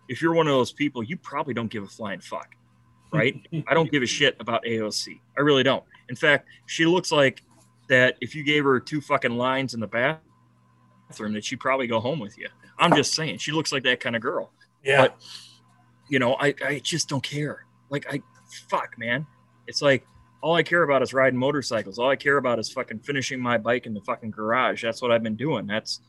if 0.07 0.21
you're 0.21 0.33
one 0.33 0.47
of 0.47 0.53
those 0.53 0.71
people, 0.71 1.03
you 1.03 1.17
probably 1.17 1.53
don't 1.53 1.69
give 1.69 1.83
a 1.83 1.87
flying 1.87 2.21
fuck, 2.21 2.55
right? 3.13 3.35
I 3.67 3.73
don't 3.73 3.91
give 3.91 4.01
a 4.01 4.07
shit 4.07 4.37
about 4.39 4.63
AOC. 4.63 5.19
I 5.37 5.41
really 5.41 5.63
don't. 5.63 5.83
In 6.07 6.15
fact, 6.15 6.47
she 6.65 6.85
looks 6.85 7.11
like 7.11 7.43
that 7.89 8.15
if 8.21 8.35
you 8.35 8.43
gave 8.43 8.63
her 8.63 8.79
two 8.79 9.01
fucking 9.01 9.35
lines 9.37 9.73
in 9.73 9.81
the 9.81 9.87
bathroom, 9.87 11.33
that 11.33 11.43
she'd 11.43 11.59
probably 11.59 11.87
go 11.87 11.99
home 11.99 12.19
with 12.19 12.37
you. 12.37 12.47
I'm 12.79 12.95
just 12.95 13.13
saying, 13.13 13.37
she 13.39 13.51
looks 13.51 13.71
like 13.73 13.83
that 13.83 13.99
kind 13.99 14.15
of 14.15 14.21
girl. 14.21 14.51
yeah. 14.83 15.01
but- 15.01 15.17
You 16.09 16.19
know, 16.19 16.35
I, 16.39 16.53
I 16.65 16.79
just 16.79 17.07
don't 17.09 17.23
care. 17.23 17.65
Like, 17.89 18.05
I, 18.11 18.21
fuck, 18.69 18.97
man. 18.97 19.25
It's 19.67 19.81
like, 19.81 20.05
all 20.41 20.55
I 20.55 20.63
care 20.63 20.83
about 20.83 21.01
is 21.01 21.13
riding 21.13 21.39
motorcycles. 21.39 21.99
All 21.99 22.09
I 22.09 22.15
care 22.15 22.37
about 22.37 22.59
is 22.59 22.69
fucking 22.71 22.99
finishing 22.99 23.39
my 23.39 23.57
bike 23.57 23.85
in 23.85 23.93
the 23.93 24.01
fucking 24.01 24.31
garage. 24.31 24.83
That's 24.83 25.01
what 25.01 25.11
I've 25.11 25.23
been 25.23 25.35
doing. 25.35 25.67
That's, 25.67 25.99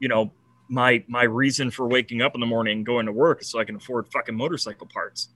you 0.00 0.08
know, 0.08 0.32
my 0.68 1.02
my 1.08 1.24
reason 1.24 1.70
for 1.70 1.86
waking 1.88 2.22
up 2.22 2.34
in 2.34 2.40
the 2.40 2.46
morning 2.46 2.78
and 2.78 2.86
going 2.86 3.06
to 3.06 3.12
work 3.12 3.40
is 3.42 3.48
so 3.48 3.58
I 3.58 3.64
can 3.64 3.76
afford 3.76 4.06
fucking 4.12 4.36
motorcycle 4.36 4.86
parts. 4.86 5.28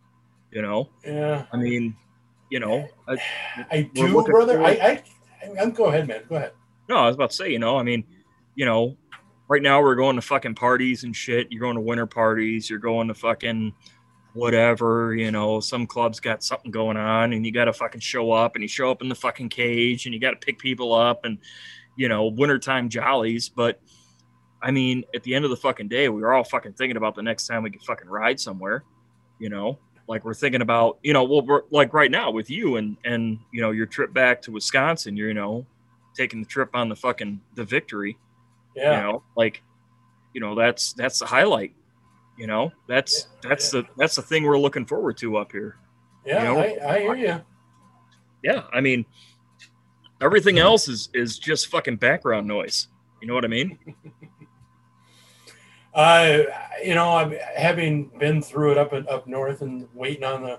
You 0.50 0.62
know, 0.62 0.90
yeah. 1.04 1.46
I 1.52 1.56
mean, 1.56 1.96
you 2.50 2.60
know, 2.60 2.88
I, 3.08 3.16
I 3.70 3.90
do, 3.92 4.12
brother. 4.12 4.54
forward- 4.54 4.60
I, 4.64 5.02
I, 5.42 5.60
I'm, 5.60 5.72
go 5.72 5.86
ahead, 5.86 6.06
man. 6.06 6.22
Go 6.28 6.36
ahead. 6.36 6.52
No, 6.88 6.96
I 6.96 7.06
was 7.06 7.16
about 7.16 7.30
to 7.30 7.36
say, 7.36 7.50
you 7.50 7.58
know, 7.58 7.76
I 7.78 7.82
mean, 7.82 8.04
you 8.54 8.64
know, 8.66 8.96
right 9.48 9.62
now 9.62 9.82
we're 9.82 9.94
going 9.96 10.16
to 10.16 10.22
fucking 10.22 10.54
parties 10.54 11.02
and 11.02 11.16
shit. 11.16 11.48
You're 11.50 11.60
going 11.62 11.76
to 11.76 11.80
winter 11.80 12.06
parties. 12.06 12.68
You're 12.68 12.78
going 12.78 13.08
to 13.08 13.14
fucking 13.14 13.72
whatever, 14.34 15.14
you 15.14 15.30
know, 15.30 15.60
some 15.60 15.86
clubs 15.86 16.20
got 16.20 16.42
something 16.44 16.70
going 16.70 16.96
on 16.96 17.32
and 17.32 17.46
you 17.46 17.52
got 17.52 17.64
to 17.66 17.72
fucking 17.72 18.00
show 18.00 18.32
up 18.32 18.54
and 18.54 18.62
you 18.62 18.68
show 18.68 18.90
up 18.90 19.00
in 19.00 19.08
the 19.08 19.14
fucking 19.14 19.48
cage 19.48 20.06
and 20.06 20.14
you 20.14 20.20
got 20.20 20.30
to 20.32 20.36
pick 20.36 20.58
people 20.58 20.92
up 20.92 21.24
and, 21.24 21.38
you 21.96 22.08
know, 22.08 22.26
wintertime 22.26 22.88
jollies. 22.88 23.48
But 23.48 23.80
I 24.60 24.70
mean, 24.70 25.04
at 25.14 25.22
the 25.22 25.34
end 25.34 25.44
of 25.44 25.50
the 25.50 25.56
fucking 25.56 25.88
day, 25.88 26.08
we 26.08 26.20
were 26.20 26.32
all 26.34 26.44
fucking 26.44 26.72
thinking 26.74 26.96
about 26.96 27.14
the 27.14 27.22
next 27.22 27.46
time 27.46 27.62
we 27.62 27.70
could 27.70 27.82
fucking 27.82 28.08
ride 28.08 28.38
somewhere, 28.40 28.84
you 29.38 29.48
know, 29.48 29.78
like 30.08 30.24
we're 30.24 30.34
thinking 30.34 30.62
about, 30.62 30.98
you 31.02 31.12
know, 31.12 31.24
well, 31.24 31.42
we're 31.42 31.62
like 31.70 31.94
right 31.94 32.10
now 32.10 32.30
with 32.30 32.50
you 32.50 32.76
and, 32.76 32.96
and, 33.04 33.38
you 33.52 33.62
know, 33.62 33.70
your 33.70 33.86
trip 33.86 34.12
back 34.12 34.42
to 34.42 34.50
Wisconsin, 34.50 35.16
you're, 35.16 35.28
you 35.28 35.34
know, 35.34 35.64
taking 36.14 36.40
the 36.40 36.46
trip 36.46 36.70
on 36.74 36.88
the 36.88 36.94
fucking 36.96 37.40
the 37.56 37.64
victory 37.64 38.16
Yeah. 38.76 38.96
you 38.96 39.02
know 39.02 39.22
like 39.36 39.62
you 40.32 40.40
know 40.40 40.54
that's 40.54 40.92
that's 40.92 41.18
the 41.18 41.26
highlight 41.26 41.74
you 42.36 42.46
know 42.46 42.72
that's 42.88 43.28
Yeah, 43.42 43.48
that's 43.50 43.70
the 43.70 43.84
that's 43.96 44.16
the 44.16 44.22
thing 44.22 44.44
we're 44.44 44.58
looking 44.58 44.84
forward 44.86 45.16
to 45.18 45.36
up 45.36 45.52
here 45.52 45.76
Yeah. 46.26 46.38
you 46.38 46.44
know, 46.54 46.60
I, 46.60 46.94
I 46.94 46.98
hear 47.00 47.14
you. 47.14 47.40
yeah 48.42 48.62
i 48.72 48.80
mean 48.80 49.04
everything 50.20 50.58
else 50.58 50.88
is 50.88 51.08
is 51.14 51.38
just 51.38 51.68
fucking 51.68 51.96
background 51.96 52.46
noise 52.48 52.88
you 53.20 53.28
know 53.28 53.34
what 53.34 53.44
i 53.44 53.48
mean 53.48 53.78
Uh, 55.94 56.42
you 56.84 56.94
know, 56.94 57.08
I'm 57.16 57.34
having 57.56 58.06
been 58.18 58.42
through 58.42 58.72
it 58.72 58.78
up 58.78 58.92
and 58.92 59.06
up 59.08 59.28
north 59.28 59.62
and 59.62 59.86
waiting 59.94 60.24
on 60.24 60.42
the, 60.42 60.58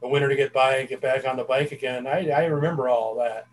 the 0.00 0.06
winter 0.06 0.28
to 0.28 0.36
get 0.36 0.52
by 0.52 0.76
and 0.76 0.88
get 0.88 1.00
back 1.00 1.26
on 1.26 1.36
the 1.36 1.42
bike 1.42 1.72
again. 1.72 2.06
I, 2.06 2.30
I 2.30 2.44
remember 2.44 2.88
all 2.88 3.16
that. 3.16 3.48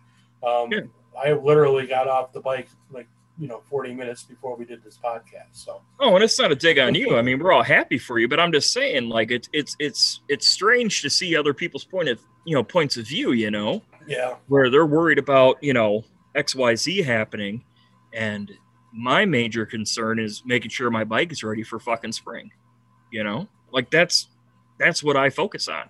Um, 0.46 0.70
Yeah. 0.70 0.80
I 1.20 1.32
literally 1.32 1.86
got 1.88 2.06
off 2.06 2.32
the 2.32 2.40
bike 2.40 2.68
like 2.90 3.08
you 3.38 3.48
know 3.48 3.62
40 3.68 3.94
minutes 3.94 4.22
before 4.22 4.56
we 4.56 4.64
did 4.64 4.82
this 4.84 4.98
podcast. 5.02 5.52
So. 5.52 5.80
Oh 6.00 6.14
and 6.14 6.22
it's 6.22 6.38
not 6.38 6.52
a 6.52 6.54
dig 6.54 6.78
on 6.78 6.94
you. 6.94 7.16
I 7.16 7.22
mean 7.22 7.38
we're 7.38 7.52
all 7.52 7.62
happy 7.62 7.98
for 7.98 8.18
you 8.18 8.28
but 8.28 8.38
i'm 8.38 8.52
just 8.52 8.72
saying 8.72 9.08
like 9.08 9.30
it's 9.30 9.48
it's 9.52 9.76
it's 9.78 10.20
it's 10.28 10.46
strange 10.46 11.02
to 11.02 11.10
see 11.10 11.36
other 11.36 11.54
people's 11.54 11.84
point 11.84 12.08
of 12.08 12.20
you 12.44 12.54
know 12.54 12.62
points 12.62 12.96
of 12.96 13.06
view 13.06 13.32
you 13.32 13.50
know? 13.50 13.82
Yeah, 14.06 14.34
where 14.48 14.68
they're 14.68 14.86
worried 14.86 15.18
about 15.18 15.62
you 15.62 15.72
know 15.72 16.04
xyz 16.34 17.04
happening 17.04 17.64
and 18.12 18.52
my 18.92 19.24
major 19.24 19.66
concern 19.66 20.18
is 20.18 20.42
making 20.44 20.70
sure 20.70 20.90
my 20.90 21.04
bike 21.04 21.32
is 21.32 21.42
ready 21.42 21.62
for 21.62 21.78
fucking 21.78 22.12
spring 22.12 22.50
you 23.10 23.22
know? 23.22 23.46
Like 23.70 23.90
that's 23.90 24.28
that's 24.78 25.02
what 25.02 25.16
i 25.16 25.30
focus 25.30 25.68
on 25.68 25.88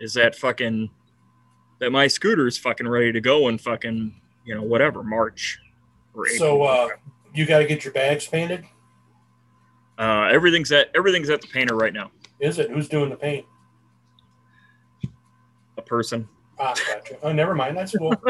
is 0.00 0.14
that 0.14 0.34
fucking 0.34 0.90
that 1.78 1.90
my 1.90 2.06
scooter 2.06 2.46
is 2.46 2.58
fucking 2.58 2.88
ready 2.88 3.12
to 3.12 3.20
go 3.20 3.48
in 3.48 3.58
fucking 3.58 4.14
you 4.44 4.54
know 4.54 4.62
whatever 4.62 5.02
march 5.02 5.58
so 6.36 6.62
uh, 6.62 6.88
you 7.34 7.44
got 7.46 7.58
to 7.58 7.66
get 7.66 7.84
your 7.84 7.92
bags 7.92 8.26
painted. 8.26 8.64
uh 9.98 10.28
everything's 10.32 10.70
at 10.72 10.90
everything's 10.94 11.30
at 11.30 11.40
the 11.40 11.48
painter 11.48 11.74
right 11.76 11.92
now 11.92 12.10
Is 12.40 12.58
it? 12.58 12.70
Who's 12.70 12.88
doing 12.88 13.10
the 13.10 13.16
paint? 13.16 13.44
a 15.78 15.82
person 15.82 16.28
Ah, 16.58 16.72
gotcha. 16.88 17.18
Oh, 17.22 17.32
never 17.32 17.54
mind. 17.54 17.76
That's 17.76 17.94
cool. 17.94 18.14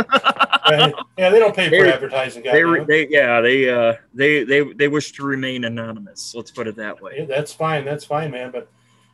yeah, 0.68 0.90
yeah, 1.16 1.30
they 1.30 1.38
don't 1.38 1.54
pay 1.54 1.66
for 1.66 1.70
They- 1.84 1.92
advertising, 1.92 2.42
they, 2.42 2.84
they 2.88 3.06
yeah 3.08 3.40
they 3.40 3.70
uh 3.70 3.94
they 4.14 4.42
they 4.42 4.62
they 4.72 4.88
wish 4.88 5.12
to 5.12 5.22
remain 5.24 5.62
anonymous 5.64 6.34
let's 6.34 6.50
put 6.50 6.66
it 6.66 6.74
that 6.74 7.00
way 7.00 7.12
Yeah, 7.18 7.24
that's 7.26 7.52
fine. 7.52 7.84
That's 7.84 8.04
fine, 8.04 8.32
man. 8.32 8.50
But 8.50 8.68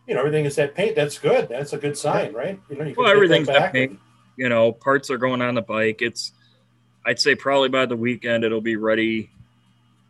you 0.08 0.14
know, 0.14 0.20
everything 0.20 0.46
is 0.46 0.56
that 0.56 0.74
paint. 0.74 0.96
That's 0.96 1.18
good. 1.18 1.46
That's 1.50 1.74
a 1.74 1.78
good 1.78 1.96
sign, 1.98 2.32
right? 2.32 2.58
You 2.70 2.76
know, 2.76 2.84
you 2.84 2.94
can 2.94 3.04
Well, 3.04 3.12
everything's 3.12 3.48
that 3.48 3.58
back 3.58 3.72
paint. 3.74 3.90
and- 3.90 4.00
you 4.38 4.48
know, 4.48 4.72
parts 4.72 5.10
are 5.10 5.18
going 5.18 5.42
on 5.42 5.54
the 5.54 5.60
bike. 5.62 6.00
It's, 6.00 6.32
I'd 7.04 7.18
say 7.18 7.34
probably 7.34 7.68
by 7.68 7.86
the 7.86 7.96
weekend 7.96 8.44
it'll 8.44 8.60
be 8.60 8.76
ready, 8.76 9.30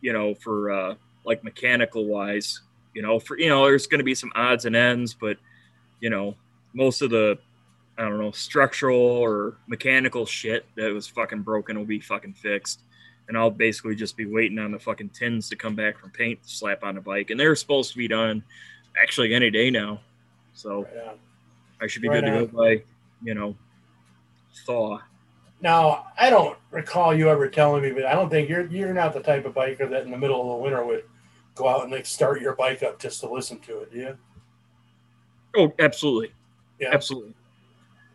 you 0.01 0.13
know, 0.13 0.35
for 0.35 0.71
uh, 0.71 0.95
like 1.25 1.43
mechanical 1.45 2.05
wise, 2.07 2.61
you 2.95 3.03
know, 3.03 3.19
for, 3.19 3.39
you 3.39 3.49
know, 3.49 3.65
there's 3.65 3.87
going 3.87 4.01
to 4.01 4.05
be 4.05 4.15
some 4.15 4.33
odds 4.35 4.65
and 4.65 4.77
ends, 4.77 5.15
but, 5.15 5.39
you 6.01 6.11
know, 6.11 6.35
most 6.75 7.03
of 7.03 7.11
the, 7.11 7.39
I 7.97 8.03
don't 8.03 8.19
know, 8.19 8.33
structural 8.33 9.01
or 9.01 9.57
mechanical 9.67 10.27
shit 10.27 10.67
that 10.77 10.93
was 10.93 11.07
fucking 11.07 11.43
broken 11.43 11.79
will 11.79 11.87
be 11.87 12.01
fucking 12.01 12.35
fixed. 12.35 12.81
And 13.29 13.39
I'll 13.39 13.51
basically 13.51 13.95
just 13.95 14.17
be 14.17 14.27
waiting 14.27 14.59
on 14.59 14.73
the 14.73 14.79
fucking 14.79 15.11
tins 15.11 15.49
to 15.51 15.57
come 15.57 15.75
back 15.75 15.99
from 15.99 16.11
paint 16.11 16.43
to 16.43 16.49
slap 16.49 16.83
on 16.83 16.97
the 16.97 17.01
bike. 17.01 17.31
And 17.31 17.39
they're 17.39 17.55
supposed 17.55 17.93
to 17.93 17.99
be 17.99 18.09
done 18.09 18.43
actually 19.01 19.33
any 19.33 19.51
day 19.51 19.71
now. 19.71 20.01
So 20.55 20.87
Yeah. 20.95 21.13
I 21.81 21.87
should 21.87 22.03
be 22.03 22.09
Right 22.09 22.23
good 22.23 22.31
to 22.31 22.47
go 22.47 22.59
by, 22.59 22.83
you 23.23 23.35
know, 23.35 23.57
thaw. 24.67 25.01
Now, 25.63 26.07
I 26.19 26.29
don't 26.29 26.59
recall 26.73 27.15
you 27.15 27.29
ever 27.31 27.49
telling 27.49 27.83
me, 27.83 27.93
but 27.93 28.05
I 28.05 28.15
don't 28.15 28.29
think 28.29 28.49
you're 28.49 28.67
you're 28.67 28.93
not 28.93 29.15
the 29.15 29.21
type 29.21 29.47
of 29.47 29.55
biker 29.55 29.89
that 29.89 30.05
in 30.05 30.11
the 30.11 30.19
middle 30.19 30.41
of 30.43 30.49
the 30.49 30.63
winter 30.63 30.85
would 30.85 31.05
go 31.55 31.69
out 31.69 31.85
and 31.85 31.93
like 31.93 32.05
start 32.05 32.41
your 32.41 32.55
bike 32.57 32.83
up 32.83 32.99
just 32.99 33.21
to 33.21 33.33
listen 33.33 33.61
to 33.61 33.81
it. 33.81 33.91
Yeah. 33.95 34.13
Oh, 35.57 35.73
absolutely. 35.79 36.33
Yeah. 36.81 36.91
Absolutely. 36.93 37.35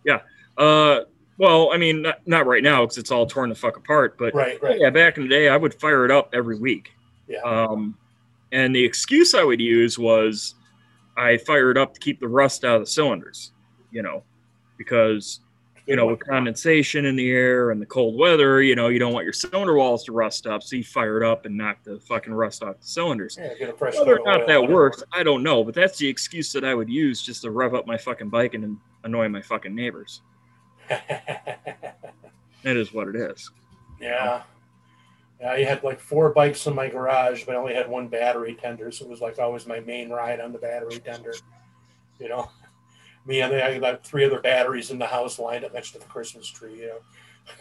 Yeah. 0.03 0.19
Uh, 0.57 1.01
well, 1.37 1.71
I 1.71 1.77
mean, 1.77 2.01
not, 2.01 2.27
not 2.27 2.45
right 2.47 2.63
now 2.63 2.81
because 2.81 2.97
it's 2.97 3.11
all 3.11 3.25
torn 3.25 3.49
the 3.49 3.55
fuck 3.55 3.77
apart. 3.77 4.17
But 4.17 4.33
Right. 4.33 4.61
Right. 4.61 4.79
yeah, 4.79 4.89
back 4.89 5.17
in 5.17 5.23
the 5.23 5.29
day, 5.29 5.47
I 5.49 5.55
would 5.55 5.73
fire 5.75 6.03
it 6.03 6.11
up 6.11 6.31
every 6.33 6.57
week. 6.57 6.91
Yeah. 7.27 7.41
Um, 7.41 7.95
and 8.51 8.75
the 8.75 8.83
excuse 8.83 9.35
I 9.35 9.43
would 9.43 9.61
use 9.61 9.99
was, 9.99 10.55
I 11.15 11.37
fire 11.37 11.71
it 11.71 11.77
up 11.77 11.93
to 11.93 11.99
keep 11.99 12.19
the 12.19 12.27
rust 12.27 12.63
out 12.63 12.75
of 12.75 12.81
the 12.81 12.87
cylinders, 12.87 13.51
you 13.91 14.01
know, 14.01 14.23
because 14.77 15.41
you 15.87 15.95
know 15.95 16.05
with 16.07 16.19
condensation 16.19 17.05
in 17.05 17.15
the 17.15 17.31
air 17.31 17.71
and 17.71 17.81
the 17.81 17.85
cold 17.85 18.17
weather, 18.17 18.61
you 18.61 18.75
know, 18.75 18.89
you 18.89 18.99
don't 18.99 19.13
want 19.13 19.23
your 19.23 19.33
cylinder 19.33 19.75
walls 19.75 20.03
to 20.05 20.11
rust 20.11 20.45
up, 20.45 20.61
so 20.61 20.75
you 20.75 20.83
fire 20.83 21.21
it 21.21 21.27
up 21.27 21.45
and 21.45 21.57
knock 21.57 21.83
the 21.83 21.99
fucking 22.01 22.33
rust 22.33 22.61
off 22.61 22.79
the 22.79 22.87
cylinders. 22.87 23.37
Yeah, 23.39 23.71
Whether 23.79 24.19
or 24.19 24.25
not 24.25 24.47
that 24.47 24.69
works, 24.69 25.03
I 25.13 25.23
don't 25.23 25.41
know, 25.43 25.63
but 25.63 25.73
that's 25.73 25.97
the 25.97 26.07
excuse 26.07 26.51
that 26.53 26.63
I 26.63 26.75
would 26.75 26.89
use 26.89 27.21
just 27.21 27.41
to 27.43 27.51
rev 27.51 27.73
up 27.73 27.87
my 27.87 27.97
fucking 27.97 28.29
bike 28.29 28.53
and 28.53 28.77
annoy 29.03 29.29
my 29.29 29.41
fucking 29.41 29.73
neighbors. 29.73 30.21
That 32.63 32.75
is 32.75 32.91
what 32.91 33.07
it 33.07 33.15
is. 33.15 33.49
yeah. 34.01 34.41
Yeah, 35.39 35.51
I 35.51 35.63
had 35.63 35.83
like 35.83 35.99
four 35.99 36.31
bikes 36.33 36.65
in 36.65 36.73
my 36.73 36.89
garage, 36.89 37.43
but 37.45 37.53
I 37.53 37.59
only 37.59 37.75
had 37.75 37.87
one 37.87 38.07
battery 38.07 38.57
tender, 38.59 38.91
so 38.91 39.05
it 39.05 39.11
was 39.11 39.21
like 39.21 39.37
always 39.37 39.67
my 39.67 39.79
main 39.79 40.09
ride 40.09 40.39
on 40.39 40.51
the 40.51 40.57
battery 40.57 40.97
tender. 40.97 41.35
You 42.19 42.29
know, 42.29 42.49
me 43.27 43.41
and 43.41 43.53
I 43.53 43.77
got 43.77 44.03
three 44.03 44.25
other 44.25 44.39
batteries 44.39 44.89
in 44.89 44.97
the 44.97 45.05
house 45.05 45.37
lined 45.37 45.65
up 45.65 45.73
next 45.73 45.91
to 45.91 45.99
the 45.99 46.05
Christmas 46.05 46.47
tree. 46.47 46.79
You 46.79 46.99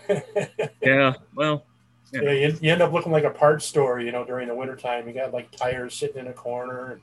know, 0.09 0.23
Yeah, 0.83 1.15
well, 1.35 1.65
yeah, 2.13 2.31
you, 2.31 2.57
you 2.61 2.73
end 2.73 2.83
up 2.83 2.93
looking 2.93 3.13
like 3.13 3.25
a 3.25 3.31
parts 3.31 3.67
store. 3.67 4.01
You 4.01 4.13
know, 4.13 4.25
during 4.25 4.49
the 4.49 4.55
wintertime, 4.55 5.07
you 5.09 5.15
got 5.15 5.33
like 5.33 5.51
tires 5.51 5.95
sitting 5.95 6.19
in 6.19 6.29
a 6.29 6.33
corner, 6.33 6.93
and 6.93 7.01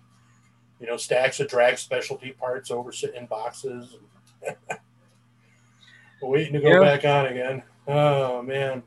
you 0.79 0.87
know, 0.87 0.97
stacks 0.97 1.39
of 1.39 1.47
drag 1.49 1.77
specialty 1.77 2.31
parts 2.31 2.71
over 2.71 2.91
sitting 2.91 3.17
in 3.21 3.25
boxes. 3.27 3.97
Waiting 6.21 6.53
to 6.53 6.61
go 6.61 6.69
Yeah. 6.69 6.79
back 6.79 7.03
on 7.05 7.25
again. 7.27 7.63
Oh 7.87 8.41
man. 8.41 8.81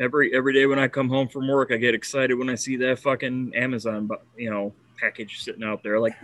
every 0.00 0.32
every 0.34 0.52
day 0.52 0.66
when 0.66 0.78
I 0.78 0.86
come 0.86 1.08
home 1.08 1.26
from 1.28 1.48
work, 1.48 1.72
I 1.72 1.76
get 1.78 1.94
excited 1.94 2.34
when 2.34 2.48
I 2.48 2.54
see 2.54 2.76
that 2.76 3.00
fucking 3.00 3.52
Amazon, 3.56 4.08
you 4.36 4.50
know, 4.50 4.72
package 5.00 5.40
sitting 5.42 5.64
out 5.64 5.82
there. 5.82 5.98
Like, 5.98 6.14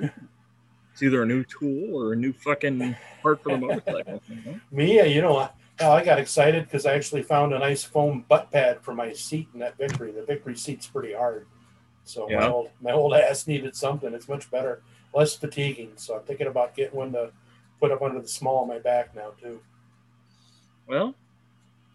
it's 1.03 1.13
either 1.13 1.23
a 1.23 1.27
new 1.27 1.45
tool 1.45 1.95
or 1.97 2.13
a 2.13 2.17
new 2.17 2.33
fucking 2.33 2.97
part 3.23 3.43
for 3.43 3.53
the 3.53 3.59
motorcycle. 3.59 4.23
you 4.29 4.37
know? 4.47 4.61
Me, 4.71 5.13
you 5.13 5.21
know, 5.21 5.37
I- 5.39 5.51
I 5.81 6.05
got 6.05 6.21
excited 6.21 6.65
because 6.65 6.87
I 6.87 6.95
actually 6.95 7.23
found 7.25 7.53
a 7.53 7.59
nice 7.59 7.83
foam 7.83 8.25
butt 8.29 8.53
pad 8.53 8.81
for 8.83 8.95
my 8.95 9.13
seat 9.13 9.49
in 9.53 9.59
that 9.61 9.77
Victory. 9.77 10.13
The 10.13 10.23
Victory 10.23 10.55
seat's 10.55 10.87
pretty 10.87 11.13
hard, 11.13 11.47
so 12.05 12.29
my 12.29 12.47
old 12.49 12.71
my 12.81 12.93
old 12.93 13.15
ass 13.15 13.49
needed 13.49 13.75
something. 13.75 14.15
It's 14.15 14.29
much 14.29 14.49
better, 14.49 14.83
less 15.13 15.35
fatiguing. 15.35 15.93
So 15.97 16.15
I'm 16.17 16.23
thinking 16.23 16.47
about 16.47 16.77
getting 16.77 16.97
one 16.97 17.11
to 17.13 17.33
put 17.81 17.91
up 17.91 18.01
under 18.01 18.21
the 18.21 18.29
small 18.29 18.63
of 18.63 18.69
my 18.69 18.79
back 18.79 19.17
now 19.17 19.31
too. 19.43 19.61
Well, 20.87 21.15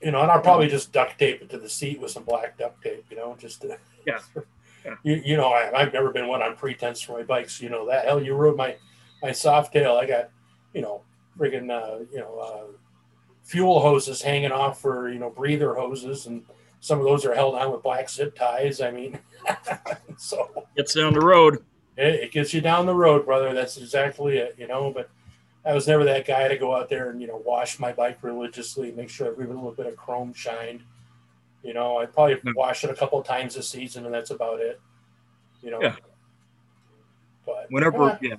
You 0.01 0.11
know, 0.11 0.21
and 0.21 0.31
I'll 0.31 0.41
probably 0.41 0.67
just 0.67 0.91
duct 0.91 1.17
tape 1.17 1.41
it 1.41 1.49
to 1.51 1.57
the 1.57 1.69
seat 1.69 2.01
with 2.01 2.11
some 2.11 2.23
black 2.23 2.57
duct 2.57 2.83
tape. 2.83 3.05
You 3.09 3.15
know, 3.17 3.37
just 3.39 3.61
to, 3.61 3.77
Yeah. 4.05 4.19
Yeah. 4.85 4.95
You, 5.03 5.21
you 5.25 5.37
know, 5.37 5.47
I, 5.49 5.71
I've 5.81 5.91
never 5.91 6.11
been 6.11 6.27
one 6.27 6.41
on 6.41 6.55
pretense 6.55 7.01
for 7.01 7.13
my 7.17 7.23
bikes. 7.23 7.61
You 7.61 7.67
know 7.69 7.87
that. 7.87 8.05
Hell, 8.05 8.21
you 8.23 8.33
rode 8.35 8.55
my 8.55 8.75
my 9.21 9.29
Softail. 9.29 9.97
I 9.97 10.05
got, 10.05 10.29
you 10.73 10.81
know, 10.81 11.01
friggin' 11.37 11.69
uh, 11.71 12.05
you 12.11 12.19
know, 12.19 12.37
uh, 12.39 12.77
fuel 13.43 13.79
hoses 13.79 14.21
hanging 14.21 14.51
off 14.51 14.79
for 14.81 15.09
you 15.09 15.19
know 15.19 15.29
breather 15.29 15.73
hoses, 15.75 16.25
and 16.27 16.43
some 16.79 16.99
of 16.99 17.05
those 17.05 17.25
are 17.25 17.33
held 17.33 17.55
on 17.55 17.71
with 17.71 17.83
black 17.83 18.09
zip 18.09 18.35
ties. 18.35 18.81
I 18.81 18.91
mean, 18.91 19.19
so 20.17 20.65
gets 20.75 20.93
down 20.93 21.13
the 21.13 21.21
road. 21.25 21.63
it, 21.97 22.15
it 22.15 22.31
gets 22.31 22.53
you 22.53 22.61
down 22.61 22.85
the 22.85 22.95
road, 22.95 23.25
brother. 23.25 23.53
That's 23.53 23.77
exactly 23.77 24.37
it. 24.37 24.55
You 24.57 24.67
know, 24.67 24.91
but. 24.91 25.09
I 25.65 25.73
was 25.73 25.85
never 25.85 26.05
that 26.05 26.25
guy 26.25 26.47
to 26.47 26.57
go 26.57 26.73
out 26.73 26.87
there 26.87 27.09
and 27.09 27.19
you 27.19 27.27
know 27.27 27.41
wash 27.45 27.77
my 27.77 27.91
bike 27.91 28.19
religiously, 28.21 28.93
make 28.93 29.09
sure 29.09 29.27
every 29.27 29.47
little 29.47 29.73
bit 29.73 29.85
of 29.85 29.97
chrome 29.97 30.31
shined. 30.33 30.81
You 31.61 31.73
know, 31.73 31.97
I 31.97 32.05
probably 32.05 32.39
No. 32.41 32.53
wash 32.55 32.85
it 32.85 32.89
a 32.89 32.93
couple 32.93 33.21
times 33.21 33.55
this 33.55 33.67
season, 33.69 34.05
and 34.05 34.13
that's 34.13 34.29
about 34.31 34.61
it. 34.61 34.79
You 35.61 35.71
know, 35.71 35.81
Yeah. 35.81 35.95
but 37.45 37.65
Whenever, 37.69 38.03
uh, 38.03 38.17
yeah, 38.21 38.35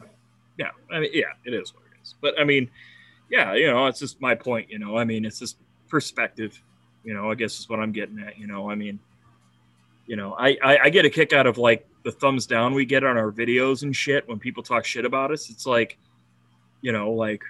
yeah. 0.59 0.71
I 0.91 1.01
mean, 1.01 1.11
yeah, 1.13 1.33
it 1.45 1.55
is 1.55 1.73
what 1.75 1.85
it 1.85 2.03
is. 2.03 2.15
But 2.21 2.39
I 2.39 2.45
mean, 2.45 2.71
yeah, 3.31 3.55
you 3.55 3.67
know, 3.67 3.87
it's 3.87 3.99
just 4.01 4.21
my 4.21 4.35
point. 4.35 4.71
You 4.71 4.79
know, 4.79 4.97
I 4.99 5.05
mean, 5.05 5.25
it's 5.25 5.39
just 5.39 5.57
perspective. 5.89 6.61
You 7.05 7.15
know, 7.15 7.31
I 7.31 7.35
guess 7.35 7.59
is 7.59 7.69
what 7.69 7.81
I'm 7.81 7.93
getting 7.93 8.19
at. 8.21 8.39
You 8.39 8.47
know, 8.47 8.71
I 8.71 8.75
mean, 8.75 8.99
you 10.07 10.17
know, 10.17 10.35
I, 10.39 10.57
I 10.63 10.79
I 10.85 10.91
get 10.91 11.05
a 11.05 11.11
kick 11.11 11.33
out 11.33 11.47
of 11.47 11.59
like 11.59 11.87
the 12.05 12.13
thumbs 12.13 12.47
down 12.47 12.75
we 12.75 12.85
get 12.85 13.05
on 13.05 13.17
our 13.17 13.31
videos 13.33 13.83
and 13.83 13.95
shit 13.95 14.27
when 14.29 14.39
people 14.39 14.63
talk 14.63 14.85
shit 14.85 15.05
about 15.05 15.31
us. 15.31 15.51
It's 15.51 15.67
like, 15.67 15.99
you 16.81 16.93
know, 16.93 17.11
like, 17.11 17.43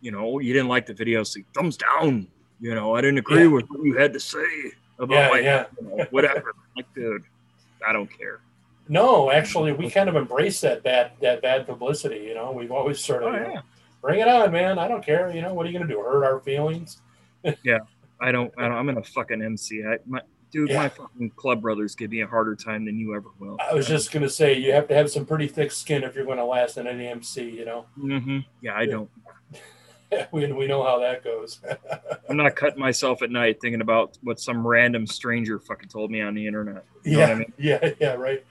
you 0.00 0.10
know, 0.12 0.34
oh, 0.34 0.38
you 0.38 0.52
didn't 0.52 0.68
like 0.68 0.86
the 0.86 0.94
video, 0.94 1.22
so 1.22 1.40
thumbs 1.54 1.76
down. 1.76 2.26
You 2.60 2.74
know, 2.74 2.94
I 2.94 3.00
didn't 3.00 3.18
agree 3.18 3.42
Yeah. 3.42 3.48
with 3.48 3.66
what 3.68 3.82
you 3.84 3.96
had 3.96 4.12
to 4.12 4.20
say 4.20 4.72
about 4.98 5.14
yeah, 5.14 5.28
my 5.30 5.38
yeah. 5.40 5.64
you 5.80 5.88
know, 5.88 6.06
whatever. 6.10 6.54
like, 6.76 6.86
dude, 6.94 7.24
I 7.86 7.92
don't 7.92 8.06
care. 8.06 8.40
No, 8.92 9.30
actually, 9.30 9.72
we 9.72 9.88
kind 9.90 10.10
of 10.10 10.16
embrace 10.16 10.60
that 10.60 10.82
bad 10.82 11.12
that 11.22 11.40
bad 11.40 11.66
publicity. 11.66 12.18
You 12.26 12.34
know, 12.34 12.52
we've 12.52 12.70
always 12.70 13.00
sort 13.00 13.22
of 13.22 13.32
Oh 13.34 13.36
you 13.38 13.54
know, 13.54 13.60
bring 14.02 14.20
it 14.20 14.28
on, 14.28 14.52
man. 14.52 14.78
I 14.78 14.86
don't 14.86 15.02
care. 15.04 15.30
You 15.34 15.40
know, 15.40 15.54
what 15.54 15.64
are 15.64 15.70
you 15.70 15.78
going 15.78 15.88
to 15.88 15.94
do? 15.94 16.00
Hurt 16.00 16.24
our 16.24 16.40
feelings? 16.40 17.00
I 17.44 17.50
don't, 18.30 18.52
I 18.58 18.68
don't. 18.68 18.72
I'm 18.72 18.88
in 18.90 18.98
a 18.98 19.02
fucking 19.02 19.40
MC. 19.42 19.82
I, 19.82 19.96
my, 20.06 20.20
dude, 20.50 20.68
Yeah. 20.68 20.76
my 20.76 20.88
fucking 20.90 21.30
club 21.30 21.62
brothers 21.62 21.94
give 21.94 22.10
me 22.10 22.20
a 22.20 22.26
harder 22.26 22.54
time 22.54 22.84
than 22.84 22.98
you 22.98 23.16
ever 23.16 23.30
will. 23.38 23.56
I 23.58 23.72
was 23.74 23.88
just 23.88 24.12
going 24.12 24.22
to 24.24 24.28
say 24.28 24.52
you 24.58 24.72
have 24.72 24.86
to 24.88 24.94
have 24.94 25.10
some 25.10 25.24
pretty 25.24 25.48
thick 25.48 25.72
skin 25.72 26.04
if 26.04 26.14
you're 26.14 26.26
going 26.26 26.36
to 26.38 26.44
last 26.44 26.76
in 26.76 26.86
any 26.86 27.06
MC. 27.08 27.48
You 27.48 27.64
know, 27.64 27.86
Mm-hmm. 27.98 28.38
Yeah, 28.60 28.74
I 28.74 28.82
Yeah. 28.82 28.90
don't. 28.90 29.10
we 30.32 30.52
we 30.52 30.66
know 30.66 30.82
how 30.84 30.98
that 31.00 31.24
goes. 31.24 31.60
I'm 32.28 32.36
not 32.36 32.54
cutting 32.56 32.78
myself 32.78 33.22
at 33.22 33.30
night 33.30 33.56
thinking 33.62 33.80
about 33.80 34.18
what 34.22 34.38
some 34.38 34.66
random 34.66 35.06
stranger 35.06 35.58
fucking 35.58 35.88
told 35.88 36.10
me 36.10 36.20
on 36.20 36.34
the 36.34 36.46
internet. 36.46 36.84
You 37.04 37.12
know 37.12 37.18
yeah, 37.18 37.26
what 37.28 37.30
I 37.34 37.38
mean? 37.38 37.52
yeah, 37.58 37.90
yeah, 37.98 38.12
right. 38.12 38.44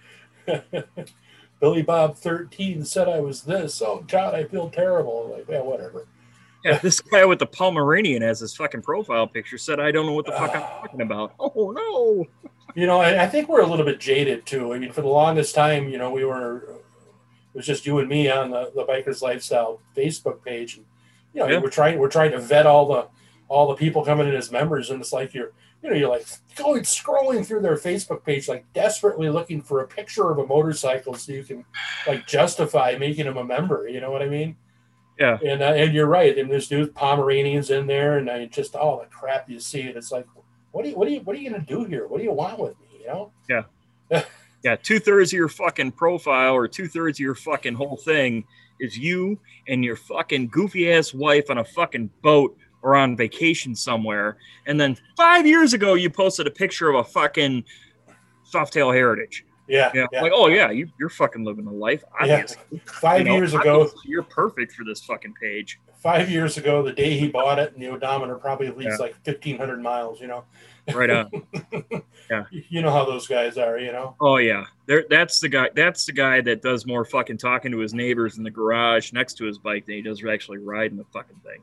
Billy 1.59 1.81
Bob 1.81 2.17
thirteen 2.17 2.83
said 2.83 3.07
I 3.07 3.19
was 3.19 3.43
this. 3.43 3.81
Oh 3.81 4.03
God, 4.07 4.33
I 4.33 4.45
feel 4.45 4.69
terrible. 4.69 5.33
Like, 5.35 5.45
yeah, 5.47 5.61
whatever. 5.61 6.07
Yeah, 6.63 6.77
this 6.77 6.99
guy 7.01 7.25
with 7.25 7.39
the 7.39 7.45
Pomeranian 7.47 8.21
as 8.23 8.39
his 8.39 8.55
fucking 8.55 8.81
profile 8.81 9.27
picture 9.27 9.57
said, 9.57 9.79
"I 9.79 9.91
don't 9.91 10.05
know 10.05 10.13
what 10.13 10.25
the 10.25 10.31
fuck 10.31 10.55
I'm 10.55 10.63
ah. 10.63 10.81
talking 10.81 11.01
about." 11.01 11.33
Oh 11.39 11.71
no. 11.71 12.27
You 12.73 12.87
know, 12.87 13.01
I, 13.01 13.23
I 13.23 13.27
think 13.27 13.49
we're 13.49 13.61
a 13.61 13.67
little 13.67 13.85
bit 13.85 13.99
jaded 13.99 14.45
too. 14.45 14.73
I 14.73 14.79
mean, 14.79 14.93
for 14.93 15.01
the 15.01 15.07
longest 15.07 15.53
time, 15.53 15.89
you 15.89 15.97
know, 15.97 16.09
we 16.09 16.23
were 16.23 16.57
it 17.53 17.57
was 17.57 17.65
just 17.65 17.85
you 17.85 17.99
and 17.99 18.07
me 18.07 18.29
on 18.29 18.51
the, 18.51 18.71
the 18.73 18.85
Bikers 18.85 19.21
Lifestyle 19.21 19.81
Facebook 19.95 20.43
page, 20.43 20.77
and 20.77 20.85
you 21.33 21.41
know, 21.41 21.47
Yeah. 21.49 21.59
we're 21.59 21.69
trying 21.69 21.99
we're 21.99 22.09
trying 22.09 22.31
to 22.31 22.39
vet 22.39 22.65
all 22.65 22.87
the 22.87 23.07
all 23.49 23.67
the 23.67 23.75
people 23.75 24.05
coming 24.05 24.27
in 24.27 24.35
as 24.35 24.51
members, 24.51 24.89
and 24.89 25.01
it's 25.01 25.11
like 25.11 25.33
you're 25.33 25.51
you 25.83 25.89
know 25.89 25.95
you're 25.95 26.09
like 26.09 26.25
going 26.55 26.83
scrolling 26.83 27.45
through 27.45 27.61
their 27.61 27.75
Facebook 27.75 28.23
page, 28.23 28.47
like 28.47 28.71
desperately 28.73 29.29
looking 29.29 29.61
for 29.61 29.81
a 29.81 29.87
picture 29.87 30.29
of 30.29 30.37
a 30.37 30.45
motorcycle 30.45 31.13
so 31.15 31.31
you 31.31 31.43
can 31.43 31.65
like 32.07 32.27
justify 32.27 32.95
making 32.99 33.25
them 33.25 33.37
a 33.37 33.43
member. 33.43 33.87
You 33.87 34.01
know 34.01 34.11
what 34.11 34.21
I 34.21 34.29
mean? 34.29 34.55
Yeah. 35.19 35.37
And 35.45 35.61
uh, 35.61 35.73
and 35.73 35.93
you're 35.93 36.07
right. 36.07 36.37
And 36.37 36.49
there's 36.49 36.71
new 36.71 36.87
Pomeranians 36.87 37.69
in 37.69 37.87
there, 37.87 38.17
and 38.17 38.29
I 38.29 38.45
just 38.45 38.75
all 38.75 38.99
the 38.99 39.05
crap 39.05 39.49
you 39.49 39.59
see, 39.59 39.81
and 39.81 39.95
it's 39.95 40.11
like, 40.11 40.27
what 40.71 40.83
do 40.83 40.89
you 40.89 40.95
what 40.95 41.07
do 41.07 41.13
you 41.13 41.21
what 41.21 41.35
are 41.35 41.39
you 41.39 41.49
gonna 41.49 41.63
do 41.63 41.83
here? 41.85 42.07
What 42.07 42.19
do 42.19 42.23
you 42.23 42.33
want 42.33 42.59
with 42.59 42.79
me? 42.79 42.99
You 43.01 43.07
know? 43.07 43.31
Yeah. 43.49 44.23
Yeah, 44.63 44.75
two 44.75 44.99
thirds 44.99 45.33
of 45.33 45.37
your 45.37 45.49
fucking 45.49 45.93
profile 45.93 46.53
or 46.53 46.67
two 46.67 46.87
thirds 46.87 47.17
of 47.17 47.21
your 47.23 47.35
fucking 47.35 47.73
whole 47.73 47.97
thing 47.97 48.45
is 48.79 48.97
you 48.97 49.39
and 49.67 49.83
your 49.83 49.95
fucking 49.95 50.49
goofy 50.49 50.91
ass 50.91 51.13
wife 51.13 51.49
on 51.49 51.57
a 51.57 51.65
fucking 51.65 52.11
boat 52.21 52.55
or 52.83 52.95
on 52.95 53.15
vacation 53.15 53.75
somewhere. 53.75 54.37
And 54.65 54.79
then 54.79 54.97
five 55.17 55.45
years 55.45 55.73
ago, 55.73 55.93
you 55.93 56.09
posted 56.09 56.47
a 56.47 56.51
picture 56.51 56.89
of 56.89 56.95
a 56.95 57.03
fucking 57.03 57.63
Softail 58.51 58.93
Heritage. 58.93 59.45
Yeah. 59.67 59.89
Yeah, 59.93 60.05
yeah. 60.11 60.21
like 60.21 60.31
oh 60.35 60.47
yeah, 60.47 60.69
you, 60.71 60.89
you're 60.99 61.07
fucking 61.09 61.45
living 61.45 61.65
a 61.65 61.71
life. 61.71 62.03
Yeah. 62.25 62.45
Five 62.85 63.19
You 63.19 63.25
know, 63.25 63.35
years 63.37 63.53
ago, 63.53 63.89
you're 64.05 64.23
perfect 64.23 64.73
for 64.73 64.83
this 64.83 65.01
fucking 65.05 65.33
page. 65.41 65.79
five 66.01 66.29
years 66.29 66.57
ago, 66.57 66.83
the 66.83 66.91
day 66.91 67.17
he 67.17 67.29
bought 67.29 67.57
it, 67.59 67.71
and 67.73 67.81
the 67.81 67.87
odometer 67.87 68.35
probably 68.35 68.69
leads 68.71 68.95
Yeah. 68.99 69.05
like 69.05 69.15
fifteen 69.23 69.57
hundred 69.57 69.81
miles. 69.81 70.19
You 70.19 70.27
know, 70.27 70.43
Right 70.93 71.09
on. 71.09 71.31
Yeah. 72.29 72.45
You 72.51 72.81
know 72.81 72.91
how 72.91 73.05
those 73.05 73.27
guys 73.27 73.57
are. 73.57 73.77
You 73.77 73.91
know, 73.93 74.15
Oh 74.19 74.37
yeah, 74.37 74.65
there. 74.87 75.05
That's 75.09 75.39
the 75.39 75.47
guy. 75.49 75.69
That's 75.73 76.05
the 76.05 76.13
guy 76.13 76.41
that 76.41 76.61
does 76.61 76.85
more 76.85 77.05
fucking 77.05 77.37
talking 77.37 77.71
to 77.71 77.77
his 77.79 77.93
neighbors 77.93 78.37
in 78.37 78.43
the 78.43 78.51
garage 78.51 79.13
next 79.13 79.35
to 79.35 79.45
his 79.45 79.57
bike 79.57 79.85
than 79.85 79.95
he 79.95 80.01
does 80.01 80.21
actually 80.25 80.57
riding 80.57 80.97
the 80.97 81.05
fucking 81.13 81.39
thing. 81.45 81.61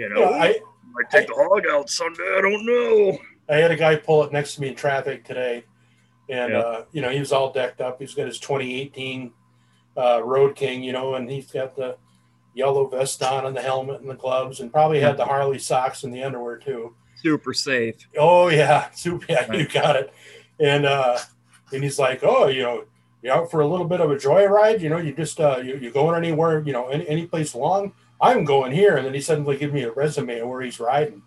You 0.00 0.08
know, 0.08 0.16
You 0.20 0.24
know, 0.26 0.32
I 0.32 0.60
might 0.92 1.10
take 1.10 1.28
the 1.28 1.34
hog 1.34 1.64
out 1.70 1.90
someday. 1.90 2.36
I 2.36 2.40
don't 2.40 2.64
know. 2.64 3.18
I 3.48 3.56
had 3.56 3.70
a 3.70 3.76
guy 3.76 3.96
pull 3.96 4.22
up 4.22 4.32
next 4.32 4.54
to 4.54 4.60
me 4.62 4.68
in 4.68 4.74
traffic 4.74 5.24
today, 5.24 5.64
and 6.28 6.52
Yeah. 6.52 6.58
uh, 6.58 6.84
you 6.92 7.02
know 7.02 7.10
he 7.10 7.18
was 7.18 7.32
all 7.32 7.52
decked 7.52 7.80
up. 7.80 8.00
He's 8.00 8.14
got 8.14 8.26
his 8.26 8.38
2018 8.38 9.32
uh, 9.96 10.22
Road 10.24 10.56
King, 10.56 10.82
you 10.82 10.92
know, 10.92 11.14
and 11.16 11.28
he's 11.30 11.50
got 11.50 11.76
the 11.76 11.96
yellow 12.54 12.86
vest 12.86 13.22
on 13.22 13.44
and 13.46 13.56
the 13.56 13.60
helmet 13.60 14.00
and 14.00 14.08
the 14.08 14.14
gloves, 14.14 14.60
and 14.60 14.72
probably 14.72 15.00
had 15.00 15.16
the 15.16 15.24
Harley 15.24 15.58
socks 15.58 16.02
and 16.04 16.14
the 16.14 16.22
underwear 16.22 16.56
too. 16.56 16.94
Super 17.16 17.52
safe. 17.52 17.96
Oh 18.16 18.48
yeah, 18.48 18.88
super. 18.94 19.26
Yeah, 19.28 19.52
you 19.52 19.66
got 19.68 19.96
it. 19.96 20.14
And 20.58 20.86
uh, 20.86 21.18
and 21.72 21.82
he's 21.82 21.98
like, 21.98 22.20
oh, 22.22 22.46
you 22.46 22.62
know, 22.62 22.84
you 23.22 23.30
out 23.30 23.50
for 23.50 23.60
a 23.60 23.66
little 23.66 23.86
bit 23.86 24.00
of 24.00 24.10
a 24.10 24.16
joyride? 24.16 24.80
You 24.80 24.88
know, 24.88 24.98
you 24.98 25.12
just 25.12 25.38
uh, 25.40 25.58
you 25.62 25.76
you 25.76 25.90
going 25.90 26.16
anywhere? 26.16 26.60
You 26.60 26.72
know, 26.72 26.88
any 26.88 27.06
any 27.08 27.26
place 27.26 27.54
long? 27.54 27.92
I'm 28.20 28.44
going 28.44 28.72
here. 28.72 28.96
And 28.96 29.06
then 29.06 29.14
he 29.14 29.20
suddenly 29.20 29.56
give 29.56 29.72
me 29.72 29.82
a 29.82 29.92
resume 29.92 30.40
of 30.40 30.48
where 30.48 30.60
he's 30.62 30.80
riding, 30.80 31.22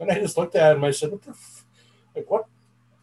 and 0.00 0.10
I 0.10 0.14
just 0.14 0.38
looked 0.38 0.56
at 0.56 0.76
him. 0.76 0.84
I 0.84 0.90
said, 0.90 1.12
what 1.12 1.22
the, 1.22 1.30
f- 1.30 1.64
like 2.16 2.30
what? 2.30 2.46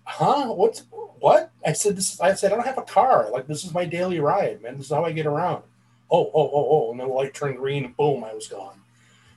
Huh? 0.04 0.54
What's 0.54 0.84
what? 1.20 1.52
I 1.66 1.74
said 1.74 1.96
this. 1.96 2.14
Is, 2.14 2.20
I 2.20 2.34
said 2.34 2.52
I 2.52 2.56
don't 2.56 2.66
have 2.66 2.78
a 2.78 2.84
car. 2.84 3.30
Like 3.32 3.48
this 3.48 3.64
is 3.64 3.74
my 3.74 3.86
daily 3.86 4.20
ride, 4.20 4.62
man. 4.62 4.78
This 4.78 4.88
is 4.88 4.91
how 4.91 5.06
I 5.06 5.12
get 5.12 5.26
around. 5.26 5.64
oh, 6.12 6.32
oh, 6.34 6.52
oh, 6.54 6.68
oh, 6.72 6.91
and 6.91 7.00
then 7.00 7.08
the 7.08 7.14
light 7.14 7.34
turned 7.34 7.58
green, 7.58 7.86
and 7.86 7.98
boom, 7.98 8.24
I 8.24 8.34
was 8.34 8.48
gone. 8.48 8.80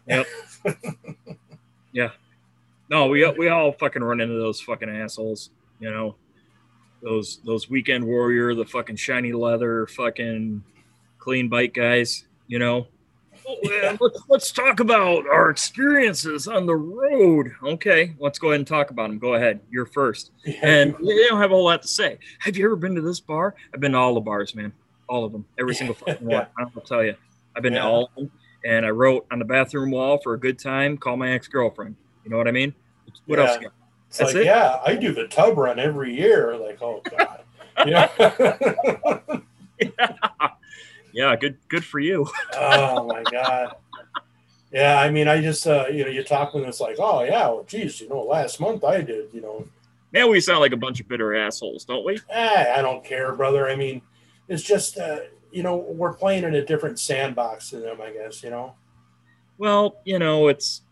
Yep. 0.07 0.27
yeah. 1.93 2.11
No, 2.91 3.09
we 3.09 3.29
we 3.33 3.49
all 3.49 3.73
fucking 3.73 4.03
run 4.03 4.21
into 4.21 4.35
those 4.35 4.61
fucking 4.61 4.89
assholes, 4.89 5.51
you 5.81 5.91
know. 5.91 6.17
Those 7.03 7.41
those 7.45 7.71
weekend 7.71 8.05
warrior, 8.05 8.55
the 8.55 8.65
fucking 8.65 8.97
shiny 8.97 9.33
leather, 9.33 9.87
fucking 9.87 10.63
clean 11.19 11.49
bike 11.49 11.75
guys, 11.75 12.27
you 12.47 12.59
know. 12.59 12.87
Man, 13.65 13.99
let's 14.01 14.21
let's 14.29 14.53
talk 14.53 14.81
about 14.81 15.27
our 15.27 15.49
experiences 15.51 16.47
on 16.49 16.67
the 16.67 16.75
road. 16.77 17.53
Okay, 17.63 18.15
let's 18.19 18.39
go 18.39 18.49
ahead 18.49 18.61
and 18.61 18.67
talk 18.67 18.91
about 18.91 19.09
them. 19.09 19.19
Go 19.19 19.35
ahead, 19.35 19.61
you're 19.71 19.87
first. 19.87 20.33
And 20.63 20.95
they 20.95 21.27
don't 21.29 21.41
have 21.41 21.51
a 21.51 21.55
whole 21.55 21.65
lot 21.65 21.83
to 21.83 21.89
say. 21.89 22.19
Have 22.41 22.57
you 22.57 22.65
ever 22.67 22.77
been 22.77 22.95
to 22.95 23.01
this 23.01 23.21
bar? 23.21 23.55
I've 23.73 23.81
been 23.81 23.93
to 23.93 23.99
all 23.99 24.15
the 24.15 24.21
bars, 24.21 24.55
man. 24.55 24.73
All 25.09 25.25
of 25.25 25.33
them. 25.33 25.47
Every 25.59 25.75
single 25.75 25.95
fucking 26.07 26.27
one. 26.27 26.31
Yeah. 26.59 26.65
I'll 26.77 26.83
tell 26.83 27.03
you. 27.03 27.15
I've 27.57 27.63
been 27.63 27.73
Yeah. 27.73 27.83
to 27.83 27.87
all 27.89 28.05
of 28.05 28.15
them. 28.17 28.31
And 28.65 28.85
I 28.85 28.91
wrote 28.91 29.27
on 29.31 29.39
the 29.39 29.45
bathroom 29.45 29.93
wall 29.93 30.19
for 30.23 30.35
a 30.35 30.39
good 30.39 30.59
time, 30.59 30.99
call 30.99 31.17
my 31.17 31.31
ex 31.31 31.49
girlfriend. 31.49 31.97
You 32.25 32.31
know 32.31 32.37
what 32.37 32.49
I 32.49 32.53
mean? 32.53 32.75
What 33.27 33.39
else? 33.39 33.57
It's 34.09 34.19
That's 34.19 34.35
like, 34.35 34.43
it? 34.43 34.47
yeah, 34.47 34.81
I 34.85 34.95
do 34.97 35.13
the 35.13 35.29
tub 35.29 35.57
run 35.57 35.79
every 35.79 36.15
year. 36.15 36.57
Like, 36.57 36.83
oh 36.83 37.03
god, 37.17 37.43
you 37.87 37.93
know. 39.99 40.51
Yeah, 41.13 41.35
good 41.37 41.57
good 41.69 41.85
for 41.85 41.99
you. 42.01 42.27
oh 42.55 43.07
my 43.07 43.23
god. 43.31 43.75
Yeah, 44.73 45.01
I 45.01 45.11
mean, 45.11 45.29
I 45.29 45.41
just 45.41 45.67
uh, 45.67 45.87
you 45.91 46.05
know, 46.05 46.11
you 46.11 46.23
talk 46.23 46.53
them, 46.53 46.65
it's 46.65 46.81
like, 46.81 46.97
oh 46.99 47.23
yeah, 47.23 47.49
well, 47.49 47.65
geez, 47.67 48.01
you 48.01 48.09
know, 48.09 48.23
last 48.23 48.61
month 48.61 48.85
I 48.85 49.01
did, 49.01 49.29
you 49.33 49.41
know, 49.41 49.67
Man, 50.13 50.31
we 50.31 50.41
sound 50.41 50.61
like 50.61 50.73
a 50.73 50.77
bunch 50.77 51.01
of 51.01 51.09
bitter 51.09 51.35
assholes, 51.35 51.85
don't 51.85 52.05
we? 52.05 52.19
eh, 52.31 52.75
I 52.77 52.81
don't 52.83 53.05
care, 53.05 53.35
brother. 53.35 53.69
I 53.69 53.77
mean, 53.77 54.01
it's 54.49 54.63
just 54.63 54.99
uh, 54.99 55.21
you 55.51 55.63
know, 55.63 55.77
we're 55.77 56.13
playing 56.13 56.45
in 56.45 56.55
a 56.55 56.65
different 56.65 56.99
sandbox 56.99 57.71
than 57.71 57.83
them, 57.83 58.01
I 58.03 58.11
guess, 58.13 58.43
you 58.43 58.51
know. 58.51 58.75
Well, 59.57 59.97
you 60.05 60.19
know, 60.19 60.49
it's 60.49 60.83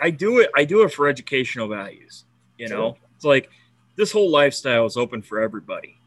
I 0.00 0.10
do 0.10 0.38
it 0.40 0.50
I 0.54 0.64
do 0.64 0.82
it 0.82 0.92
for 0.92 1.08
educational 1.08 1.68
values. 1.68 2.24
You 2.58 2.68
know, 2.68 2.74
Sure. 2.92 2.96
it's 3.16 3.24
like 3.24 3.50
this 3.96 4.12
whole 4.12 4.30
lifestyle 4.30 4.86
is 4.86 4.96
open 4.96 5.22
for 5.22 5.40
everybody. 5.40 5.98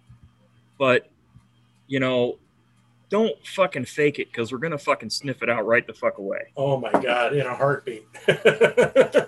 But 0.78 1.10
you 1.88 2.00
know, 2.00 2.38
don't 3.10 3.34
fucking 3.46 3.86
fake 3.86 4.20
it 4.20 4.32
because 4.32 4.52
we're 4.52 4.58
gonna 4.58 4.78
fucking 4.78 5.10
sniff 5.10 5.42
it 5.42 5.50
out 5.50 5.66
right 5.66 5.86
the 5.88 5.94
fuck 5.94 6.18
away. 6.18 6.52
Oh 6.56 6.80
my 6.80 6.92
god, 6.92 7.34
in 7.34 7.46
a 7.46 7.56
heartbeat. 7.56 8.06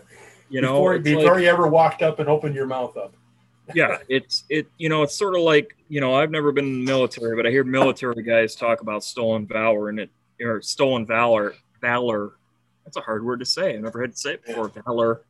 You 0.49 0.61
know, 0.61 0.73
before, 0.73 0.99
before 0.99 1.33
like- 1.35 1.43
you 1.43 1.47
ever 1.47 1.67
walked 1.67 2.01
up 2.01 2.19
and 2.19 2.27
opened 2.27 2.55
your 2.55 2.65
mouth 2.65 2.97
up. 2.97 3.15
yeah, 3.75 3.97
it's 4.09 4.45
it. 4.49 4.67
You 4.79 4.89
know, 4.89 5.03
it's 5.03 5.15
sort 5.15 5.35
of 5.35 5.41
like 5.41 5.75
you 5.89 6.01
know, 6.01 6.15
I've 6.15 6.31
never 6.31 6.51
been 6.51 6.65
in 6.65 6.85
the 6.85 6.91
military, 6.91 7.35
but 7.35 7.45
I 7.45 7.51
hear 7.51 7.63
military 7.63 8.23
guys 8.23 8.55
talk 8.55 8.81
about 8.81 9.03
stolen 9.03 9.45
valor 9.45 9.89
and 9.89 9.99
it 9.99 10.09
or 10.41 10.61
stolen 10.61 11.05
valor. 11.05 11.53
Valor. 11.81 12.33
That's 12.83 12.97
a 12.97 13.01
hard 13.01 13.23
word 13.23 13.39
to 13.41 13.45
say. 13.45 13.75
I've 13.75 13.81
never 13.81 14.01
had 14.01 14.13
to 14.13 14.17
say 14.17 14.33
it 14.33 14.45
before. 14.45 14.69
Valor. 14.69 15.21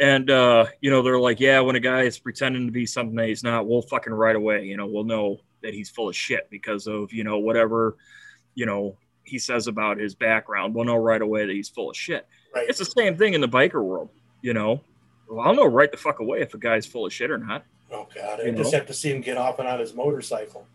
And 0.00 0.30
uh, 0.30 0.66
you 0.80 0.90
know, 0.90 1.02
they're 1.02 1.20
like, 1.20 1.40
yeah, 1.40 1.60
when 1.60 1.76
a 1.76 1.80
guy 1.80 2.02
is 2.02 2.18
pretending 2.18 2.64
to 2.64 2.72
be 2.72 2.86
something 2.86 3.14
that 3.16 3.28
he's 3.28 3.44
not, 3.44 3.68
we'll 3.68 3.82
fucking 3.82 4.14
right 4.14 4.34
away. 4.34 4.64
You 4.64 4.78
know, 4.78 4.86
we'll 4.86 5.04
know 5.04 5.40
that 5.62 5.74
he's 5.74 5.88
full 5.90 6.08
of 6.08 6.16
shit 6.16 6.48
because 6.50 6.86
of 6.86 7.12
you 7.12 7.24
know 7.24 7.38
whatever, 7.38 7.96
you 8.54 8.66
know, 8.66 8.96
he 9.24 9.38
says 9.38 9.66
about 9.66 9.98
his 9.98 10.14
background. 10.14 10.74
We'll 10.74 10.84
know 10.84 10.96
right 10.96 11.22
away 11.22 11.46
that 11.46 11.52
he's 11.52 11.68
full 11.68 11.90
of 11.90 11.96
shit. 11.96 12.26
Right. 12.54 12.68
It's 12.68 12.78
the 12.78 12.84
same 12.84 13.16
thing 13.16 13.34
in 13.34 13.40
the 13.40 13.48
biker 13.48 13.82
world. 13.82 14.10
You 14.42 14.54
know, 14.54 14.80
well, 15.28 15.46
I'll 15.46 15.54
know 15.54 15.66
right 15.66 15.90
the 15.90 15.96
fuck 15.96 16.18
away 16.20 16.40
if 16.40 16.52
a 16.54 16.58
guy's 16.58 16.84
full 16.86 17.06
of 17.06 17.12
shit 17.12 17.30
or 17.30 17.38
not. 17.38 17.64
Oh 17.90 18.08
God! 18.14 18.40
I 18.40 18.44
You 18.44 18.52
just 18.52 18.72
know? 18.72 18.78
have 18.78 18.86
to 18.88 18.94
see 18.94 19.10
him 19.10 19.20
get 19.20 19.36
off 19.36 19.58
and 19.58 19.68
on 19.68 19.78
his 19.78 19.94
motorcycle. 19.94 20.66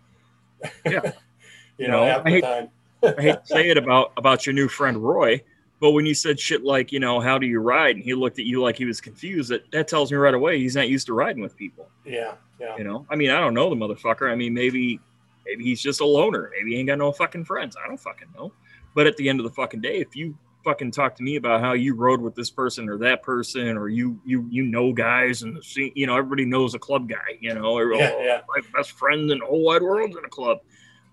Yeah. 0.85 1.11
you 1.77 1.87
know, 1.87 1.99
know, 1.99 2.05
half 2.05 2.21
I 2.21 2.23
the 2.23 2.29
hate- 2.29 2.43
time. 2.43 2.69
I 3.03 3.21
hate 3.21 3.33
to 3.33 3.41
say 3.45 3.69
it 3.69 3.77
about 3.77 4.11
about 4.17 4.45
your 4.47 4.53
new 4.53 4.67
friend 4.67 4.97
Roy, 4.97 5.43
but 5.79 5.91
when 5.91 6.05
you 6.05 6.13
said 6.13 6.39
shit 6.39 6.63
like, 6.63 6.91
you 6.91 6.99
know, 6.99 7.19
how 7.19 7.37
do 7.37 7.45
you 7.45 7.59
ride? 7.59 7.95
And 7.95 8.03
he 8.03 8.13
looked 8.13 8.39
at 8.39 8.45
you 8.45 8.61
like 8.61 8.77
he 8.77 8.85
was 8.85 8.99
confused, 8.99 9.49
that, 9.51 9.69
that 9.71 9.87
tells 9.87 10.11
me 10.11 10.17
right 10.17 10.33
away 10.33 10.59
he's 10.59 10.75
not 10.75 10.89
used 10.89 11.05
to 11.07 11.13
riding 11.13 11.41
with 11.41 11.55
people. 11.55 11.89
Yeah, 12.05 12.33
yeah. 12.59 12.75
You 12.77 12.83
know? 12.83 13.05
I 13.09 13.15
mean, 13.15 13.29
I 13.29 13.39
don't 13.39 13.53
know 13.53 13.69
the 13.69 13.75
motherfucker. 13.75 14.31
I 14.31 14.35
mean, 14.35 14.53
maybe 14.53 14.99
maybe 15.45 15.63
he's 15.63 15.81
just 15.81 16.01
a 16.01 16.05
loner. 16.05 16.51
Maybe 16.57 16.71
he 16.73 16.79
ain't 16.79 16.87
got 16.87 16.97
no 16.97 17.11
fucking 17.11 17.45
friends. 17.45 17.77
I 17.81 17.87
don't 17.87 17.99
fucking 17.99 18.29
know. 18.35 18.51
But 18.95 19.07
at 19.07 19.15
the 19.17 19.29
end 19.29 19.39
of 19.39 19.43
the 19.43 19.51
fucking 19.51 19.81
day, 19.81 19.97
if 19.99 20.15
you 20.15 20.35
fucking 20.63 20.91
talk 20.91 21.15
to 21.15 21.23
me 21.23 21.37
about 21.37 21.61
how 21.61 21.73
you 21.73 21.95
rode 21.95 22.19
with 22.19 22.35
this 22.35 22.49
person 22.49 22.89
or 22.89 22.97
that 22.97 23.23
person 23.23 23.77
or 23.77 23.87
you 23.87 24.19
you 24.25 24.45
you 24.49 24.63
know 24.63 24.91
guys 24.91 25.43
and 25.43 25.55
the 25.55 25.61
scene, 25.63 25.91
you 25.95 26.07
know, 26.07 26.17
everybody 26.17 26.45
knows 26.45 26.73
a 26.73 26.79
club 26.79 27.07
guy, 27.07 27.37
you 27.39 27.53
know, 27.53 27.77
or 27.77 27.93
Yeah, 27.93 28.11
oh, 28.13 28.21
yeah. 28.23 28.41
my 28.47 28.61
best 28.75 28.91
friend 28.91 29.29
in 29.31 29.39
the 29.39 29.45
whole 29.45 29.63
wide 29.63 29.81
world's 29.83 30.17
in 30.17 30.25
a 30.25 30.29
club. 30.29 30.57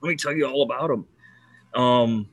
Let 0.02 0.08
me 0.08 0.16
tell 0.16 0.32
you 0.32 0.46
all 0.46 0.62
about 0.62 0.90
him. 0.90 1.06
Um, 1.80 2.28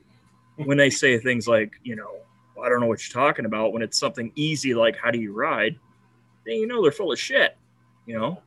when 0.66 0.78
they 0.78 0.90
say 0.90 1.18
things 1.18 1.46
like, 1.48 1.72
you 1.82 1.96
know, 1.96 2.16
I 2.62 2.68
don't 2.68 2.80
know 2.80 2.86
what 2.86 3.00
you're 3.06 3.22
talking 3.22 3.44
about, 3.44 3.72
when 3.72 3.82
it's 3.82 3.98
something 3.98 4.30
easy 4.34 4.74
like 4.74 4.96
how 4.96 5.10
do 5.10 5.18
you 5.18 5.32
ride, 5.32 5.76
then 6.46 6.56
you 6.56 6.66
know 6.66 6.82
they're 6.82 6.92
full 6.92 7.12
of 7.12 7.18
shit. 7.18 7.56
You 8.06 8.18
know, 8.18 8.42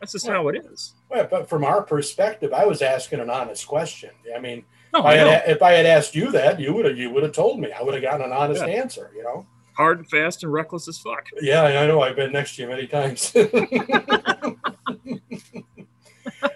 that's 0.00 0.12
just 0.12 0.26
how 0.26 0.48
it 0.48 0.56
is. 0.72 0.94
Well, 1.10 1.26
but 1.30 1.48
from 1.48 1.64
our 1.64 1.82
perspective, 1.82 2.52
I 2.52 2.64
was 2.64 2.82
asking 2.82 3.20
an 3.20 3.30
honest 3.30 3.66
question. 3.66 4.10
I 4.34 4.38
mean, 4.40 4.64
No, 4.92 5.00
if 5.00 5.06
I 5.06 5.14
had, 5.16 5.42
if 5.48 5.62
I 5.62 5.72
had 5.72 5.86
asked 5.86 6.14
you 6.14 6.30
that, 6.32 6.58
you 6.60 6.72
would 6.74 6.84
have 6.86 6.96
you 6.98 7.10
would 7.10 7.22
have 7.22 7.32
told 7.32 7.60
me. 7.60 7.70
I 7.72 7.82
would 7.82 7.94
have 7.94 8.02
gotten 8.02 8.22
an 8.22 8.32
honest 8.32 8.62
Yeah. 8.66 8.74
answer. 8.74 9.10
You 9.14 9.22
know. 9.24 9.46
hard 9.74 9.98
and 9.98 10.10
fast 10.10 10.42
and 10.42 10.52
reckless 10.52 10.86
as 10.88 10.98
fuck. 10.98 11.24
Yeah, 11.40 11.62
I 11.62 11.86
know. 11.86 12.02
I've 12.02 12.16
been 12.16 12.32
next 12.32 12.56
to 12.56 12.62
you 12.62 12.68
many 12.68 12.86
times. 12.86 13.32
and 13.34 13.54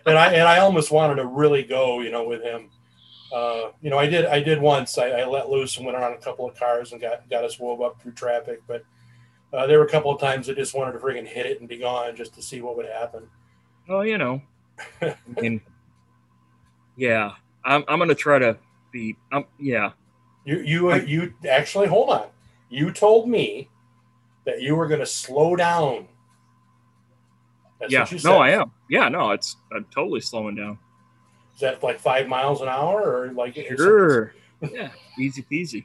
I 0.07 0.32
and 0.32 0.42
I 0.48 0.59
almost 0.59 0.90
wanted 0.90 1.16
to 1.16 1.26
really 1.26 1.62
go, 1.62 2.00
you 2.00 2.11
know, 2.11 2.24
with 2.24 2.42
him. 2.42 2.70
Uh, 3.35 3.72
you 3.82 3.91
know, 3.91 3.99
I 3.99 4.07
did. 4.07 4.26
I 4.26 4.41
did 4.41 4.61
once. 4.61 4.97
I, 4.97 5.09
I 5.09 5.26
let 5.26 5.51
loose 5.51 5.76
and 5.76 5.85
went 5.85 5.99
around 5.99 6.12
a 6.12 6.18
couple 6.18 6.49
of 6.49 6.57
cars 6.57 6.93
and 6.93 7.01
got 7.01 7.28
got 7.28 7.43
us 7.43 7.59
wove 7.59 7.82
up 7.82 8.01
through 8.01 8.12
traffic. 8.12 8.62
But 8.68 8.85
uh, 9.53 9.66
there 9.66 9.80
were 9.80 9.85
a 9.87 9.91
couple 9.91 10.12
of 10.12 10.20
times 10.20 10.49
I 10.49 10.53
just 10.53 10.72
wanted 10.72 10.93
to 10.93 10.99
friggin' 10.99 11.26
hit 11.26 11.45
it 11.45 11.59
and 11.59 11.68
be 11.68 11.78
gone 11.78 12.14
just 12.14 12.32
to 12.37 12.43
see 12.43 12.61
what 12.61 12.76
would 12.76 12.87
happen. 12.87 13.28
Well, 13.89 14.07
you 14.07 14.18
know, 14.18 14.41
mean, 15.41 15.61
yeah, 16.97 17.32
I'm, 17.64 17.82
I'm 17.89 17.99
gonna 17.99 18.14
try 18.14 18.39
to 18.39 18.57
be. 18.93 19.16
Um, 19.32 19.47
yeah, 19.59 19.91
You 20.45 20.61
you 20.61 20.91
I- 20.91 21.03
you 21.03 21.35
actually 21.51 21.89
hold 21.89 22.11
on. 22.11 22.28
You 22.70 22.93
told 22.93 23.28
me 23.28 23.68
that 24.47 24.62
you 24.62 24.76
were 24.76 24.87
going 24.87 25.01
to 25.01 25.07
slow 25.07 25.57
down. 25.57 26.07
That's 27.80 27.93
yeah. 27.93 28.01
what 28.01 28.12
you 28.12 28.18
No. 28.24 28.39
I 28.39 28.51
am. 28.51 28.70
Yeah, 28.89 29.09
no, 29.09 29.30
it's 29.32 29.57
I'm 29.74 29.87
totally 29.93 30.20
slowing 30.20 30.55
down. 30.55 30.78
Is 31.55 31.61
that 31.61 31.82
like 31.82 31.98
five 32.00 32.26
miles 32.28 32.61
an 32.61 32.68
hour 32.68 33.00
or 33.02 33.32
like? 33.32 33.57
is 33.57 33.64
it- 33.72 33.76
Sure. 33.78 34.34
yeah, 34.72 34.90
easy 35.18 35.42
peasy. 35.50 35.84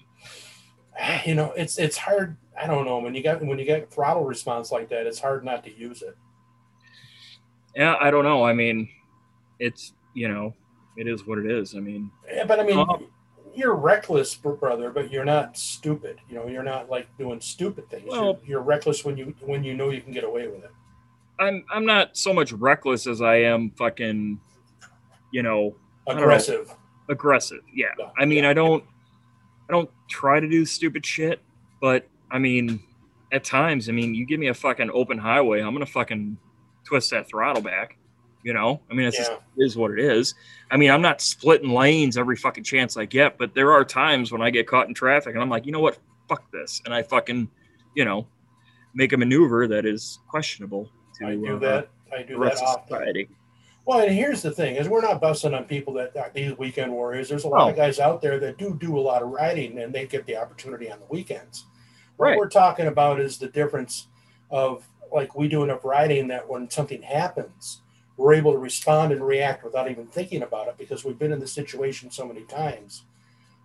Ah, 0.99 1.21
you 1.25 1.33
know 1.35 1.53
it's 1.55 1.77
it's 1.79 1.95
hard 1.95 2.35
i 2.59 2.67
don't 2.67 2.83
know 2.85 2.97
when 2.99 3.15
you 3.15 3.23
got 3.23 3.41
when 3.41 3.57
you 3.57 3.63
get 3.63 3.89
throttle 3.89 4.25
response 4.25 4.69
like 4.69 4.89
that 4.89 5.07
it's 5.07 5.17
hard 5.19 5.45
not 5.45 5.63
to 5.63 5.73
use 5.73 6.01
it 6.01 6.17
Yeah, 7.75 7.95
I 8.01 8.11
don't 8.11 8.25
know. 8.25 8.43
I 8.43 8.51
mean, 8.53 8.89
it's 9.59 9.93
you 10.13 10.27
know, 10.27 10.53
it 10.97 11.07
is 11.07 11.25
what 11.25 11.37
it 11.37 11.49
is. 11.49 11.75
I 11.75 11.79
mean, 11.79 12.11
yeah, 12.29 12.43
but 12.45 12.59
i 12.59 12.63
mean 12.63 12.77
Oh. 12.77 13.01
you're 13.55 13.75
reckless 13.75 14.35
brother 14.35 14.89
but 14.91 15.09
you're 15.11 15.23
not 15.25 15.57
stupid 15.57 16.19
you 16.29 16.35
know 16.35 16.47
you're 16.47 16.63
not 16.63 16.89
like 16.89 17.07
doing 17.17 17.39
stupid 17.41 17.89
things 17.89 18.05
Well- 18.07 18.39
you're, 18.41 18.59
you're 18.59 18.61
reckless 18.61 19.05
when 19.05 19.15
you 19.17 19.33
when 19.41 19.63
you 19.63 19.75
know 19.75 19.89
you 19.91 20.01
can 20.01 20.11
get 20.13 20.23
away 20.25 20.47
with 20.47 20.63
it 20.65 20.71
I'm 21.39 21.63
I'm 21.71 21.85
not 21.85 22.17
so 22.17 22.33
much 22.33 22.51
reckless 22.51 23.07
as 23.07 23.21
I 23.21 23.35
am 23.43 23.71
fucking, 23.71 24.39
you 25.31 25.43
know, 25.43 25.75
don't 26.07 26.17
know. 26.17 26.23
aggressive 26.23 26.75
aggressive. 27.09 27.61
Yeah. 27.73 27.87
Yeah, 27.97 28.09
I 28.17 28.25
mean, 28.25 28.43
yeah. 28.43 28.51
I 28.51 28.53
don't 28.53 28.83
I 29.67 29.73
don't 29.73 29.89
try 30.07 30.39
to 30.39 30.47
do 30.47 30.65
stupid 30.65 31.05
shit, 31.05 31.41
but 31.81 32.07
I 32.31 32.39
mean, 32.39 32.79
at 33.31 33.43
times, 33.43 33.89
I 33.89 33.91
mean, 33.91 34.15
you 34.15 34.25
give 34.25 34.39
me 34.39 34.47
a 34.47 34.53
fucking 34.53 34.89
open 34.93 35.17
highway, 35.17 35.59
I'm 35.59 35.73
gonna 35.73 35.85
fucking 35.85 36.37
twist 36.85 37.11
that 37.11 37.27
throttle 37.27 37.61
back. 37.61 37.97
You 38.41 38.53
know, 38.53 38.79
I 38.89 38.93
mean, 38.93 39.05
it's 39.05 39.17
just 39.17 39.31
it 39.31 39.63
is 39.63 39.75
what 39.75 39.91
it 39.91 39.99
is. 39.99 40.33
I 40.71 40.77
mean, 40.77 40.91
I'm 40.91 41.01
not 41.01 41.19
splitting 41.19 41.71
lanes 41.71 42.17
every 42.17 42.37
fucking 42.37 42.63
chance 42.63 42.95
I 42.95 43.03
get, 43.03 43.37
but 43.37 43.53
there 43.53 43.73
are 43.73 43.83
times 43.83 44.31
when 44.31 44.41
I 44.41 44.49
get 44.49 44.65
caught 44.65 44.87
in 44.87 44.93
traffic 44.93 45.33
and 45.33 45.43
I'm 45.43 45.49
like, 45.49 45.65
you 45.65 45.73
know 45.73 45.81
what, 45.81 45.97
fuck 46.29 46.49
this, 46.51 46.81
and 46.85 46.93
I 46.93 47.03
fucking, 47.03 47.49
you 47.95 48.05
know, 48.05 48.27
make 48.93 49.11
a 49.11 49.17
maneuver 49.17 49.67
that 49.67 49.85
is 49.85 50.19
questionable 50.27 50.89
to 51.15 51.27
i 51.27 51.35
do 51.35 51.55
uh, 51.55 51.59
that 51.59 51.89
i 52.11 52.23
do 52.23 52.39
that 52.39 52.57
often 52.61 52.87
society. 52.87 53.29
Well 53.89 54.01
and 54.01 54.11
here's 54.11 54.43
the 54.43 54.51
thing 54.51 54.75
is 54.75 54.87
we're 54.87 55.01
not 55.01 55.19
busting 55.19 55.55
on 55.55 55.63
people 55.63 55.91
that 55.93 56.13
that 56.13 56.31
these 56.31 56.55
weekend 56.59 56.91
warriors. 56.91 57.27
There's 57.27 57.43
a 57.43 57.47
lot 57.47 57.65
No. 57.65 57.69
of 57.71 57.75
guys 57.75 57.99
out 57.99 58.21
there 58.21 58.39
that 58.39 58.59
do 58.59 58.77
do 58.79 58.95
a 58.95 59.01
lot 59.01 59.23
of 59.23 59.29
riding 59.29 59.79
and 59.79 59.91
they 59.91 60.05
get 60.05 60.27
the 60.27 60.37
opportunity 60.37 60.91
on 60.91 60.99
the 60.99 61.07
weekends. 61.09 61.65
What 62.17 62.37
we're 62.37 62.49
talking 62.49 62.85
about 62.85 63.19
is 63.19 63.39
the 63.39 63.47
difference 63.47 64.07
of 64.51 64.87
like 65.11 65.33
we 65.35 65.47
do 65.47 65.63
enough 65.63 65.83
riding 65.83 66.27
that 66.27 66.47
when 66.47 66.69
something 66.69 67.01
happens 67.01 67.81
we're 68.15 68.33
able 68.33 68.51
to 68.51 68.59
respond 68.59 69.11
and 69.11 69.25
react 69.25 69.63
without 69.63 69.89
even 69.89 70.05
thinking 70.05 70.43
about 70.43 70.67
it 70.67 70.77
because 70.77 71.03
we've 71.03 71.17
been 71.17 71.31
in 71.31 71.39
the 71.39 71.47
situation 71.47 72.11
so 72.11 72.27
many 72.27 72.41
times. 72.43 73.05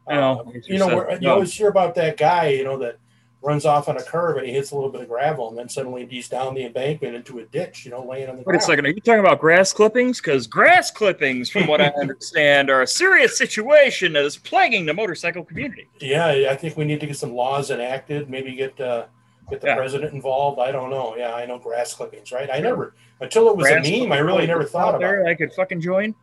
I 0.09 0.15
know, 0.15 0.41
um, 0.41 0.53
as 0.57 0.67
you 0.69 0.79
know 0.79 0.87
we're, 0.87 1.19
you 1.19 1.29
always 1.29 1.53
hear 1.53 1.69
about 1.69 1.95
that 1.97 2.17
guy 2.17 2.49
you 2.49 2.65
know 2.65 2.79
that 2.79 2.97
runs 3.45 3.67
off 3.67 3.89
on 3.89 3.97
a 3.99 4.03
curve 4.03 4.39
and 4.39 4.47
he 4.47 4.53
hits 4.53 4.71
a 4.71 4.75
little 4.75 4.91
bit 4.91 5.03
of 5.03 5.09
gravel, 5.09 5.49
and 5.51 5.59
then 5.59 5.69
suddenly 5.69 6.07
he's 6.07 6.29
down 6.29 6.55
the 6.55 6.65
embankment 6.65 7.15
into 7.15 7.39
a 7.41 7.45
ditch, 7.45 7.85
you 7.85 7.91
know, 7.91 8.05
laying 8.05 8.29
on 8.29 8.37
the 8.37 8.43
Wait 8.43 8.57
a 8.57 8.61
second. 8.61 8.87
Are 8.87 8.89
you 8.89 9.01
talking 9.01 9.21
about 9.21 9.39
grass 9.39 9.73
clippings? 9.73 10.21
Because 10.21 10.47
grass 10.47 10.91
clippings, 10.91 11.51
from 11.51 11.67
what 11.67 11.81
I 11.81 11.87
understand, 12.01 12.71
are 12.71 12.83
a 12.83 12.87
serious 12.87 13.37
situation 13.37 14.15
that 14.15 14.25
is 14.25 14.37
plaguing 14.39 14.87
the 14.87 14.95
motorcycle 14.95 15.45
community. 15.45 15.87
Yeah, 16.01 16.49
I 16.51 16.57
think 16.57 16.77
we 16.77 16.85
need 16.85 17.01
to 17.01 17.07
get 17.07 17.17
some 17.17 17.35
laws 17.35 17.71
enacted. 17.71 18.31
Maybe 18.31 18.55
get 18.55 18.81
uh, 18.81 19.07
get 19.51 19.61
the 19.61 19.67
Yeah. 19.69 19.77
president 19.77 20.15
involved. 20.15 20.59
I 20.59 20.73
don't 20.73 20.91
know. 20.91 21.15
Yeah, 21.17 21.35
I 21.35 21.45
know 21.45 21.59
grass 21.59 21.93
clippings, 21.93 22.33
right? 22.33 22.49
I 22.51 22.61
never 22.61 22.95
until 23.21 23.49
it 23.51 23.57
was 23.57 23.67
Grass 23.67 23.87
a 23.87 24.01
meme. 24.01 24.13
I 24.13 24.19
really 24.19 24.47
never 24.47 24.65
thought 24.65 24.91
about. 24.91 25.01
there 25.01 25.27
It. 25.27 25.31
I 25.31 25.35
could 25.35 25.53
fucking 25.53 25.81
join. 25.83 26.15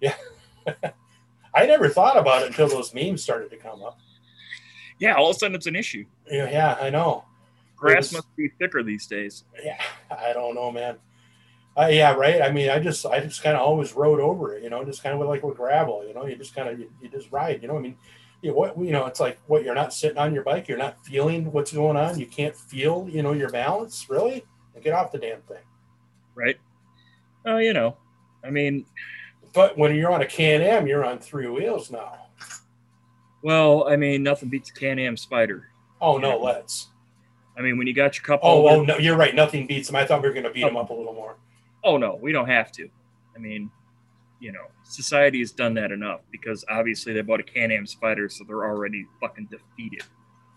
Yeah, 0.00 0.14
I 1.54 1.66
never 1.66 1.88
thought 1.88 2.16
about 2.16 2.42
it 2.42 2.48
until 2.48 2.68
those 2.68 2.94
memes 2.94 3.22
started 3.22 3.50
to 3.50 3.56
come 3.56 3.82
up. 3.82 3.98
Yeah, 5.00 5.14
all 5.14 5.30
of 5.30 5.36
a 5.36 5.38
sudden 5.38 5.54
it's 5.56 5.66
an 5.66 5.74
issue. 5.76 6.04
Yeah, 6.30 6.48
yeah, 6.50 6.76
I 6.80 6.90
know. 6.90 7.24
Grass 7.76 8.12
was- 8.12 8.12
must 8.12 8.36
be 8.36 8.48
thicker 8.58 8.82
these 8.82 9.06
days. 9.06 9.44
Yeah, 9.64 9.80
I 10.10 10.32
don't 10.32 10.54
know, 10.54 10.70
man. 10.70 10.96
Uh, 11.76 11.86
yeah, 11.86 12.12
right. 12.12 12.42
I 12.42 12.50
mean, 12.52 12.68
I 12.68 12.78
just, 12.78 13.06
I 13.06 13.20
just 13.20 13.42
kind 13.42 13.56
of 13.56 13.62
always 13.62 13.94
rode 13.94 14.20
over 14.20 14.54
it, 14.54 14.62
you 14.62 14.70
know, 14.70 14.84
just 14.84 15.02
kind 15.02 15.14
of 15.20 15.26
like 15.26 15.42
with 15.42 15.56
gravel, 15.56 16.04
you 16.06 16.12
know, 16.12 16.26
you 16.26 16.36
just 16.36 16.54
kind 16.54 16.68
of, 16.68 16.78
you, 16.78 16.90
you 17.00 17.08
just 17.08 17.30
ride, 17.32 17.62
you 17.62 17.68
know. 17.68 17.76
I 17.76 17.80
mean, 17.80 17.96
you 18.42 18.50
know, 18.50 18.56
what, 18.56 18.76
you 18.78 18.90
know, 18.90 19.06
it's 19.06 19.20
like 19.20 19.38
what 19.46 19.64
you're 19.64 19.74
not 19.74 19.94
sitting 19.94 20.18
on 20.18 20.34
your 20.34 20.42
bike, 20.42 20.66
you're 20.68 20.76
not 20.78 21.02
feeling 21.06 21.50
what's 21.52 21.72
going 21.72 21.96
on, 21.96 22.18
you 22.18 22.26
can't 22.26 22.56
feel, 22.56 23.08
you 23.10 23.22
know, 23.22 23.32
your 23.32 23.50
balance, 23.50 24.06
really. 24.10 24.44
Get 24.82 24.94
off 24.94 25.12
the 25.12 25.18
damn 25.18 25.42
thing. 25.42 25.58
right? 26.34 26.56
Oh, 27.46 27.58
you 27.58 27.72
know, 27.72 27.96
I 28.44 28.50
mean, 28.50 28.84
But 29.54 29.76
when 29.78 29.94
you're 29.94 30.10
on 30.10 30.22
a 30.22 30.26
Can 30.26 30.62
Am, 30.62 30.86
you're 30.86 31.04
on 31.04 31.18
three 31.18 31.46
wheels 31.48 31.90
now. 31.90 32.18
Well, 33.42 33.88
I 33.88 33.96
mean, 33.96 34.22
nothing 34.22 34.48
beats 34.48 34.70
a 34.70 34.72
Can-Am 34.74 35.16
Spyder. 35.16 35.62
Oh 36.00 36.18
no, 36.18 36.38
let's. 36.38 36.88
I 37.56 37.62
mean, 37.62 37.78
when 37.78 37.86
you 37.86 37.94
got 37.94 38.16
your 38.16 38.24
couple. 38.24 38.48
Oh, 38.48 38.68
oh 38.68 38.82
no, 38.82 38.98
you're 38.98 39.16
right. 39.16 39.34
Nothing 39.34 39.66
beats 39.66 39.88
them. 39.88 39.96
I 39.96 40.06
thought 40.06 40.22
we 40.22 40.28
were 40.28 40.34
going 40.34 40.44
to 40.44 40.50
beat 40.50 40.64
oh. 40.64 40.68
them 40.68 40.76
up 40.76 40.90
a 40.90 40.94
little 40.94 41.14
more. 41.14 41.36
oh 41.84 41.96
no, 41.96 42.18
we 42.20 42.32
don't 42.32 42.48
have 42.48 42.72
to. 42.72 42.88
I 43.34 43.38
mean, 43.38 43.70
you 44.40 44.52
know, 44.52 44.66
society 44.84 45.40
has 45.40 45.52
done 45.52 45.74
that 45.74 45.92
enough 45.92 46.20
because 46.30 46.64
obviously 46.68 47.12
they 47.12 47.20
bought 47.20 47.40
a 47.40 47.44
Can-Am 47.44 47.86
Spyder, 47.86 48.30
so 48.30 48.44
they're 48.44 48.64
already 48.64 49.06
fucking 49.20 49.48
defeated. 49.50 50.04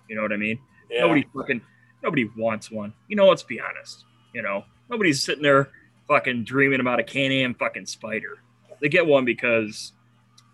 You 0.09 0.15
know 0.15 0.21
what 0.21 0.33
I 0.33 0.37
mean? 0.37 0.59
Yeah. 0.89 1.01
Nobody 1.01 1.25
fucking 1.35 1.61
nobody 2.01 2.29
wants 2.37 2.71
one. 2.71 2.93
You 3.07 3.15
know, 3.15 3.27
let's 3.27 3.43
be 3.43 3.59
honest. 3.59 4.05
You 4.33 4.41
know, 4.41 4.65
nobody's 4.89 5.23
sitting 5.23 5.43
there 5.43 5.69
fucking 6.07 6.43
dreaming 6.43 6.79
about 6.79 6.99
a 6.99 7.03
Can-Am 7.03 7.53
fucking 7.55 7.85
Spyder. 7.85 8.35
They 8.81 8.89
get 8.89 9.05
one 9.05 9.23
because 9.25 9.93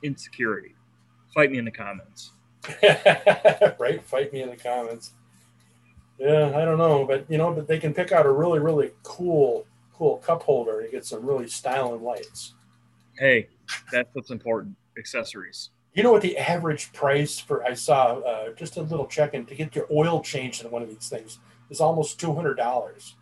insecurity. 0.03 0.75
Fight 1.33 1.51
me 1.51 1.57
in 1.57 1.65
the 1.65 1.71
comments. 1.71 2.31
right? 3.79 4.01
Fight 4.03 4.33
me 4.33 4.41
in 4.41 4.49
the 4.49 4.57
comments. 4.57 5.13
Yeah, 6.19 6.51
I 6.55 6.65
don't 6.65 6.77
know, 6.77 7.05
but 7.05 7.25
you 7.29 7.37
know, 7.37 7.53
but 7.53 7.67
they 7.67 7.79
can 7.79 7.93
pick 7.93 8.11
out 8.11 8.25
a 8.25 8.31
really, 8.31 8.59
really 8.59 8.91
cool, 9.03 9.65
cool 9.93 10.17
cup 10.17 10.43
holder 10.43 10.81
to 10.81 10.89
get 10.89 11.05
some 11.05 11.25
really 11.25 11.47
styling 11.47 12.03
lights. 12.03 12.55
Hey, 13.17 13.47
that's 13.91 14.09
what's 14.13 14.29
important. 14.29 14.75
Accessories. 14.97 15.69
You 15.93 16.03
know 16.03 16.11
what 16.11 16.21
the 16.21 16.37
average 16.37 16.91
price 16.93 17.39
for? 17.39 17.63
I 17.63 17.73
saw 17.73 18.19
uh, 18.19 18.53
just 18.53 18.77
a 18.77 18.81
little 18.81 19.07
check-in 19.07 19.45
to 19.45 19.55
get 19.55 19.75
your 19.75 19.87
oil 19.91 20.21
changed 20.21 20.63
in 20.63 20.71
one 20.71 20.81
of 20.81 20.89
these 20.89 21.07
things 21.09 21.39
is 21.69 21.79
almost 21.79 22.19
two 22.19 22.33
hundred 22.33 22.55
dollars. 22.55 23.15